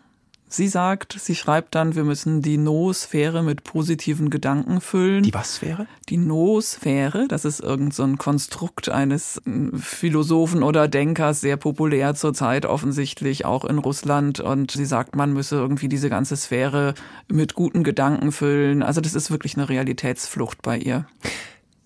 Sie 0.52 0.68
sagt, 0.68 1.16
sie 1.18 1.34
schreibt 1.34 1.74
dann, 1.74 1.94
wir 1.94 2.04
müssen 2.04 2.42
die 2.42 2.58
Noosphäre 2.58 3.42
mit 3.42 3.64
positiven 3.64 4.28
Gedanken 4.28 4.82
füllen. 4.82 5.22
Die 5.22 5.32
was 5.32 5.54
Sphäre? 5.54 5.86
Die 6.10 6.18
Noosphäre, 6.18 7.26
das 7.26 7.46
ist 7.46 7.60
irgend 7.60 7.94
so 7.94 8.02
ein 8.02 8.18
Konstrukt 8.18 8.90
eines 8.90 9.40
hm, 9.46 9.80
Philosophen 9.80 10.62
oder 10.62 10.88
Denkers, 10.88 11.40
sehr 11.40 11.56
populär 11.56 12.14
zurzeit 12.14 12.66
offensichtlich 12.66 13.46
auch 13.46 13.64
in 13.64 13.78
Russland. 13.78 14.40
Und 14.40 14.72
sie 14.72 14.84
sagt, 14.84 15.16
man 15.16 15.32
müsse 15.32 15.56
irgendwie 15.56 15.88
diese 15.88 16.10
ganze 16.10 16.36
Sphäre 16.36 16.92
mit 17.28 17.54
guten 17.54 17.82
Gedanken 17.82 18.30
füllen. 18.30 18.82
Also 18.82 19.00
das 19.00 19.14
ist 19.14 19.30
wirklich 19.30 19.56
eine 19.56 19.70
Realitätsflucht 19.70 20.60
bei 20.60 20.76
ihr. 20.76 21.06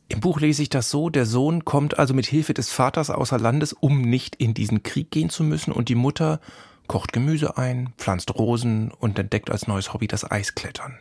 Im 0.09 0.19
Buch 0.19 0.41
lese 0.41 0.63
ich 0.63 0.71
das 0.71 0.91
so, 0.91 1.09
der 1.09 1.25
Sohn 1.25 1.65
kommt 1.65 2.01
also 2.01 2.15
mit 2.15 2.27
Hilfe 2.27 2.53
des 2.53 2.71
Vaters 2.71 3.11
außer 3.11 3.39
Landes, 3.39 3.73
um 3.73 4.03
nicht 4.03 4.35
in 4.35 4.55
diesen 4.55 4.83
Krieg 4.83 5.13
gehen 5.13 5.31
zu 5.31 5.45
müssen, 5.45 5.71
und 5.71 5.89
die 5.89 5.95
Mutter 5.95 6.41
kocht 6.87 7.13
Gemüse 7.13 7.57
ein, 7.57 7.93
pflanzt 7.97 8.35
Rosen 8.35 8.91
und 8.91 9.19
entdeckt 9.19 9.51
als 9.51 9.67
neues 9.67 9.93
Hobby 9.93 10.07
das 10.07 10.31
Eisklettern. 10.31 10.99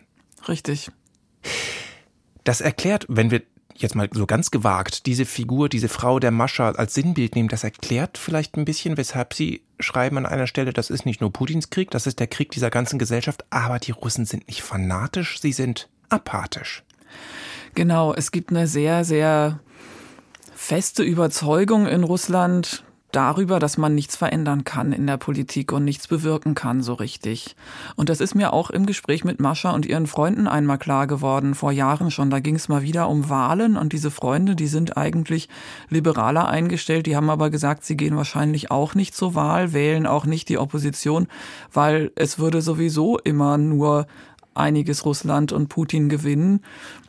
Richtig. 0.47 0.91
Das 2.43 2.61
erklärt, 2.61 3.05
wenn 3.09 3.31
wir 3.31 3.41
jetzt 3.75 3.95
mal 3.95 4.09
so 4.11 4.25
ganz 4.25 4.51
gewagt 4.51 5.05
diese 5.05 5.25
Figur, 5.25 5.67
diese 5.67 5.89
Frau 5.89 6.19
der 6.19 6.31
Mascha 6.31 6.71
als 6.71 6.93
Sinnbild 6.93 7.35
nehmen, 7.35 7.49
das 7.49 7.63
erklärt 7.63 8.17
vielleicht 8.17 8.55
ein 8.55 8.65
bisschen, 8.65 8.97
weshalb 8.97 9.33
Sie 9.33 9.63
schreiben 9.79 10.17
an 10.17 10.25
einer 10.25 10.47
Stelle, 10.47 10.71
das 10.71 10.89
ist 10.89 11.05
nicht 11.05 11.21
nur 11.21 11.33
Putins 11.33 11.69
Krieg, 11.69 11.91
das 11.91 12.07
ist 12.07 12.19
der 12.19 12.27
Krieg 12.27 12.51
dieser 12.51 12.69
ganzen 12.69 12.99
Gesellschaft, 12.99 13.43
aber 13.49 13.79
die 13.79 13.91
Russen 13.91 14.25
sind 14.25 14.47
nicht 14.47 14.61
fanatisch, 14.61 15.41
sie 15.41 15.51
sind 15.51 15.89
apathisch. 16.09 16.83
Genau, 17.73 18.13
es 18.13 18.31
gibt 18.31 18.51
eine 18.51 18.67
sehr, 18.67 19.03
sehr 19.03 19.59
feste 20.55 21.03
Überzeugung 21.03 21.87
in 21.87 22.03
Russland, 22.03 22.84
darüber, 23.15 23.59
dass 23.59 23.77
man 23.77 23.95
nichts 23.95 24.15
verändern 24.15 24.63
kann 24.63 24.91
in 24.91 25.07
der 25.07 25.17
Politik 25.17 25.71
und 25.71 25.85
nichts 25.85 26.07
bewirken 26.07 26.55
kann 26.55 26.83
so 26.83 26.93
richtig. 26.93 27.55
Und 27.95 28.09
das 28.09 28.19
ist 28.19 28.35
mir 28.35 28.53
auch 28.53 28.69
im 28.69 28.85
Gespräch 28.85 29.23
mit 29.23 29.39
Mascha 29.39 29.71
und 29.71 29.85
ihren 29.85 30.07
Freunden 30.07 30.47
einmal 30.47 30.77
klar 30.77 31.07
geworden, 31.07 31.55
vor 31.55 31.71
Jahren 31.71 32.11
schon. 32.11 32.29
Da 32.29 32.39
ging 32.39 32.55
es 32.55 32.67
mal 32.67 32.81
wieder 32.81 33.07
um 33.09 33.29
Wahlen 33.29 33.77
und 33.77 33.93
diese 33.93 34.11
Freunde, 34.11 34.55
die 34.55 34.67
sind 34.67 34.97
eigentlich 34.97 35.49
liberaler 35.89 36.47
eingestellt, 36.47 37.05
die 37.05 37.15
haben 37.15 37.29
aber 37.29 37.49
gesagt, 37.49 37.85
sie 37.85 37.97
gehen 37.97 38.17
wahrscheinlich 38.17 38.71
auch 38.71 38.95
nicht 38.95 39.15
zur 39.15 39.35
Wahl, 39.35 39.73
wählen 39.73 40.05
auch 40.05 40.25
nicht 40.25 40.49
die 40.49 40.57
Opposition, 40.57 41.27
weil 41.71 42.11
es 42.15 42.39
würde 42.39 42.61
sowieso 42.61 43.17
immer 43.19 43.57
nur 43.57 44.07
einiges 44.55 45.05
Russland 45.05 45.51
und 45.51 45.67
Putin 45.67 46.09
gewinnen. 46.09 46.61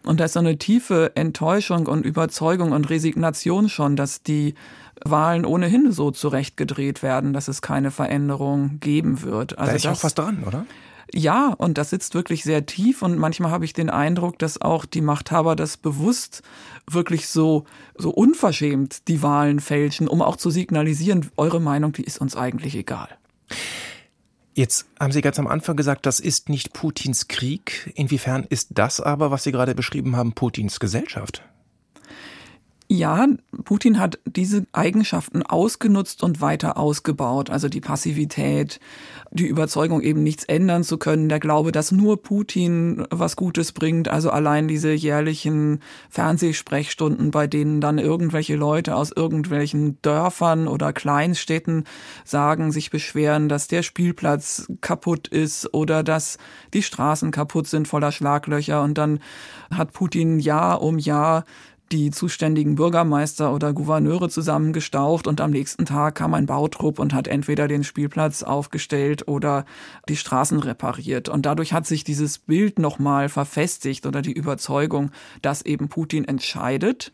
Und 0.04 0.20
da 0.20 0.24
ist 0.24 0.34
so 0.34 0.40
eine 0.40 0.58
tiefe 0.58 1.12
Enttäuschung 1.14 1.86
und 1.86 2.04
Überzeugung 2.04 2.72
und 2.72 2.90
Resignation 2.90 3.68
schon, 3.68 3.96
dass 3.96 4.22
die 4.22 4.54
Wahlen 5.04 5.44
ohnehin 5.44 5.92
so 5.92 6.10
zurechtgedreht 6.10 7.02
werden, 7.02 7.32
dass 7.32 7.48
es 7.48 7.62
keine 7.62 7.90
Veränderung 7.90 8.80
geben 8.80 9.22
wird. 9.22 9.58
Also 9.58 9.70
da 9.70 9.76
ist 9.76 9.84
das, 9.84 9.98
auch 9.98 10.04
was 10.04 10.14
dran, 10.14 10.44
oder? 10.44 10.66
Ja, 11.14 11.54
und 11.56 11.78
das 11.78 11.90
sitzt 11.90 12.14
wirklich 12.14 12.42
sehr 12.42 12.66
tief 12.66 13.02
und 13.02 13.16
manchmal 13.16 13.50
habe 13.50 13.64
ich 13.64 13.72
den 13.72 13.90
Eindruck, 13.90 14.38
dass 14.38 14.60
auch 14.60 14.84
die 14.84 15.00
Machthaber 15.00 15.54
das 15.54 15.76
bewusst 15.76 16.42
wirklich 16.90 17.28
so, 17.28 17.64
so 17.96 18.10
unverschämt 18.10 19.06
die 19.08 19.22
Wahlen 19.22 19.60
fälschen, 19.60 20.08
um 20.08 20.20
auch 20.20 20.36
zu 20.36 20.50
signalisieren, 20.50 21.30
eure 21.36 21.60
Meinung, 21.60 21.92
die 21.92 22.04
ist 22.04 22.20
uns 22.20 22.36
eigentlich 22.36 22.74
egal. 22.74 23.08
Jetzt 24.54 24.86
haben 24.98 25.12
Sie 25.12 25.20
ganz 25.20 25.38
am 25.38 25.46
Anfang 25.46 25.76
gesagt, 25.76 26.06
das 26.06 26.18
ist 26.18 26.48
nicht 26.48 26.72
Putins 26.72 27.28
Krieg. 27.28 27.92
Inwiefern 27.94 28.46
ist 28.48 28.70
das 28.72 29.00
aber, 29.00 29.30
was 29.30 29.44
Sie 29.44 29.52
gerade 29.52 29.74
beschrieben 29.74 30.16
haben, 30.16 30.32
Putins 30.32 30.80
Gesellschaft? 30.80 31.42
Ja, 32.88 33.26
Putin 33.64 33.98
hat 33.98 34.20
diese 34.24 34.64
Eigenschaften 34.70 35.42
ausgenutzt 35.42 36.22
und 36.22 36.40
weiter 36.40 36.76
ausgebaut. 36.76 37.50
Also 37.50 37.68
die 37.68 37.80
Passivität, 37.80 38.78
die 39.32 39.48
Überzeugung, 39.48 40.02
eben 40.02 40.22
nichts 40.22 40.44
ändern 40.44 40.84
zu 40.84 40.96
können, 40.96 41.28
der 41.28 41.40
Glaube, 41.40 41.72
dass 41.72 41.90
nur 41.90 42.22
Putin 42.22 43.04
was 43.10 43.34
Gutes 43.34 43.72
bringt. 43.72 44.06
Also 44.06 44.30
allein 44.30 44.68
diese 44.68 44.92
jährlichen 44.92 45.80
Fernsehsprechstunden, 46.10 47.32
bei 47.32 47.48
denen 47.48 47.80
dann 47.80 47.98
irgendwelche 47.98 48.54
Leute 48.54 48.94
aus 48.94 49.10
irgendwelchen 49.10 50.00
Dörfern 50.02 50.68
oder 50.68 50.92
Kleinstädten 50.92 51.84
sagen, 52.24 52.70
sich 52.70 52.90
beschweren, 52.90 53.48
dass 53.48 53.66
der 53.66 53.82
Spielplatz 53.82 54.68
kaputt 54.80 55.26
ist 55.26 55.74
oder 55.74 56.04
dass 56.04 56.38
die 56.72 56.84
Straßen 56.84 57.32
kaputt 57.32 57.66
sind 57.66 57.88
voller 57.88 58.12
Schlaglöcher. 58.12 58.80
Und 58.84 58.96
dann 58.96 59.18
hat 59.74 59.92
Putin 59.92 60.38
Jahr 60.38 60.82
um 60.82 60.98
Jahr 60.98 61.44
die 61.92 62.10
zuständigen 62.10 62.74
Bürgermeister 62.74 63.52
oder 63.52 63.72
Gouverneure 63.72 64.28
zusammengestaucht 64.28 65.26
und 65.26 65.40
am 65.40 65.52
nächsten 65.52 65.84
Tag 65.84 66.16
kam 66.16 66.34
ein 66.34 66.46
Bautrupp 66.46 66.98
und 66.98 67.14
hat 67.14 67.28
entweder 67.28 67.68
den 67.68 67.84
Spielplatz 67.84 68.42
aufgestellt 68.42 69.28
oder 69.28 69.64
die 70.08 70.16
Straßen 70.16 70.58
repariert. 70.58 71.28
Und 71.28 71.46
dadurch 71.46 71.72
hat 71.72 71.86
sich 71.86 72.02
dieses 72.02 72.38
Bild 72.38 72.78
nochmal 72.78 73.28
verfestigt 73.28 74.04
oder 74.06 74.20
die 74.20 74.32
Überzeugung, 74.32 75.10
dass 75.42 75.62
eben 75.62 75.88
Putin 75.88 76.24
entscheidet. 76.24 77.12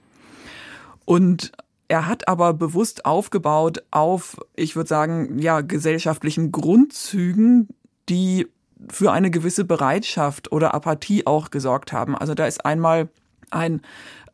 Und 1.05 1.53
er 1.89 2.07
hat 2.07 2.27
aber 2.27 2.55
bewusst 2.55 3.05
aufgebaut 3.05 3.83
auf, 3.91 4.39
ich 4.57 4.77
würde 4.77 4.89
sagen, 4.89 5.39
ja, 5.39 5.61
gesellschaftlichen 5.61 6.51
Grundzügen, 6.51 7.69
die 8.09 8.47
für 8.89 9.13
eine 9.13 9.31
gewisse 9.31 9.65
Bereitschaft 9.65 10.51
oder 10.51 10.73
Apathie 10.73 11.27
auch 11.27 11.51
gesorgt 11.51 11.93
haben. 11.93 12.17
Also 12.17 12.35
da 12.35 12.47
ist 12.47 12.65
einmal 12.65 13.11
ein 13.51 13.83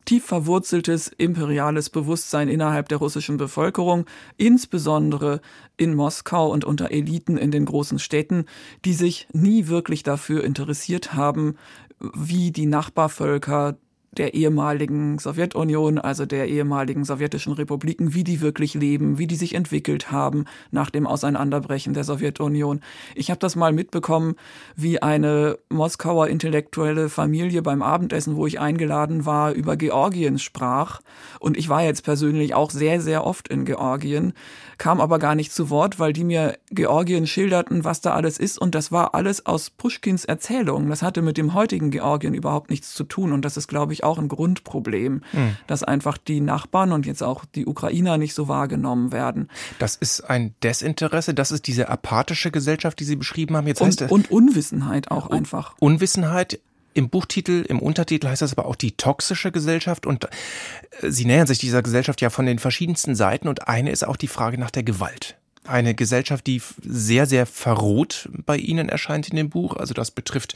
tief 0.09 0.25
verwurzeltes 0.25 1.07
imperiales 1.07 1.91
Bewusstsein 1.91 2.47
innerhalb 2.49 2.89
der 2.89 2.97
russischen 2.97 3.37
Bevölkerung, 3.37 4.07
insbesondere 4.37 5.39
in 5.77 5.93
Moskau 5.93 6.51
und 6.51 6.65
unter 6.65 6.89
Eliten 6.89 7.37
in 7.37 7.51
den 7.51 7.65
großen 7.65 7.99
Städten, 7.99 8.45
die 8.85 8.93
sich 8.93 9.27
nie 9.33 9.67
wirklich 9.67 10.01
dafür 10.01 10.43
interessiert 10.43 11.13
haben, 11.13 11.57
wie 11.99 12.49
die 12.49 12.65
Nachbarvölker 12.65 13.77
der 14.11 14.33
ehemaligen 14.33 15.19
Sowjetunion, 15.19 15.99
also 15.99 16.25
der 16.25 16.47
ehemaligen 16.47 17.05
sowjetischen 17.05 17.53
Republiken, 17.53 18.13
wie 18.13 18.23
die 18.23 18.41
wirklich 18.41 18.73
leben, 18.73 19.17
wie 19.17 19.27
die 19.27 19.35
sich 19.35 19.53
entwickelt 19.53 20.11
haben 20.11 20.45
nach 20.71 20.89
dem 20.89 21.05
Auseinanderbrechen 21.05 21.93
der 21.93 22.03
Sowjetunion. 22.03 22.81
Ich 23.15 23.29
habe 23.29 23.39
das 23.39 23.55
mal 23.55 23.71
mitbekommen, 23.71 24.35
wie 24.75 25.01
eine 25.01 25.57
Moskauer 25.69 26.27
intellektuelle 26.27 27.09
Familie 27.09 27.61
beim 27.61 27.81
Abendessen, 27.81 28.35
wo 28.35 28.47
ich 28.47 28.59
eingeladen 28.59 29.25
war, 29.25 29.53
über 29.53 29.77
Georgien 29.77 30.39
sprach. 30.39 31.01
Und 31.39 31.57
ich 31.57 31.69
war 31.69 31.83
jetzt 31.83 32.03
persönlich 32.03 32.55
auch 32.55 32.71
sehr, 32.71 33.01
sehr 33.01 33.25
oft 33.25 33.47
in 33.47 33.65
Georgien, 33.65 34.33
kam 34.77 35.01
aber 35.01 35.19
gar 35.19 35.35
nicht 35.35 35.51
zu 35.51 35.69
Wort, 35.69 35.99
weil 35.99 36.13
die 36.13 36.23
mir 36.23 36.57
Georgien 36.71 37.27
schilderten, 37.27 37.83
was 37.83 38.01
da 38.01 38.13
alles 38.13 38.39
ist. 38.39 38.59
Und 38.59 38.73
das 38.75 38.91
war 38.91 39.13
alles 39.13 39.45
aus 39.45 39.69
Pushkins 39.69 40.25
Erzählungen. 40.25 40.89
Das 40.89 41.03
hatte 41.03 41.21
mit 41.21 41.37
dem 41.37 41.53
heutigen 41.53 41.91
Georgien 41.91 42.33
überhaupt 42.33 42.69
nichts 42.69 42.93
zu 42.93 43.03
tun. 43.03 43.33
Und 43.33 43.45
das 43.45 43.57
ist, 43.57 43.67
glaube 43.67 43.93
ich, 43.93 43.98
auch 44.03 44.17
ein 44.17 44.27
Grundproblem, 44.27 45.23
mhm. 45.31 45.57
dass 45.67 45.83
einfach 45.83 46.17
die 46.17 46.41
Nachbarn 46.41 46.91
und 46.91 47.05
jetzt 47.05 47.23
auch 47.23 47.45
die 47.45 47.65
Ukrainer 47.65 48.17
nicht 48.17 48.33
so 48.33 48.47
wahrgenommen 48.47 49.11
werden. 49.11 49.49
Das 49.79 49.95
ist 49.95 50.21
ein 50.21 50.53
Desinteresse, 50.63 51.33
das 51.33 51.51
ist 51.51 51.67
diese 51.67 51.89
apathische 51.89 52.51
Gesellschaft, 52.51 52.99
die 52.99 53.05
Sie 53.05 53.15
beschrieben 53.15 53.55
haben. 53.55 53.67
Jetzt 53.67 53.81
und, 53.81 54.11
und 54.11 54.31
Unwissenheit 54.31 55.11
auch 55.11 55.29
einfach. 55.29 55.75
Unwissenheit, 55.79 56.59
im 56.93 57.09
Buchtitel, 57.09 57.65
im 57.67 57.79
Untertitel 57.79 58.27
heißt 58.27 58.41
das 58.41 58.57
aber 58.57 58.67
auch 58.67 58.75
die 58.75 58.93
toxische 58.93 59.51
Gesellschaft 59.51 60.05
und 60.05 60.25
äh, 60.25 61.11
Sie 61.11 61.25
nähern 61.25 61.47
sich 61.47 61.59
dieser 61.59 61.81
Gesellschaft 61.81 62.21
ja 62.21 62.29
von 62.29 62.45
den 62.45 62.59
verschiedensten 62.59 63.15
Seiten 63.15 63.47
und 63.47 63.67
eine 63.67 63.91
ist 63.91 64.05
auch 64.05 64.17
die 64.17 64.27
Frage 64.27 64.57
nach 64.57 64.71
der 64.71 64.83
Gewalt 64.83 65.38
eine 65.69 65.95
Gesellschaft, 65.95 66.47
die 66.47 66.61
sehr, 66.81 67.25
sehr 67.25 67.45
verroht 67.45 68.29
bei 68.45 68.57
Ihnen 68.57 68.89
erscheint 68.89 69.29
in 69.29 69.35
dem 69.35 69.49
Buch. 69.49 69.75
Also 69.75 69.93
das 69.93 70.11
betrifft, 70.11 70.55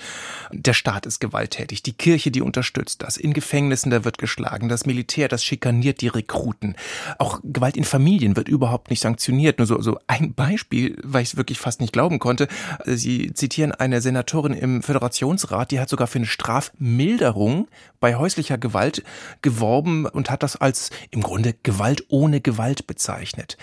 der 0.51 0.73
Staat 0.73 1.05
ist 1.05 1.19
gewalttätig, 1.19 1.83
die 1.83 1.93
Kirche, 1.93 2.31
die 2.31 2.41
unterstützt 2.41 3.01
das, 3.01 3.17
in 3.17 3.33
Gefängnissen, 3.33 3.91
da 3.91 4.03
wird 4.03 4.17
geschlagen, 4.17 4.69
das 4.69 4.85
Militär, 4.85 5.27
das 5.27 5.43
schikaniert 5.43 6.01
die 6.01 6.07
Rekruten. 6.07 6.75
Auch 7.17 7.39
Gewalt 7.43 7.77
in 7.77 7.83
Familien 7.83 8.35
wird 8.35 8.49
überhaupt 8.49 8.89
nicht 8.89 9.01
sanktioniert. 9.01 9.59
Nur 9.59 9.67
so, 9.67 9.81
so 9.81 9.99
ein 10.07 10.33
Beispiel, 10.33 10.97
weil 11.03 11.23
ich 11.23 11.29
es 11.29 11.37
wirklich 11.37 11.59
fast 11.59 11.81
nicht 11.81 11.93
glauben 11.93 12.19
konnte. 12.19 12.47
Sie 12.85 13.33
zitieren 13.33 13.71
eine 13.71 14.01
Senatorin 14.01 14.53
im 14.53 14.81
Föderationsrat, 14.81 15.71
die 15.71 15.79
hat 15.79 15.89
sogar 15.89 16.07
für 16.07 16.19
eine 16.19 16.25
Strafmilderung 16.25 17.67
bei 17.99 18.15
häuslicher 18.15 18.57
Gewalt 18.57 19.03
geworben 19.41 20.05
und 20.05 20.29
hat 20.29 20.43
das 20.43 20.55
als 20.55 20.89
im 21.11 21.21
Grunde 21.21 21.55
Gewalt 21.63 22.05
ohne 22.09 22.41
Gewalt 22.41 22.87
bezeichnet. 22.87 23.57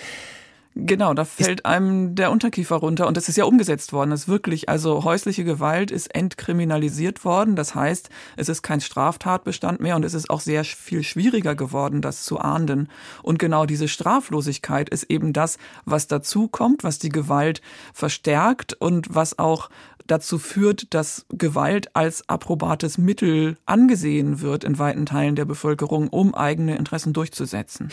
Genau, 0.76 1.14
da 1.14 1.24
fällt 1.24 1.66
einem 1.66 2.14
der 2.14 2.30
Unterkiefer 2.30 2.76
runter 2.76 3.08
und 3.08 3.16
das 3.16 3.28
ist 3.28 3.36
ja 3.36 3.44
umgesetzt 3.44 3.92
worden. 3.92 4.10
Das 4.10 4.20
ist 4.20 4.28
wirklich, 4.28 4.68
also 4.68 5.02
häusliche 5.02 5.42
Gewalt 5.42 5.90
ist 5.90 6.14
entkriminalisiert 6.14 7.24
worden. 7.24 7.56
Das 7.56 7.74
heißt, 7.74 8.08
es 8.36 8.48
ist 8.48 8.62
kein 8.62 8.80
Straftatbestand 8.80 9.80
mehr 9.80 9.96
und 9.96 10.04
es 10.04 10.14
ist 10.14 10.30
auch 10.30 10.40
sehr 10.40 10.64
viel 10.64 11.02
schwieriger 11.02 11.56
geworden, 11.56 12.02
das 12.02 12.22
zu 12.22 12.38
ahnden. 12.38 12.88
Und 13.24 13.40
genau 13.40 13.66
diese 13.66 13.88
Straflosigkeit 13.88 14.88
ist 14.88 15.04
eben 15.04 15.32
das, 15.32 15.58
was 15.86 16.06
dazu 16.06 16.46
kommt, 16.46 16.84
was 16.84 17.00
die 17.00 17.08
Gewalt 17.08 17.62
verstärkt 17.92 18.74
und 18.74 19.12
was 19.12 19.40
auch 19.40 19.70
dazu 20.06 20.38
führt, 20.38 20.94
dass 20.94 21.26
Gewalt 21.30 21.96
als 21.96 22.28
approbates 22.28 22.96
Mittel 22.96 23.56
angesehen 23.66 24.40
wird 24.40 24.62
in 24.62 24.78
weiten 24.78 25.04
Teilen 25.04 25.34
der 25.34 25.46
Bevölkerung, 25.46 26.08
um 26.08 26.32
eigene 26.34 26.76
Interessen 26.76 27.12
durchzusetzen. 27.12 27.90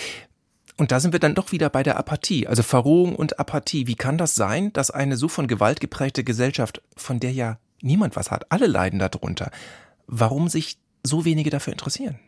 Und 0.77 0.91
da 0.91 0.99
sind 0.99 1.11
wir 1.11 1.19
dann 1.19 1.33
doch 1.33 1.51
wieder 1.51 1.69
bei 1.69 1.81
der 1.81 1.97
Apathie, 1.97 2.47
also 2.47 2.61
Verrohung 2.61 3.15
und 3.15 3.39
Apathie. 3.39 3.87
Wie 3.87 3.95
kann 3.95 4.17
das 4.17 4.35
sein, 4.35 4.71
dass 4.73 4.91
eine 4.91 5.17
so 5.17 5.27
von 5.27 5.47
Gewalt 5.47 5.79
geprägte 5.79 6.23
Gesellschaft, 6.23 6.81
von 6.95 7.19
der 7.19 7.31
ja 7.31 7.57
niemand 7.81 8.15
was 8.15 8.29
hat, 8.29 8.51
alle 8.51 8.67
leiden 8.67 8.99
darunter, 8.99 9.51
warum 10.05 10.47
sich 10.49 10.77
so 11.03 11.25
wenige 11.25 11.49
dafür 11.49 11.73
interessieren? 11.73 12.19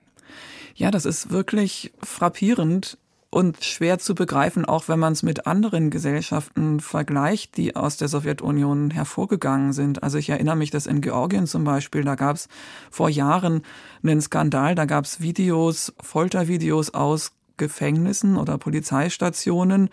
Ja, 0.74 0.90
das 0.90 1.06
ist 1.06 1.30
wirklich 1.30 1.92
frappierend 2.02 2.98
und 3.32 3.64
schwer 3.64 4.00
zu 4.00 4.16
begreifen, 4.16 4.66
auch 4.66 4.88
wenn 4.88 4.98
man 4.98 5.14
es 5.14 5.22
mit 5.22 5.46
anderen 5.46 5.92
Gesellschaften 5.92 6.80
vergleicht, 6.80 7.58
die 7.58 7.76
aus 7.76 7.98
der 7.98 8.08
Sowjetunion 8.08 8.90
hervorgegangen 8.90 9.74
sind. 9.74 10.02
Also 10.02 10.18
ich 10.18 10.30
erinnere 10.30 10.56
mich, 10.56 10.72
dass 10.72 10.88
in 10.88 11.02
Georgien 11.02 11.46
zum 11.46 11.64
Beispiel, 11.64 12.04
da 12.04 12.16
gab 12.16 12.38
es 12.38 12.48
vor 12.90 13.10
Jahren 13.10 13.62
einen 14.02 14.22
Skandal, 14.22 14.74
da 14.74 14.86
gab 14.86 15.06
es 15.06 15.22
Videos, 15.22 15.94
Foltervideos 16.02 16.94
aus 16.96 17.32
Gefängnissen 17.60 18.38
oder 18.38 18.58
Polizeistationen, 18.58 19.89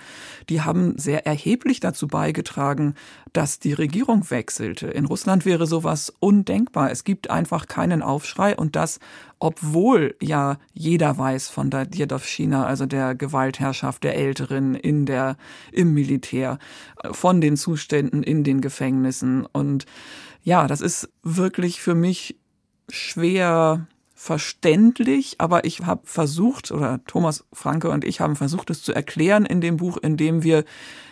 die 0.49 0.63
haben 0.63 0.97
sehr 0.97 1.27
erheblich 1.27 1.81
dazu 1.81 2.09
beigetragen, 2.09 2.95
dass 3.35 3.59
die 3.59 3.75
Regierung 3.75 4.31
wechselte. 4.31 4.87
In 4.87 5.05
Russland 5.05 5.45
wäre 5.45 5.67
sowas 5.67 6.11
undenkbar. 6.21 6.91
Es 6.91 7.05
gibt 7.05 7.29
einfach 7.29 7.67
keinen 7.67 8.01
Aufschrei 8.01 8.57
und 8.57 8.75
das, 8.75 8.99
obwohl 9.39 10.17
ja 10.23 10.57
jeder 10.73 11.19
weiß 11.19 11.51
von 11.51 11.69
der 11.69 11.85
Diadovschina, 11.85 12.65
also 12.65 12.87
der 12.87 13.15
Gewaltherrschaft 13.15 14.03
der 14.05 14.17
Älteren 14.17 14.75
in 14.75 15.05
der, 15.05 15.37
im 15.73 15.93
Militär, 15.93 16.59
von 17.13 17.43
den 17.43 17.59
Zuständen 17.59 18.23
in 18.23 18.45
den 18.45 18.63
Gefängnissen. 18.63 19.45
Und 19.45 19.85
ja, 20.43 20.67
das 20.67 20.81
ist 20.81 21.11
wirklich 21.23 21.83
für 21.83 21.95
mich 21.95 22.39
schwer 22.89 23.87
verständlich, 24.19 25.37
aber 25.39 25.67
ich 25.67 25.81
habe 25.85 26.01
versucht, 26.05 26.73
oder 26.73 27.01
Thomas 27.07 27.45
Franke 27.53 27.91
und 27.91 28.03
ich 28.03 28.21
haben 28.21 28.35
versucht, 28.35 28.71
es 28.71 28.83
zu 28.83 28.95
erklären 28.95 29.45
in 29.45 29.61
dem 29.61 29.77
Buch, 29.77 29.99
indem 29.99 30.43
wir 30.43 30.65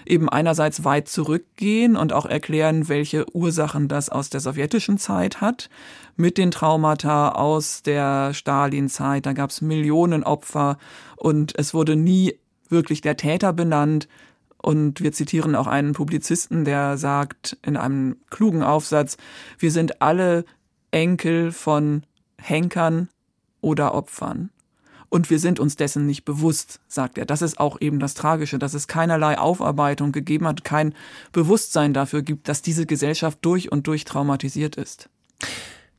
eben 0.07 0.31
einerseits 0.31 0.85
weit 0.85 1.07
zurückgehen 1.07 1.97
und 1.97 2.15
auch 2.15 2.25
erklären, 2.25 2.89
welche 2.89 3.27
Ursachen 3.35 3.89
das 3.89 4.09
aus 4.09 4.31
der 4.31 4.41
sowjetischen 4.41 4.97
Zeit 4.97 5.43
hat, 5.43 5.69
mit 6.17 6.39
den 6.39 6.51
Traumata 6.51 7.33
aus 7.33 7.83
der 7.83 8.33
Stalin-Zeit. 8.33 9.27
Da 9.27 9.35
gab 9.35 9.51
es 9.51 9.61
Millionen 9.61 10.25
Opfer 10.25 10.79
und 11.17 11.57
es 11.59 11.75
wurde 11.75 11.97
nie 11.97 12.39
wirklich 12.71 13.03
der 13.03 13.19
Täter 13.19 13.53
benannt. 13.53 14.09
Und 14.57 15.03
wir 15.03 15.13
zitieren 15.13 15.57
auch 15.57 15.67
einen 15.67 15.93
Publizisten, 15.93 16.65
der 16.65 16.97
sagt 16.97 17.59
in 17.61 17.77
einem 17.77 18.17
klugen 18.31 18.63
Aufsatz, 18.63 19.19
wir 19.59 19.71
sind 19.71 20.01
alle 20.01 20.47
Enkel 20.91 21.53
von 21.53 22.05
Henkern 22.45 23.09
oder 23.61 23.95
Opfern. 23.95 24.51
Und 25.09 25.31
wir 25.31 25.39
sind 25.39 25.61
uns 25.61 25.77
dessen 25.77 26.07
nicht 26.07 26.25
bewusst, 26.25 26.81
sagt 26.89 27.19
er. 27.19 27.25
Das 27.25 27.41
ist 27.41 27.59
auch 27.59 27.81
eben 27.81 28.01
das 28.01 28.15
Tragische, 28.15 28.59
dass 28.59 28.75
es 28.75 28.89
keinerlei 28.89 29.39
Aufarbeitung 29.39 30.13
gegeben 30.13 30.47
hat, 30.47 30.65
kein 30.65 30.95
Bewusstsein 31.33 31.95
dafür 31.95 32.23
gibt, 32.23 32.49
dass 32.49 32.63
diese 32.63 32.85
Gesellschaft 32.85 33.39
durch 33.43 33.73
und 33.73 33.87
durch 33.87 34.05
traumatisiert 34.05 34.77
ist. 34.77 35.09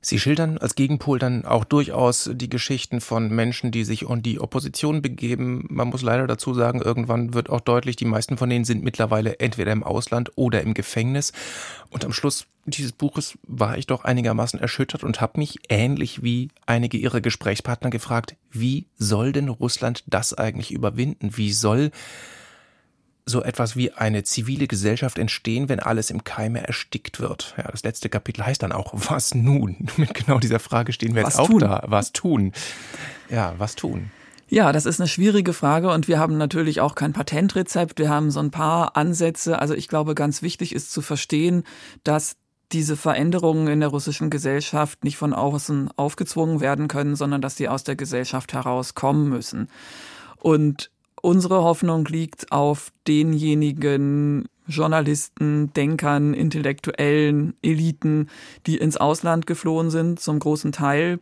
Sie 0.05 0.19
schildern 0.19 0.59
als 0.59 0.75
Gegenpol 0.75 1.17
dann 1.17 1.45
auch 1.45 1.63
durchaus 1.63 2.29
die 2.31 2.47
Geschichten 2.47 3.01
von 3.01 3.27
Menschen, 3.29 3.71
die 3.71 3.83
sich 3.83 4.03
in 4.03 4.21
die 4.21 4.39
Opposition 4.39 5.01
begeben. 5.01 5.65
Man 5.67 5.87
muss 5.87 6.03
leider 6.03 6.27
dazu 6.27 6.53
sagen, 6.53 6.79
irgendwann 6.79 7.33
wird 7.33 7.49
auch 7.49 7.59
deutlich, 7.59 7.95
die 7.95 8.05
meisten 8.05 8.37
von 8.37 8.47
denen 8.47 8.65
sind 8.65 8.83
mittlerweile 8.83 9.39
entweder 9.39 9.71
im 9.71 9.83
Ausland 9.83 10.31
oder 10.35 10.61
im 10.61 10.75
Gefängnis. 10.75 11.33
Und 11.89 12.05
am 12.05 12.13
Schluss 12.13 12.45
dieses 12.65 12.91
Buches 12.91 13.35
war 13.47 13.79
ich 13.79 13.87
doch 13.87 14.03
einigermaßen 14.03 14.59
erschüttert 14.59 15.03
und 15.03 15.21
habe 15.21 15.39
mich 15.39 15.57
ähnlich 15.69 16.21
wie 16.21 16.49
einige 16.67 16.97
ihrer 16.97 17.19
Gesprächspartner 17.19 17.89
gefragt, 17.89 18.35
wie 18.51 18.85
soll 18.99 19.31
denn 19.31 19.49
Russland 19.49 20.03
das 20.05 20.35
eigentlich 20.35 20.71
überwinden? 20.71 21.31
Wie 21.35 21.51
soll 21.51 21.89
so 23.25 23.41
etwas 23.41 23.75
wie 23.75 23.91
eine 23.91 24.23
zivile 24.23 24.67
Gesellschaft 24.67 25.17
entstehen, 25.17 25.67
wenn 25.67 25.79
alles 25.79 26.11
im 26.11 26.23
Keime 26.23 26.67
erstickt 26.67 27.19
wird. 27.19 27.55
Ja, 27.57 27.71
das 27.71 27.83
letzte 27.83 28.07
Kapitel 28.07 28.45
heißt 28.45 28.61
dann 28.61 28.71
auch, 28.71 28.93
was 28.93 29.33
nun? 29.33 29.87
Mit 29.97 30.13
genau 30.13 30.37
dieser 30.37 30.59
Frage 30.59 30.93
stehen 30.93 31.15
wir 31.15 31.23
was 31.23 31.33
jetzt 31.33 31.39
auch 31.39 31.47
tun? 31.47 31.59
da. 31.59 31.83
Was 31.87 32.13
tun? 32.13 32.51
Ja, 33.29 33.55
was 33.57 33.75
tun? 33.75 34.11
Ja, 34.47 34.71
das 34.71 34.85
ist 34.85 35.01
eine 35.01 35.07
schwierige 35.07 35.53
Frage 35.53 35.89
und 35.89 36.07
wir 36.07 36.19
haben 36.19 36.37
natürlich 36.37 36.79
auch 36.79 36.93
kein 36.93 37.13
Patentrezept. 37.13 37.97
Wir 37.97 38.09
haben 38.09 38.29
so 38.29 38.39
ein 38.39 38.51
paar 38.51 38.95
Ansätze. 38.95 39.57
Also 39.57 39.73
ich 39.73 39.87
glaube, 39.87 40.13
ganz 40.13 40.43
wichtig 40.43 40.75
ist 40.75 40.91
zu 40.91 41.01
verstehen, 41.01 41.63
dass 42.03 42.35
diese 42.71 42.95
Veränderungen 42.95 43.67
in 43.67 43.79
der 43.79 43.89
russischen 43.89 44.29
Gesellschaft 44.29 45.03
nicht 45.03 45.17
von 45.17 45.33
außen 45.33 45.89
aufgezwungen 45.95 46.61
werden 46.61 46.87
können, 46.87 47.15
sondern 47.15 47.41
dass 47.41 47.55
die 47.55 47.69
aus 47.69 47.83
der 47.83 47.95
Gesellschaft 47.95 48.53
herauskommen 48.53 49.29
müssen. 49.29 49.67
Und 50.37 50.91
Unsere 51.25 51.63
Hoffnung 51.63 52.05
liegt 52.05 52.51
auf 52.51 52.91
denjenigen 53.07 54.47
Journalisten, 54.67 55.73
Denkern, 55.73 56.35
Intellektuellen, 56.35 57.55
Eliten, 57.63 58.29
die 58.67 58.77
ins 58.77 58.95
Ausland 58.95 59.47
geflohen 59.47 59.89
sind, 59.89 60.19
zum 60.19 60.37
großen 60.37 60.71
Teil, 60.71 61.19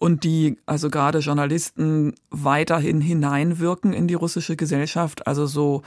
und 0.00 0.24
die, 0.24 0.56
also 0.64 0.88
gerade 0.88 1.18
Journalisten, 1.18 2.14
weiterhin 2.30 3.02
hineinwirken 3.02 3.92
in 3.92 4.08
die 4.08 4.14
russische 4.14 4.56
Gesellschaft, 4.56 5.26
also 5.26 5.44
so 5.44 5.82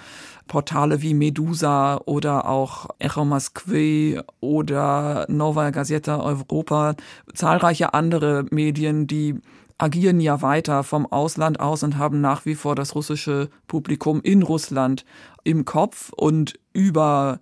Portale 0.48 1.02
wie 1.02 1.16
Medusa 1.16 2.00
oder 2.06 2.48
auch 2.48 2.88
Echo 3.00 3.26
Moskwy 3.26 4.22
oder 4.40 5.26
Nova 5.30 5.72
Gazeta 5.72 6.20
Europa, 6.20 6.96
zahlreiche 7.34 7.96
andere 7.96 8.46
Medien, 8.52 9.08
die 9.08 9.42
agieren 9.78 10.20
ja 10.20 10.42
weiter 10.42 10.84
vom 10.84 11.06
Ausland 11.06 11.60
aus 11.60 11.84
und 11.84 11.98
haben 11.98 12.22
nach 12.22 12.46
wie 12.46 12.56
vor 12.56 12.76
das 12.76 12.96
russische 12.96 13.50
Publikum 13.68 14.22
in 14.22 14.44
Russland 14.44 15.06
im 15.44 15.66
Kopf 15.66 16.12
und 16.16 16.60
über 16.74 17.40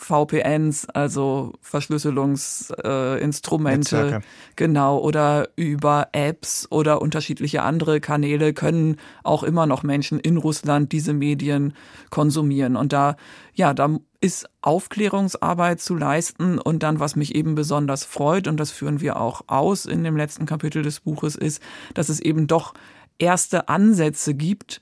VPNs, 0.00 0.88
also 0.88 1.52
Verschlüsselungsinstrumente, 1.60 4.16
äh, 4.16 4.20
genau, 4.56 4.98
oder 4.98 5.48
über 5.56 6.08
Apps 6.12 6.66
oder 6.70 7.02
unterschiedliche 7.02 7.62
andere 7.62 8.00
Kanäle 8.00 8.54
können 8.54 8.96
auch 9.22 9.42
immer 9.42 9.66
noch 9.66 9.82
Menschen 9.82 10.18
in 10.18 10.38
Russland 10.38 10.92
diese 10.92 11.12
Medien 11.12 11.74
konsumieren. 12.08 12.76
Und 12.76 12.92
da, 12.92 13.16
ja, 13.54 13.74
da 13.74 13.98
ist 14.20 14.48
Aufklärungsarbeit 14.62 15.80
zu 15.80 15.94
leisten. 15.94 16.58
Und 16.58 16.82
dann, 16.82 17.00
was 17.00 17.16
mich 17.16 17.34
eben 17.34 17.54
besonders 17.54 18.04
freut, 18.04 18.48
und 18.48 18.58
das 18.58 18.70
führen 18.70 19.00
wir 19.00 19.20
auch 19.20 19.42
aus 19.46 19.86
in 19.86 20.04
dem 20.04 20.16
letzten 20.16 20.46
Kapitel 20.46 20.82
des 20.82 21.00
Buches, 21.00 21.36
ist, 21.36 21.62
dass 21.94 22.08
es 22.08 22.20
eben 22.20 22.46
doch 22.46 22.74
erste 23.18 23.68
Ansätze 23.68 24.34
gibt, 24.34 24.80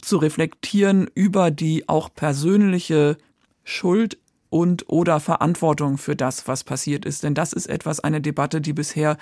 zu 0.00 0.18
reflektieren 0.18 1.08
über 1.14 1.50
die 1.50 1.88
auch 1.88 2.10
persönliche 2.14 3.16
Schuld 3.64 4.18
und 4.56 4.88
oder 4.88 5.20
Verantwortung 5.20 5.98
für 5.98 6.16
das, 6.16 6.48
was 6.48 6.64
passiert 6.64 7.04
ist. 7.04 7.22
Denn 7.22 7.34
das 7.34 7.52
ist 7.52 7.66
etwas, 7.66 8.00
eine 8.00 8.22
Debatte, 8.22 8.62
die 8.62 8.72
bisher 8.72 9.18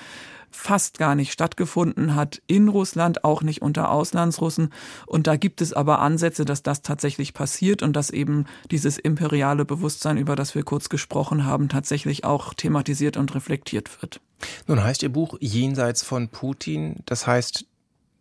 fast 0.53 0.97
gar 0.97 1.17
nicht 1.17 1.33
stattgefunden 1.33 2.15
hat 2.15 2.41
in 2.47 2.69
Russland, 2.69 3.25
auch 3.25 3.43
nicht 3.43 3.61
unter 3.61 3.91
Auslandsrussen. 3.91 4.73
Und 5.07 5.27
da 5.27 5.35
gibt 5.35 5.61
es 5.61 5.73
aber 5.73 5.99
Ansätze, 5.99 6.45
dass 6.45 6.63
das 6.63 6.83
tatsächlich 6.83 7.35
passiert 7.35 7.83
und 7.83 7.95
dass 7.95 8.11
eben 8.11 8.45
dieses 8.71 8.97
imperiale 8.97 9.65
Bewusstsein, 9.65 10.19
über 10.19 10.37
das 10.37 10.55
wir 10.55 10.63
kurz 10.63 10.89
gesprochen 10.89 11.45
haben, 11.45 11.69
tatsächlich 11.69 12.23
auch 12.23 12.55
thematisiert 12.55 13.17
und 13.17 13.35
reflektiert 13.35 14.01
wird. 14.01 14.21
Nun 14.69 14.85
heißt 14.85 15.03
Ihr 15.03 15.09
Buch 15.13 15.37
Jenseits 15.41 16.05
von 16.05 16.29
Putin. 16.29 17.03
Das 17.07 17.27
heißt, 17.27 17.67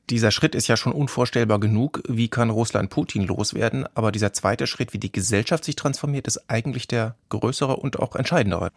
dieser 0.09 0.31
Schritt 0.31 0.55
ist 0.55 0.67
ja 0.67 0.77
schon 0.77 0.93
unvorstellbar 0.93 1.59
genug. 1.59 2.03
Wie 2.07 2.27
kann 2.27 2.49
Russland 2.49 2.89
Putin 2.89 3.25
loswerden? 3.25 3.85
Aber 3.95 4.11
dieser 4.11 4.33
zweite 4.33 4.67
Schritt, 4.67 4.93
wie 4.93 4.99
die 4.99 5.11
Gesellschaft 5.11 5.63
sich 5.63 5.75
transformiert, 5.75 6.27
ist 6.27 6.49
eigentlich 6.49 6.87
der 6.87 7.15
größere 7.29 7.77
und 7.77 7.99
auch 7.99 8.15
entscheidendere. 8.15 8.71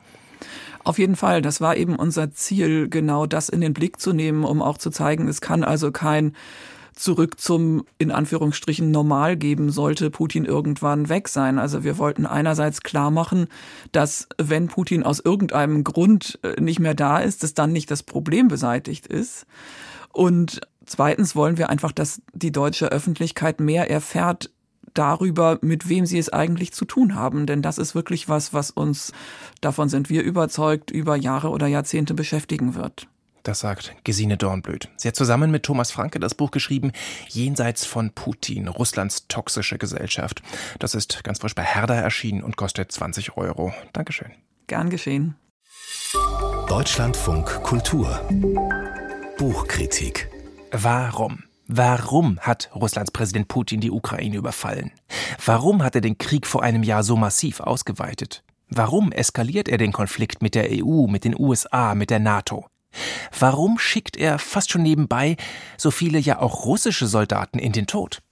Auf 0.84 0.98
jeden 0.98 1.16
Fall, 1.16 1.42
das 1.42 1.60
war 1.60 1.76
eben 1.76 1.96
unser 1.96 2.30
Ziel, 2.32 2.88
genau 2.88 3.26
das 3.26 3.48
in 3.48 3.60
den 3.60 3.74
Blick 3.74 4.00
zu 4.00 4.12
nehmen, 4.12 4.44
um 4.44 4.62
auch 4.62 4.78
zu 4.78 4.90
zeigen, 4.90 5.26
es 5.26 5.40
kann 5.40 5.64
also 5.64 5.90
kein 5.90 6.36
zurück 6.96 7.38
zum 7.38 7.84
in 7.98 8.10
Anführungsstrichen 8.10 8.90
normal 8.90 9.36
geben, 9.36 9.70
sollte 9.70 10.10
Putin 10.10 10.44
irgendwann 10.44 11.08
weg 11.08 11.28
sein. 11.28 11.58
Also 11.58 11.84
wir 11.84 11.98
wollten 11.98 12.24
einerseits 12.24 12.82
klar 12.82 13.10
machen, 13.10 13.48
dass 13.92 14.28
wenn 14.38 14.68
Putin 14.68 15.02
aus 15.02 15.20
irgendeinem 15.20 15.84
Grund 15.84 16.38
äh, 16.42 16.60
nicht 16.60 16.78
mehr 16.78 16.94
da 16.94 17.18
ist, 17.18 17.42
dass 17.42 17.52
dann 17.52 17.72
nicht 17.72 17.90
das 17.90 18.02
Problem 18.02 18.48
beseitigt 18.48 19.06
ist. 19.06 19.46
Und 20.12 20.60
Zweitens 20.86 21.36
wollen 21.36 21.58
wir 21.58 21.68
einfach, 21.68 21.92
dass 21.92 22.22
die 22.32 22.52
deutsche 22.52 22.86
Öffentlichkeit 22.86 23.60
mehr 23.60 23.90
erfährt 23.90 24.50
darüber, 24.94 25.58
mit 25.62 25.88
wem 25.88 26.06
sie 26.06 26.18
es 26.18 26.32
eigentlich 26.32 26.72
zu 26.72 26.84
tun 26.84 27.14
haben. 27.14 27.46
Denn 27.46 27.62
das 27.62 27.78
ist 27.78 27.94
wirklich 27.94 28.28
was, 28.28 28.52
was 28.52 28.70
uns, 28.70 29.12
davon 29.60 29.88
sind 29.88 30.08
wir 30.08 30.22
überzeugt, 30.22 30.90
über 30.90 31.16
Jahre 31.16 31.50
oder 31.50 31.66
Jahrzehnte 31.66 32.14
beschäftigen 32.14 32.74
wird. 32.74 33.08
Das 33.42 33.60
sagt 33.60 33.94
Gesine 34.02 34.36
Dornblüt. 34.36 34.88
Sie 34.96 35.06
hat 35.06 35.14
zusammen 35.14 35.52
mit 35.52 35.62
Thomas 35.62 35.92
Franke 35.92 36.18
das 36.18 36.34
Buch 36.34 36.50
geschrieben, 36.50 36.90
Jenseits 37.28 37.86
von 37.86 38.10
Putin, 38.10 38.66
Russlands 38.66 39.28
toxische 39.28 39.78
Gesellschaft. 39.78 40.42
Das 40.80 40.96
ist 40.96 41.22
ganz 41.22 41.38
frisch 41.38 41.54
bei 41.54 41.62
Herder 41.62 41.94
erschienen 41.94 42.42
und 42.42 42.56
kostet 42.56 42.90
20 42.90 43.36
Euro. 43.36 43.72
Dankeschön. 43.92 44.32
Gern 44.66 44.90
geschehen. 44.90 45.36
Deutschlandfunk 46.68 47.62
Kultur 47.62 48.20
Buchkritik 49.38 50.28
Warum? 50.72 51.44
Warum 51.68 52.38
hat 52.40 52.70
Russlands 52.74 53.10
Präsident 53.10 53.48
Putin 53.48 53.80
die 53.80 53.90
Ukraine 53.90 54.36
überfallen? 54.36 54.92
Warum 55.44 55.82
hat 55.82 55.94
er 55.94 56.00
den 56.00 56.18
Krieg 56.18 56.46
vor 56.46 56.62
einem 56.62 56.82
Jahr 56.82 57.02
so 57.02 57.16
massiv 57.16 57.60
ausgeweitet? 57.60 58.42
Warum 58.68 59.12
eskaliert 59.12 59.68
er 59.68 59.78
den 59.78 59.92
Konflikt 59.92 60.42
mit 60.42 60.54
der 60.54 60.68
EU, 60.70 61.06
mit 61.06 61.24
den 61.24 61.38
USA, 61.38 61.94
mit 61.94 62.10
der 62.10 62.18
NATO? 62.18 62.66
Warum 63.38 63.78
schickt 63.78 64.16
er 64.16 64.38
fast 64.38 64.70
schon 64.70 64.82
nebenbei 64.82 65.36
so 65.76 65.90
viele 65.90 66.18
ja 66.18 66.40
auch 66.40 66.64
russische 66.64 67.06
Soldaten 67.06 67.58
in 67.58 67.72
den 67.72 67.86
Tod? 67.86 68.22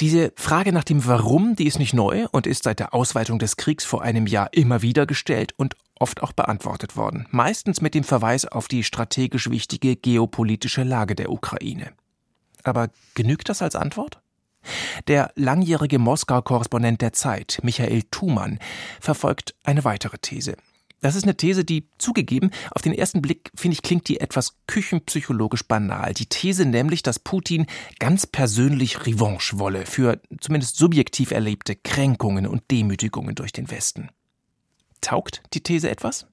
Diese 0.00 0.32
Frage 0.36 0.72
nach 0.72 0.84
dem 0.84 1.06
Warum, 1.06 1.54
die 1.54 1.66
ist 1.66 1.78
nicht 1.78 1.94
neu 1.94 2.26
und 2.32 2.48
ist 2.48 2.64
seit 2.64 2.80
der 2.80 2.94
Ausweitung 2.94 3.38
des 3.38 3.56
Kriegs 3.56 3.84
vor 3.84 4.02
einem 4.02 4.26
Jahr 4.26 4.48
immer 4.52 4.82
wieder 4.82 5.06
gestellt 5.06 5.54
und 5.56 5.76
oft 6.00 6.22
auch 6.22 6.32
beantwortet 6.32 6.96
worden, 6.96 7.26
meistens 7.30 7.80
mit 7.80 7.94
dem 7.94 8.02
Verweis 8.02 8.44
auf 8.44 8.66
die 8.66 8.82
strategisch 8.82 9.50
wichtige 9.50 9.94
geopolitische 9.94 10.82
Lage 10.82 11.14
der 11.14 11.30
Ukraine. 11.30 11.92
Aber 12.64 12.88
genügt 13.14 13.48
das 13.48 13.62
als 13.62 13.76
Antwort? 13.76 14.20
Der 15.06 15.30
langjährige 15.36 15.98
Moskau-Korrespondent 15.98 17.00
der 17.00 17.12
Zeit, 17.12 17.60
Michael 17.62 18.02
Thumann, 18.10 18.58
verfolgt 19.00 19.54
eine 19.62 19.84
weitere 19.84 20.18
These. 20.18 20.56
Das 21.04 21.16
ist 21.16 21.24
eine 21.24 21.36
These, 21.36 21.66
die 21.66 21.86
zugegeben, 21.98 22.50
auf 22.70 22.80
den 22.80 22.94
ersten 22.94 23.20
Blick, 23.20 23.50
finde 23.54 23.74
ich, 23.74 23.82
klingt 23.82 24.08
die 24.08 24.20
etwas 24.20 24.56
küchenpsychologisch 24.66 25.64
banal. 25.64 26.14
Die 26.14 26.24
These 26.24 26.64
nämlich, 26.64 27.02
dass 27.02 27.18
Putin 27.18 27.66
ganz 27.98 28.26
persönlich 28.26 29.04
Revanche 29.04 29.58
wolle 29.58 29.84
für 29.84 30.22
zumindest 30.40 30.78
subjektiv 30.78 31.30
erlebte 31.30 31.76
Kränkungen 31.76 32.46
und 32.46 32.70
Demütigungen 32.70 33.34
durch 33.34 33.52
den 33.52 33.70
Westen. 33.70 34.08
Taugt 35.02 35.42
die 35.52 35.62
These 35.62 35.90
etwas? 35.90 36.26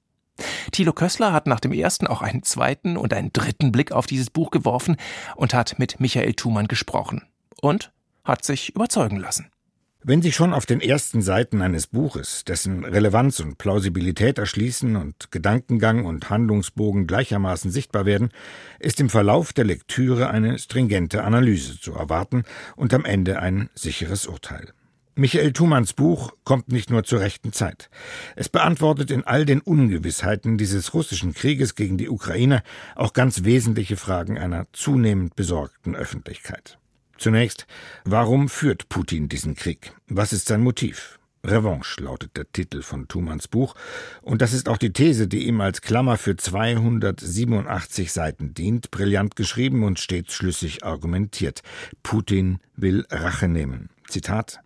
Thilo 0.72 0.94
Kössler 0.94 1.34
hat 1.34 1.46
nach 1.46 1.60
dem 1.60 1.74
ersten 1.74 2.06
auch 2.06 2.22
einen 2.22 2.42
zweiten 2.42 2.96
und 2.96 3.12
einen 3.12 3.30
dritten 3.30 3.72
Blick 3.72 3.92
auf 3.92 4.06
dieses 4.06 4.30
Buch 4.30 4.50
geworfen 4.50 4.96
und 5.36 5.52
hat 5.52 5.78
mit 5.78 6.00
Michael 6.00 6.32
Thumann 6.32 6.66
gesprochen. 6.66 7.26
Und 7.60 7.92
hat 8.24 8.42
sich 8.42 8.74
überzeugen 8.74 9.18
lassen. 9.18 9.51
Wenn 10.04 10.20
Sie 10.20 10.32
schon 10.32 10.52
auf 10.52 10.66
den 10.66 10.80
ersten 10.80 11.22
Seiten 11.22 11.62
eines 11.62 11.86
Buches, 11.86 12.44
dessen 12.44 12.84
Relevanz 12.84 13.38
und 13.38 13.56
Plausibilität 13.56 14.36
erschließen 14.36 14.96
und 14.96 15.30
Gedankengang 15.30 16.06
und 16.06 16.28
Handlungsbogen 16.28 17.06
gleichermaßen 17.06 17.70
sichtbar 17.70 18.04
werden, 18.04 18.30
ist 18.80 18.98
im 18.98 19.10
Verlauf 19.10 19.52
der 19.52 19.64
Lektüre 19.64 20.28
eine 20.28 20.58
stringente 20.58 21.22
Analyse 21.22 21.78
zu 21.78 21.94
erwarten 21.94 22.42
und 22.74 22.92
am 22.94 23.04
Ende 23.04 23.38
ein 23.38 23.70
sicheres 23.74 24.26
Urteil. 24.26 24.72
Michael 25.14 25.52
Thumanns 25.52 25.92
Buch 25.92 26.32
kommt 26.42 26.72
nicht 26.72 26.90
nur 26.90 27.04
zur 27.04 27.20
rechten 27.20 27.52
Zeit. 27.52 27.88
Es 28.34 28.48
beantwortet 28.48 29.12
in 29.12 29.22
all 29.22 29.44
den 29.44 29.60
Ungewissheiten 29.60 30.58
dieses 30.58 30.94
russischen 30.94 31.32
Krieges 31.32 31.76
gegen 31.76 31.96
die 31.96 32.08
Ukraine 32.08 32.64
auch 32.96 33.12
ganz 33.12 33.44
wesentliche 33.44 33.96
Fragen 33.96 34.36
einer 34.36 34.66
zunehmend 34.72 35.36
besorgten 35.36 35.94
Öffentlichkeit. 35.94 36.78
Zunächst, 37.22 37.68
warum 38.04 38.48
führt 38.48 38.88
Putin 38.88 39.28
diesen 39.28 39.54
Krieg? 39.54 39.94
Was 40.08 40.32
ist 40.32 40.48
sein 40.48 40.60
Motiv? 40.60 41.20
Revanche 41.44 42.02
lautet 42.02 42.36
der 42.36 42.50
Titel 42.50 42.82
von 42.82 43.06
Thumanns 43.06 43.46
Buch, 43.46 43.76
und 44.22 44.42
das 44.42 44.52
ist 44.52 44.68
auch 44.68 44.76
die 44.76 44.92
These, 44.92 45.28
die 45.28 45.46
ihm 45.46 45.60
als 45.60 45.82
Klammer 45.82 46.16
für 46.16 46.34
287 46.34 48.12
Seiten 48.12 48.54
dient, 48.54 48.90
brillant 48.90 49.36
geschrieben 49.36 49.84
und 49.84 50.00
stets 50.00 50.34
schlüssig 50.34 50.82
argumentiert. 50.82 51.62
Putin 52.02 52.58
will 52.74 53.06
Rache 53.08 53.46
nehmen. 53.46 53.90
Zitat 54.08 54.58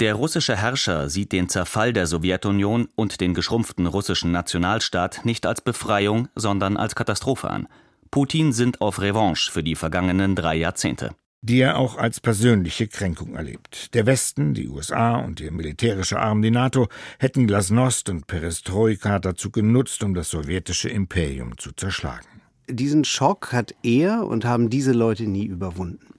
der 0.00 0.14
russische 0.14 0.56
Herrscher 0.56 1.08
sieht 1.08 1.30
den 1.30 1.48
Zerfall 1.48 1.92
der 1.92 2.08
Sowjetunion 2.08 2.88
und 2.96 3.20
den 3.20 3.34
geschrumpften 3.34 3.86
russischen 3.86 4.32
Nationalstaat 4.32 5.24
nicht 5.24 5.46
als 5.46 5.60
Befreiung, 5.60 6.26
sondern 6.34 6.76
als 6.76 6.96
Katastrophe 6.96 7.48
an. 7.48 7.68
Putin 8.10 8.52
sind 8.52 8.80
auf 8.80 9.00
Revanche 9.00 9.52
für 9.52 9.62
die 9.62 9.76
vergangenen 9.76 10.34
drei 10.34 10.56
Jahrzehnte 10.56 11.14
die 11.42 11.60
er 11.60 11.76
auch 11.76 11.96
als 11.96 12.20
persönliche 12.20 12.86
Kränkung 12.86 13.34
erlebt. 13.34 13.92
Der 13.94 14.06
Westen, 14.06 14.54
die 14.54 14.68
USA 14.68 15.16
und 15.16 15.40
ihr 15.40 15.50
militärischer 15.50 16.20
Arm, 16.20 16.40
die 16.40 16.52
NATO, 16.52 16.88
hätten 17.18 17.48
Glasnost 17.48 18.08
und 18.08 18.28
Perestroika 18.28 19.18
dazu 19.18 19.50
genutzt, 19.50 20.04
um 20.04 20.14
das 20.14 20.30
sowjetische 20.30 20.88
Imperium 20.88 21.58
zu 21.58 21.72
zerschlagen. 21.72 22.26
Diesen 22.68 23.04
Schock 23.04 23.52
hat 23.52 23.74
er 23.82 24.24
und 24.24 24.44
haben 24.44 24.70
diese 24.70 24.92
Leute 24.92 25.24
nie 25.24 25.44
überwunden. 25.44 26.14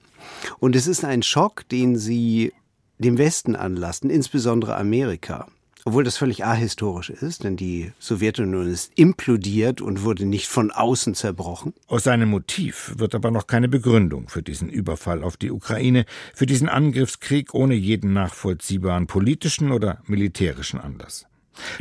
Und 0.58 0.76
es 0.76 0.86
ist 0.86 1.04
ein 1.04 1.22
Schock, 1.22 1.66
den 1.70 1.96
sie 1.96 2.52
dem 2.98 3.16
Westen 3.16 3.56
anlasten, 3.56 4.10
insbesondere 4.10 4.76
Amerika 4.76 5.48
obwohl 5.84 6.04
das 6.04 6.16
völlig 6.16 6.44
ahistorisch 6.44 7.10
ist, 7.10 7.44
denn 7.44 7.56
die 7.56 7.92
Sowjetunion 7.98 8.66
ist 8.66 8.92
implodiert 8.96 9.80
und 9.80 10.02
wurde 10.02 10.24
nicht 10.24 10.48
von 10.48 10.70
außen 10.70 11.14
zerbrochen. 11.14 11.74
Aus 11.88 12.04
seinem 12.04 12.30
Motiv 12.30 12.94
wird 12.96 13.14
aber 13.14 13.30
noch 13.30 13.46
keine 13.46 13.68
Begründung 13.68 14.28
für 14.28 14.42
diesen 14.42 14.70
Überfall 14.70 15.22
auf 15.22 15.36
die 15.36 15.50
Ukraine, 15.50 16.06
für 16.34 16.46
diesen 16.46 16.68
Angriffskrieg 16.68 17.52
ohne 17.52 17.74
jeden 17.74 18.14
nachvollziehbaren 18.14 19.06
politischen 19.06 19.72
oder 19.72 19.98
militärischen 20.06 20.80
Anlass. 20.80 21.26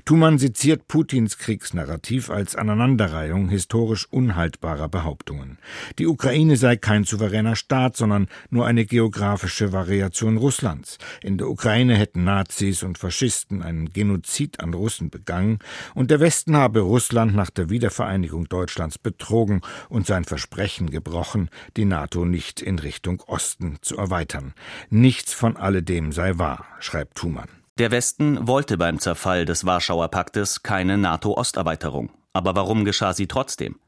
Thumann 0.05 0.37
seziert 0.37 0.87
Putins 0.87 1.37
Kriegsnarrativ 1.37 2.29
als 2.29 2.55
Aneinanderreihung 2.55 3.49
historisch 3.49 4.07
unhaltbarer 4.11 4.89
Behauptungen. 4.89 5.57
Die 5.99 6.07
Ukraine 6.07 6.57
sei 6.57 6.75
kein 6.75 7.03
souveräner 7.03 7.55
Staat, 7.55 7.97
sondern 7.97 8.27
nur 8.49 8.65
eine 8.65 8.85
geografische 8.85 9.71
Variation 9.71 10.37
Russlands. 10.37 10.97
In 11.21 11.37
der 11.37 11.49
Ukraine 11.49 11.95
hätten 11.95 12.23
Nazis 12.23 12.83
und 12.83 12.97
Faschisten 12.97 13.61
einen 13.61 13.91
Genozid 13.91 14.59
an 14.59 14.73
Russen 14.73 15.09
begangen 15.09 15.59
und 15.95 16.11
der 16.11 16.19
Westen 16.19 16.55
habe 16.55 16.81
Russland 16.81 17.35
nach 17.35 17.49
der 17.49 17.69
Wiedervereinigung 17.69 18.47
Deutschlands 18.49 18.97
betrogen 18.97 19.61
und 19.89 20.05
sein 20.05 20.23
Versprechen 20.23 20.89
gebrochen, 20.89 21.49
die 21.77 21.85
NATO 21.85 22.25
nicht 22.25 22.61
in 22.61 22.79
Richtung 22.79 23.21
Osten 23.27 23.77
zu 23.81 23.97
erweitern. 23.97 24.53
Nichts 24.89 25.33
von 25.33 25.57
alledem 25.57 26.11
sei 26.11 26.37
wahr, 26.37 26.65
schreibt 26.79 27.15
Thumann. 27.15 27.62
Der 27.79 27.89
Westen 27.89 28.47
wollte 28.47 28.77
beim 28.77 28.99
Zerfall 28.99 29.45
des 29.45 29.65
Warschauer 29.65 30.09
Paktes 30.09 30.61
keine 30.61 30.95
NATO-Osterweiterung. 30.95 32.11
Aber 32.31 32.55
warum 32.55 32.85
geschah 32.85 33.13
sie 33.13 33.25
trotzdem? 33.25 33.79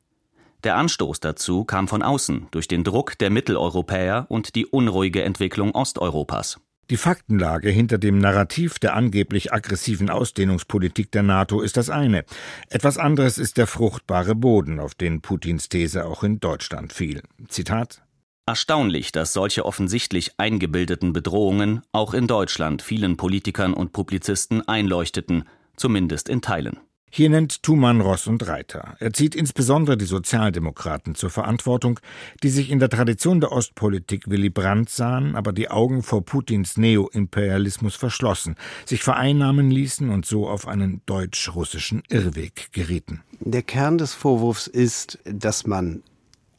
Der 0.64 0.76
Anstoß 0.76 1.20
dazu 1.20 1.66
kam 1.66 1.88
von 1.88 2.02
außen 2.02 2.48
durch 2.50 2.68
den 2.68 2.84
Druck 2.84 3.16
der 3.20 3.30
Mitteleuropäer 3.30 4.26
und 4.28 4.56
die 4.56 4.66
unruhige 4.66 5.22
Entwicklung 5.22 5.76
Osteuropas. 5.76 6.60
Die 6.90 6.98
Faktenlage 6.98 7.70
hinter 7.70 8.00
dem 8.00 8.18
Narrativ 8.18 8.80
der 8.80 8.96
angeblich 8.96 9.54
aggressiven 9.54 10.10
Ausdehnungspolitik 10.10 11.12
der 11.12 11.22
NATO 11.22 11.62
ist 11.62 11.78
das 11.78 11.92
eine. 11.92 12.26
Etwas 12.70 12.98
anderes 12.98 13.38
ist 13.38 13.58
der 13.58 13.68
fruchtbare 13.68 14.34
Boden, 14.34 14.80
auf 14.80 14.96
den 14.96 15.22
Putins 15.22 15.70
These 15.70 16.06
auch 16.06 16.24
in 16.24 16.40
Deutschland 16.40 16.92
fiel. 16.92 17.22
Zitat 17.50 18.05
Erstaunlich, 18.48 19.12
dass 19.12 19.34
solche 19.34 19.66
offensichtlich 19.66 20.34
eingebildeten 20.38 21.14
Bedrohungen 21.14 21.82
auch 21.92 22.14
in 22.14 22.28
Deutschland 22.28 22.84
vielen 22.84 23.18
Politikern 23.18 23.74
und 23.74 23.92
Publizisten 23.92 24.68
einleuchteten, 24.68 25.46
zumindest 25.76 26.30
in 26.30 26.44
Teilen. 26.44 26.78
Hier 27.10 27.30
nennt 27.30 27.64
Thumann 27.64 28.02
Ross 28.02 28.28
und 28.28 28.46
Reiter. 28.46 28.98
Er 29.00 29.14
zieht 29.14 29.34
insbesondere 29.34 29.98
die 29.98 30.06
Sozialdemokraten 30.06 31.16
zur 31.16 31.32
Verantwortung, 31.32 32.00
die 32.44 32.50
sich 32.50 32.70
in 32.70 32.78
der 32.78 32.90
Tradition 32.90 33.40
der 33.40 33.52
Ostpolitik 33.52 34.30
Willy 34.30 34.52
Brandt 34.52 34.90
sahen, 34.90 35.36
aber 35.36 35.52
die 35.52 35.72
Augen 35.72 36.04
vor 36.04 36.24
Putins 36.24 36.78
Neo-Imperialismus 36.78 37.96
verschlossen, 37.96 38.58
sich 38.86 39.02
vereinnahmen 39.02 39.72
ließen 39.72 40.10
und 40.10 40.28
so 40.28 40.48
auf 40.48 40.68
einen 40.68 41.02
deutsch-russischen 41.08 42.04
Irrweg 42.10 42.72
gerieten. 42.74 43.24
Der 43.40 43.64
Kern 43.64 43.98
des 43.98 44.14
Vorwurfs 44.14 44.68
ist, 44.68 45.18
dass 45.24 45.66
man 45.66 46.04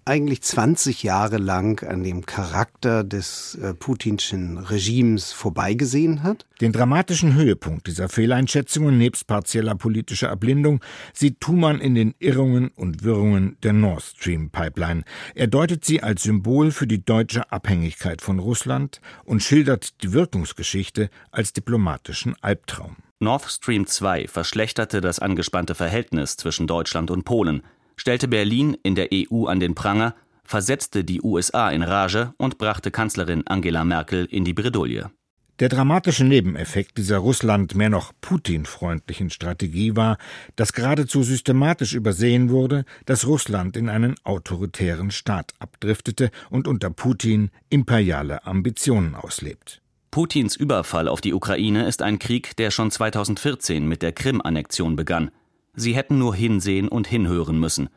eigentlich 0.07 0.41
20 0.41 1.03
Jahre 1.03 1.37
lang 1.37 1.87
an 1.87 2.05
dem 2.05 2.25
Charakter 2.25 3.03
des 3.03 3.57
äh, 3.57 3.75
putinschen 3.75 4.57
Regimes 4.57 5.33
vorbeigesehen 5.33 6.23
hat. 6.23 6.47
Den 6.61 6.73
dramatischen 6.73 7.35
Höhepunkt 7.35 7.89
dieser 7.89 8.09
Fehleinschätzungen 8.09 8.97
nebst 8.97 9.27
partieller 9.27 9.75
politischer 9.75 10.29
Erblindung 10.29 10.81
sieht 11.13 11.41
Thumann 11.41 11.81
in 11.81 11.97
den 11.97 12.15
Irrungen 12.21 12.69
und 12.69 13.03
Wirrungen 13.03 13.57
der 13.65 13.73
Nord 13.73 14.03
Stream 14.03 14.51
Pipeline. 14.51 15.03
Er 15.35 15.49
deutet 15.49 15.85
sie 15.85 16.03
als 16.03 16.23
Symbol 16.23 16.71
für 16.71 16.87
die 16.87 17.05
deutsche 17.05 17.51
Abhängigkeit 17.51 18.23
von 18.23 18.39
Russland 18.39 19.01
und 19.25 19.43
schildert 19.43 20.03
die 20.05 20.13
Wirkungsgeschichte 20.13 21.11
als 21.33 21.53
diplomatischen 21.53 22.37
Albtraum. 22.41 22.97
Nord 23.19 23.51
Stream 23.51 23.87
2 23.87 24.29
verschlechterte 24.29 25.01
das 25.01 25.19
angespannte 25.19 25.75
Verhältnis 25.75 26.37
zwischen 26.37 26.67
Deutschland 26.67 27.11
und 27.11 27.25
Polen– 27.25 27.63
stellte 27.97 28.29
Berlin 28.29 28.77
in 28.83 28.95
der 28.95 29.09
EU 29.13 29.47
an 29.47 29.61
den 29.61 29.75
Pranger, 29.75 30.15
versetzte 30.45 31.05
die 31.05 31.23
USA 31.23 31.71
in 31.71 31.83
Rage 31.83 32.35
und 32.37 32.59
brachte 32.59 32.91
Kanzlerin 32.91 33.47
Angela 33.47 33.85
Merkel 33.85 34.27
in 34.27 34.45
die 34.45 34.55
Bredouille. 34.55 35.11
Der 35.59 35.71
dramatische 35.71 36.25
Nebeneffekt 36.25 36.99
dieser 36.99 37.17
Russland 37.17 37.75
mehr 37.75 37.89
noch 37.89 38.13
Putin-freundlichen 38.21 39.31
Strategie 39.31 39.97
war, 39.97 40.19
dass 40.55 40.75
geradezu 40.75 41.23
systematisch 41.23 41.95
übersehen 41.95 42.51
wurde, 42.51 42.85
dass 43.07 43.27
Russland 43.27 43.75
in 43.75 43.89
einen 43.89 44.17
autoritären 44.23 45.11
Staat 45.11 45.55
abdriftete 45.59 46.31
und 46.51 46.69
unter 46.69 46.91
Putin 46.91 47.51
imperiale 47.71 48.45
Ambitionen 48.45 49.15
auslebt. 49.15 49.81
Putins 50.11 50.57
Überfall 50.57 51.09
auf 51.09 51.23
die 51.23 51.33
Ukraine 51.33 51.87
ist 51.87 52.03
ein 52.03 52.19
Krieg, 52.19 52.55
der 52.59 52.71
schon 52.71 52.91
2014 52.91 53.89
mit 53.89 54.03
der 54.03 54.13
Krim-Annexion 54.13 54.95
begann. 54.95 55.31
Sie 55.77 55.95
hätten 55.95 56.19
nur 56.19 56.35
hinsehen 56.35 56.89
und 56.89 57.07
hinhören 57.07 57.61
müssen. 57.61 57.91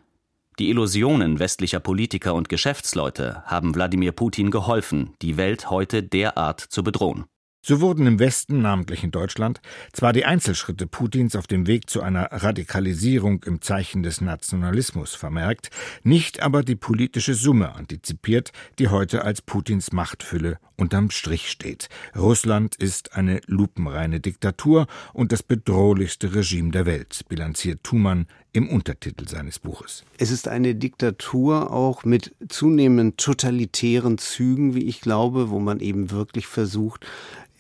Die 0.60 0.70
Illusionen 0.70 1.40
westlicher 1.40 1.80
Politiker 1.80 2.36
und 2.36 2.50
Geschäftsleute 2.50 3.44
haben 3.46 3.74
Wladimir 3.74 4.12
Putin 4.12 4.52
geholfen, 4.52 5.16
die 5.22 5.38
Welt 5.38 5.70
heute 5.70 6.04
derart 6.04 6.60
zu 6.60 6.84
bedrohen. 6.84 7.26
So 7.62 7.82
wurden 7.82 8.08
im 8.08 8.20
Westen, 8.20 8.62
namentlich 8.62 9.04
in 9.04 9.12
Deutschland, 9.12 9.60
zwar 9.92 10.14
die 10.14 10.24
Einzelschritte 10.24 10.88
Putins 10.88 11.36
auf 11.36 11.46
dem 11.46 11.68
Weg 11.68 11.90
zu 11.90 12.02
einer 12.02 12.30
Radikalisierung 12.32 13.44
im 13.44 13.62
Zeichen 13.62 14.02
des 14.02 14.22
Nationalismus 14.22 15.14
vermerkt, 15.14 15.70
nicht 16.04 16.42
aber 16.42 16.64
die 16.64 16.78
politische 16.78 17.34
Summe 17.34 17.76
antizipiert, 17.76 18.54
die 18.80 18.88
heute 18.88 19.26
als 19.26 19.42
Putins 19.42 19.92
Machtfülle 19.92 20.58
unterm 20.78 21.12
Strich 21.12 21.50
steht. 21.52 21.90
Russland 22.16 22.78
ist 22.78 23.18
eine 23.18 23.42
lupenreine 23.46 24.22
Diktatur 24.22 24.88
und 25.12 25.34
das 25.34 25.44
bedrohlichste 25.44 26.34
Regime 26.34 26.72
der 26.72 26.86
Welt, 26.86 27.26
bilanziert 27.28 27.84
Thumann 27.84 28.28
im 28.54 28.70
Untertitel 28.70 29.28
seines 29.28 29.60
Buches. 29.60 30.06
Es 30.18 30.32
ist 30.32 30.48
eine 30.48 30.76
Diktatur 30.76 31.72
auch 31.72 32.06
mit 32.06 32.34
zunehmend 32.48 33.18
totalitären 33.18 34.18
Zügen, 34.18 34.74
wie 34.74 34.86
ich 34.86 35.02
glaube, 35.02 35.50
wo 35.50 35.60
man 35.60 35.82
eben 35.82 36.10
wirklich 36.10 36.48
versucht, 36.48 37.06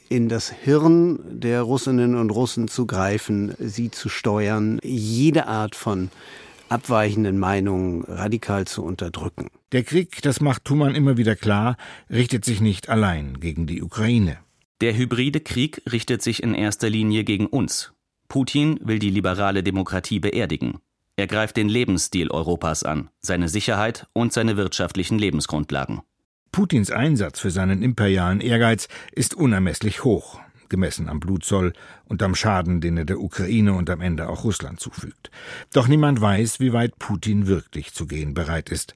in 0.09 0.27
das 0.27 0.49
Hirn 0.49 1.19
der 1.29 1.61
Russinnen 1.61 2.15
und 2.15 2.31
Russen 2.31 2.67
zu 2.67 2.85
greifen, 2.85 3.53
sie 3.59 3.91
zu 3.91 4.09
steuern, 4.09 4.79
jede 4.83 5.47
Art 5.47 5.75
von 5.75 6.09
abweichenden 6.67 7.39
Meinungen 7.39 8.03
radikal 8.03 8.65
zu 8.65 8.83
unterdrücken. 8.83 9.47
Der 9.71 9.83
Krieg, 9.83 10.21
das 10.21 10.41
macht 10.41 10.65
Thumann 10.65 10.95
immer 10.95 11.17
wieder 11.17 11.35
klar, 11.35 11.77
richtet 12.09 12.45
sich 12.45 12.61
nicht 12.61 12.89
allein 12.89 13.39
gegen 13.39 13.67
die 13.67 13.81
Ukraine. 13.81 14.37
Der 14.81 14.95
hybride 14.95 15.41
Krieg 15.41 15.81
richtet 15.91 16.21
sich 16.21 16.41
in 16.41 16.53
erster 16.53 16.89
Linie 16.89 17.23
gegen 17.23 17.47
uns. 17.47 17.93
Putin 18.27 18.79
will 18.83 18.99
die 18.99 19.09
liberale 19.09 19.63
Demokratie 19.63 20.19
beerdigen. 20.19 20.79
Er 21.17 21.27
greift 21.27 21.57
den 21.57 21.67
Lebensstil 21.67 22.31
Europas 22.31 22.83
an, 22.83 23.09
seine 23.19 23.49
Sicherheit 23.49 24.07
und 24.13 24.31
seine 24.31 24.55
wirtschaftlichen 24.55 25.19
Lebensgrundlagen. 25.19 26.01
Putins 26.51 26.91
Einsatz 26.91 27.39
für 27.39 27.51
seinen 27.51 27.81
imperialen 27.81 28.41
Ehrgeiz 28.41 28.87
ist 29.11 29.33
unermesslich 29.33 30.03
hoch, 30.03 30.39
gemessen 30.69 31.09
am 31.09 31.19
Blutzoll 31.19 31.73
und 32.05 32.23
am 32.23 32.35
Schaden, 32.35 32.81
den 32.81 32.97
er 32.97 33.05
der 33.05 33.19
Ukraine 33.19 33.73
und 33.73 33.89
am 33.89 34.01
Ende 34.01 34.29
auch 34.29 34.43
Russland 34.43 34.79
zufügt. 34.79 35.31
Doch 35.73 35.87
niemand 35.87 36.21
weiß, 36.21 36.59
wie 36.59 36.73
weit 36.73 36.97
Putin 36.99 37.47
wirklich 37.47 37.93
zu 37.93 38.07
gehen 38.07 38.33
bereit 38.33 38.69
ist. 38.69 38.95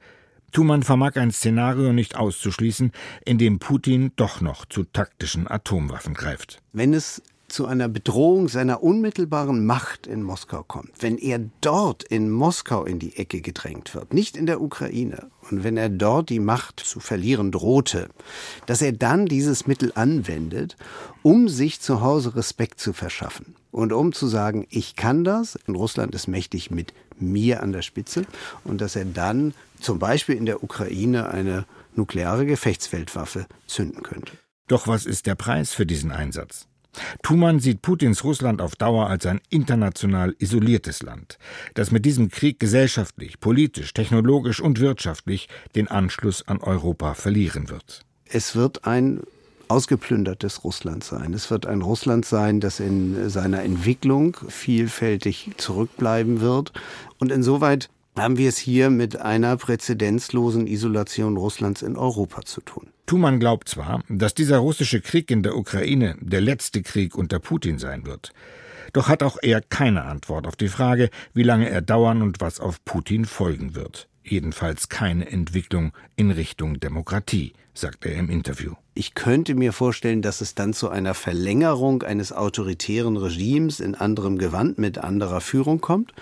Thumann 0.51 0.83
vermag 0.83 1.15
ein 1.15 1.31
Szenario 1.31 1.93
nicht 1.93 2.15
auszuschließen, 2.15 2.91
in 3.25 3.37
dem 3.39 3.59
Putin 3.59 4.11
doch 4.15 4.39
noch 4.39 4.65
zu 4.65 4.83
taktischen 4.83 5.49
Atomwaffen 5.49 6.13
greift. 6.13 6.61
Wenn 6.73 6.93
es 6.93 7.23
zu 7.53 7.67
einer 7.67 7.87
Bedrohung 7.87 8.49
seiner 8.49 8.81
unmittelbaren 8.81 9.63
Macht 9.63 10.07
in 10.07 10.23
Moskau 10.23 10.63
kommt, 10.63 10.89
wenn 10.99 11.19
er 11.19 11.39
dort 11.61 12.03
in 12.03 12.31
Moskau 12.31 12.83
in 12.83 12.97
die 12.97 13.15
Ecke 13.15 13.41
gedrängt 13.41 13.93
wird, 13.93 14.11
nicht 14.11 14.35
in 14.35 14.47
der 14.47 14.59
Ukraine, 14.59 15.29
und 15.51 15.63
wenn 15.63 15.77
er 15.77 15.89
dort 15.89 16.29
die 16.29 16.39
Macht 16.39 16.79
zu 16.79 16.99
verlieren 16.99 17.51
drohte, 17.51 18.09
dass 18.65 18.81
er 18.81 18.91
dann 18.91 19.27
dieses 19.27 19.67
Mittel 19.67 19.91
anwendet, 19.93 20.77
um 21.21 21.47
sich 21.47 21.79
zu 21.79 22.01
Hause 22.01 22.35
Respekt 22.35 22.79
zu 22.79 22.91
verschaffen 22.91 23.55
und 23.71 23.93
um 23.93 24.13
zu 24.13 24.25
sagen, 24.25 24.65
ich 24.71 24.95
kann 24.95 25.23
das, 25.23 25.55
und 25.67 25.75
Russland 25.75 26.15
ist 26.15 26.27
mächtig 26.27 26.71
mit 26.71 26.91
mir 27.19 27.61
an 27.61 27.71
der 27.71 27.83
Spitze, 27.83 28.25
und 28.63 28.81
dass 28.81 28.95
er 28.95 29.05
dann 29.05 29.53
zum 29.79 29.99
Beispiel 29.99 30.35
in 30.35 30.47
der 30.47 30.63
Ukraine 30.63 31.29
eine 31.29 31.65
nukleare 31.93 32.47
Gefechtsfeldwaffe 32.47 33.45
zünden 33.67 34.01
könnte. 34.01 34.33
Doch 34.67 34.87
was 34.87 35.05
ist 35.05 35.27
der 35.27 35.35
Preis 35.35 35.71
für 35.71 35.85
diesen 35.85 36.11
Einsatz? 36.11 36.67
Thumann 37.21 37.59
sieht 37.59 37.81
Putins 37.81 38.23
Russland 38.23 38.61
auf 38.61 38.75
Dauer 38.75 39.07
als 39.07 39.25
ein 39.25 39.41
international 39.49 40.35
isoliertes 40.39 41.01
Land, 41.01 41.37
das 41.73 41.91
mit 41.91 42.05
diesem 42.05 42.29
Krieg 42.29 42.59
gesellschaftlich, 42.59 43.39
politisch, 43.39 43.93
technologisch 43.93 44.59
und 44.59 44.79
wirtschaftlich 44.79 45.49
den 45.75 45.87
Anschluss 45.87 46.47
an 46.47 46.59
Europa 46.59 47.13
verlieren 47.13 47.69
wird. 47.69 48.01
Es 48.25 48.55
wird 48.55 48.85
ein 48.85 49.21
ausgeplündertes 49.67 50.63
Russland 50.63 51.03
sein. 51.03 51.33
Es 51.33 51.49
wird 51.49 51.65
ein 51.65 51.81
Russland 51.81 52.25
sein, 52.25 52.59
das 52.59 52.79
in 52.79 53.29
seiner 53.29 53.63
Entwicklung 53.63 54.37
vielfältig 54.47 55.51
zurückbleiben 55.57 56.41
wird. 56.41 56.73
Und 57.17 57.31
insoweit 57.31 57.89
haben 58.18 58.38
wir 58.38 58.49
es 58.49 58.57
hier 58.57 58.89
mit 58.89 59.20
einer 59.20 59.57
präzedenzlosen 59.57 60.68
Isolation 60.68 61.38
Russlands 61.38 61.82
in 61.82 61.97
Europa 61.97 62.43
zu 62.43 62.61
tun. 62.61 62.88
Thumann 63.05 63.39
glaubt 63.39 63.68
zwar, 63.68 64.03
dass 64.07 64.34
dieser 64.34 64.59
russische 64.59 65.01
Krieg 65.01 65.32
in 65.32 65.43
der 65.43 65.57
Ukraine 65.57 66.16
der 66.22 66.41
letzte 66.41 66.82
Krieg 66.82 67.16
unter 67.16 67.39
Putin 67.39 67.80
sein 67.80 68.05
wird. 68.05 68.32
Doch 68.93 69.07
hat 69.09 69.24
auch 69.24 69.38
er 69.41 69.61
keine 69.61 70.03
Antwort 70.03 70.47
auf 70.47 70.55
die 70.55 70.68
Frage, 70.68 71.09
wie 71.34 71.43
lange 71.43 71.70
er 71.70 71.82
dauern 71.82 72.22
und 72.22 72.39
was 72.41 72.59
auf 72.59 72.84
Putin 72.86 73.26
folgen 73.26 73.76
wird. 73.76 74.07
Jedenfalls 74.24 74.88
keine 74.88 75.30
Entwicklung 75.30 75.91
in 76.16 76.32
Richtung 76.32 76.80
Demokratie, 76.80 77.53
sagt 77.74 78.05
er 78.05 78.14
im 78.14 78.30
Interview. 78.30 78.74
Ich 78.93 79.16
könnte 79.16 79.55
mir 79.55 79.74
vorstellen, 79.74 80.22
dass 80.22 80.39
es 80.39 80.55
dann 80.55 80.74
zu 80.74 80.89
einer 80.89 81.14
Verlängerung 81.14 82.03
eines 82.03 82.32
autoritären 82.32 83.18
Regimes 83.18 83.80
in 83.80 83.95
anderem 83.95 84.38
Gewand 84.38 84.78
mit 84.78 84.99
anderer 84.99 85.41
Führung 85.41 85.82
kommt 85.82 86.14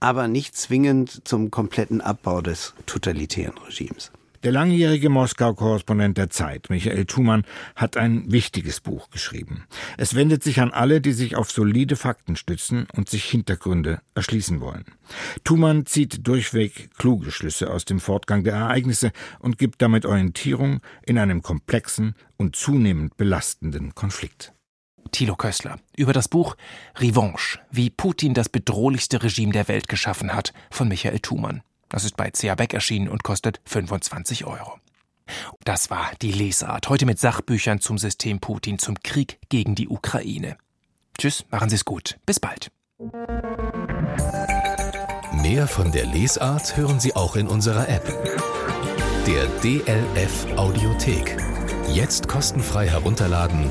aber 0.00 0.28
nicht 0.28 0.56
zwingend 0.56 1.26
zum 1.26 1.50
kompletten 1.50 2.00
Abbau 2.00 2.40
des 2.40 2.74
totalitären 2.86 3.58
Regimes. 3.58 4.12
Der 4.44 4.52
langjährige 4.52 5.08
Moskau-Korrespondent 5.08 6.16
der 6.16 6.30
Zeit, 6.30 6.70
Michael 6.70 7.06
Thumann, 7.06 7.42
hat 7.74 7.96
ein 7.96 8.30
wichtiges 8.30 8.80
Buch 8.80 9.10
geschrieben. 9.10 9.64
Es 9.96 10.14
wendet 10.14 10.44
sich 10.44 10.60
an 10.60 10.70
alle, 10.70 11.00
die 11.00 11.12
sich 11.12 11.34
auf 11.34 11.50
solide 11.50 11.96
Fakten 11.96 12.36
stützen 12.36 12.86
und 12.94 13.08
sich 13.10 13.24
Hintergründe 13.24 14.00
erschließen 14.14 14.60
wollen. 14.60 14.84
Thumann 15.42 15.86
zieht 15.86 16.28
durchweg 16.28 16.90
kluge 16.96 17.32
Schlüsse 17.32 17.68
aus 17.72 17.84
dem 17.84 17.98
Fortgang 17.98 18.44
der 18.44 18.54
Ereignisse 18.54 19.10
und 19.40 19.58
gibt 19.58 19.82
damit 19.82 20.06
Orientierung 20.06 20.82
in 21.04 21.18
einem 21.18 21.42
komplexen 21.42 22.14
und 22.36 22.54
zunehmend 22.54 23.16
belastenden 23.16 23.96
Konflikt. 23.96 24.52
Thilo 25.10 25.36
Köstler 25.36 25.78
über 25.96 26.12
das 26.12 26.28
Buch 26.28 26.56
Revanche, 26.96 27.58
wie 27.70 27.90
Putin 27.90 28.34
das 28.34 28.48
bedrohlichste 28.48 29.22
Regime 29.22 29.52
der 29.52 29.68
Welt 29.68 29.88
geschaffen 29.88 30.34
hat, 30.34 30.52
von 30.70 30.88
Michael 30.88 31.20
Thumann. 31.20 31.62
Das 31.88 32.04
ist 32.04 32.16
bei 32.16 32.30
CA 32.30 32.54
Beck 32.54 32.74
erschienen 32.74 33.08
und 33.08 33.24
kostet 33.24 33.60
25 33.64 34.44
Euro. 34.44 34.78
Das 35.64 35.90
war 35.90 36.10
die 36.22 36.32
Lesart. 36.32 36.88
Heute 36.88 37.06
mit 37.06 37.18
Sachbüchern 37.18 37.80
zum 37.80 37.98
System 37.98 38.40
Putin, 38.40 38.78
zum 38.78 39.00
Krieg 39.02 39.38
gegen 39.48 39.74
die 39.74 39.88
Ukraine. 39.88 40.56
Tschüss, 41.18 41.44
machen 41.50 41.68
Sie 41.68 41.76
es 41.76 41.84
gut. 41.84 42.18
Bis 42.26 42.40
bald. 42.40 42.70
Mehr 45.42 45.68
von 45.68 45.92
der 45.92 46.06
Lesart 46.06 46.76
hören 46.76 47.00
Sie 47.00 47.14
auch 47.14 47.36
in 47.36 47.46
unserer 47.46 47.88
App. 47.88 48.06
Der 49.26 49.46
DLF 49.62 50.46
Audiothek. 50.56 51.36
Jetzt 51.92 52.28
kostenfrei 52.28 52.88
herunterladen 52.88 53.70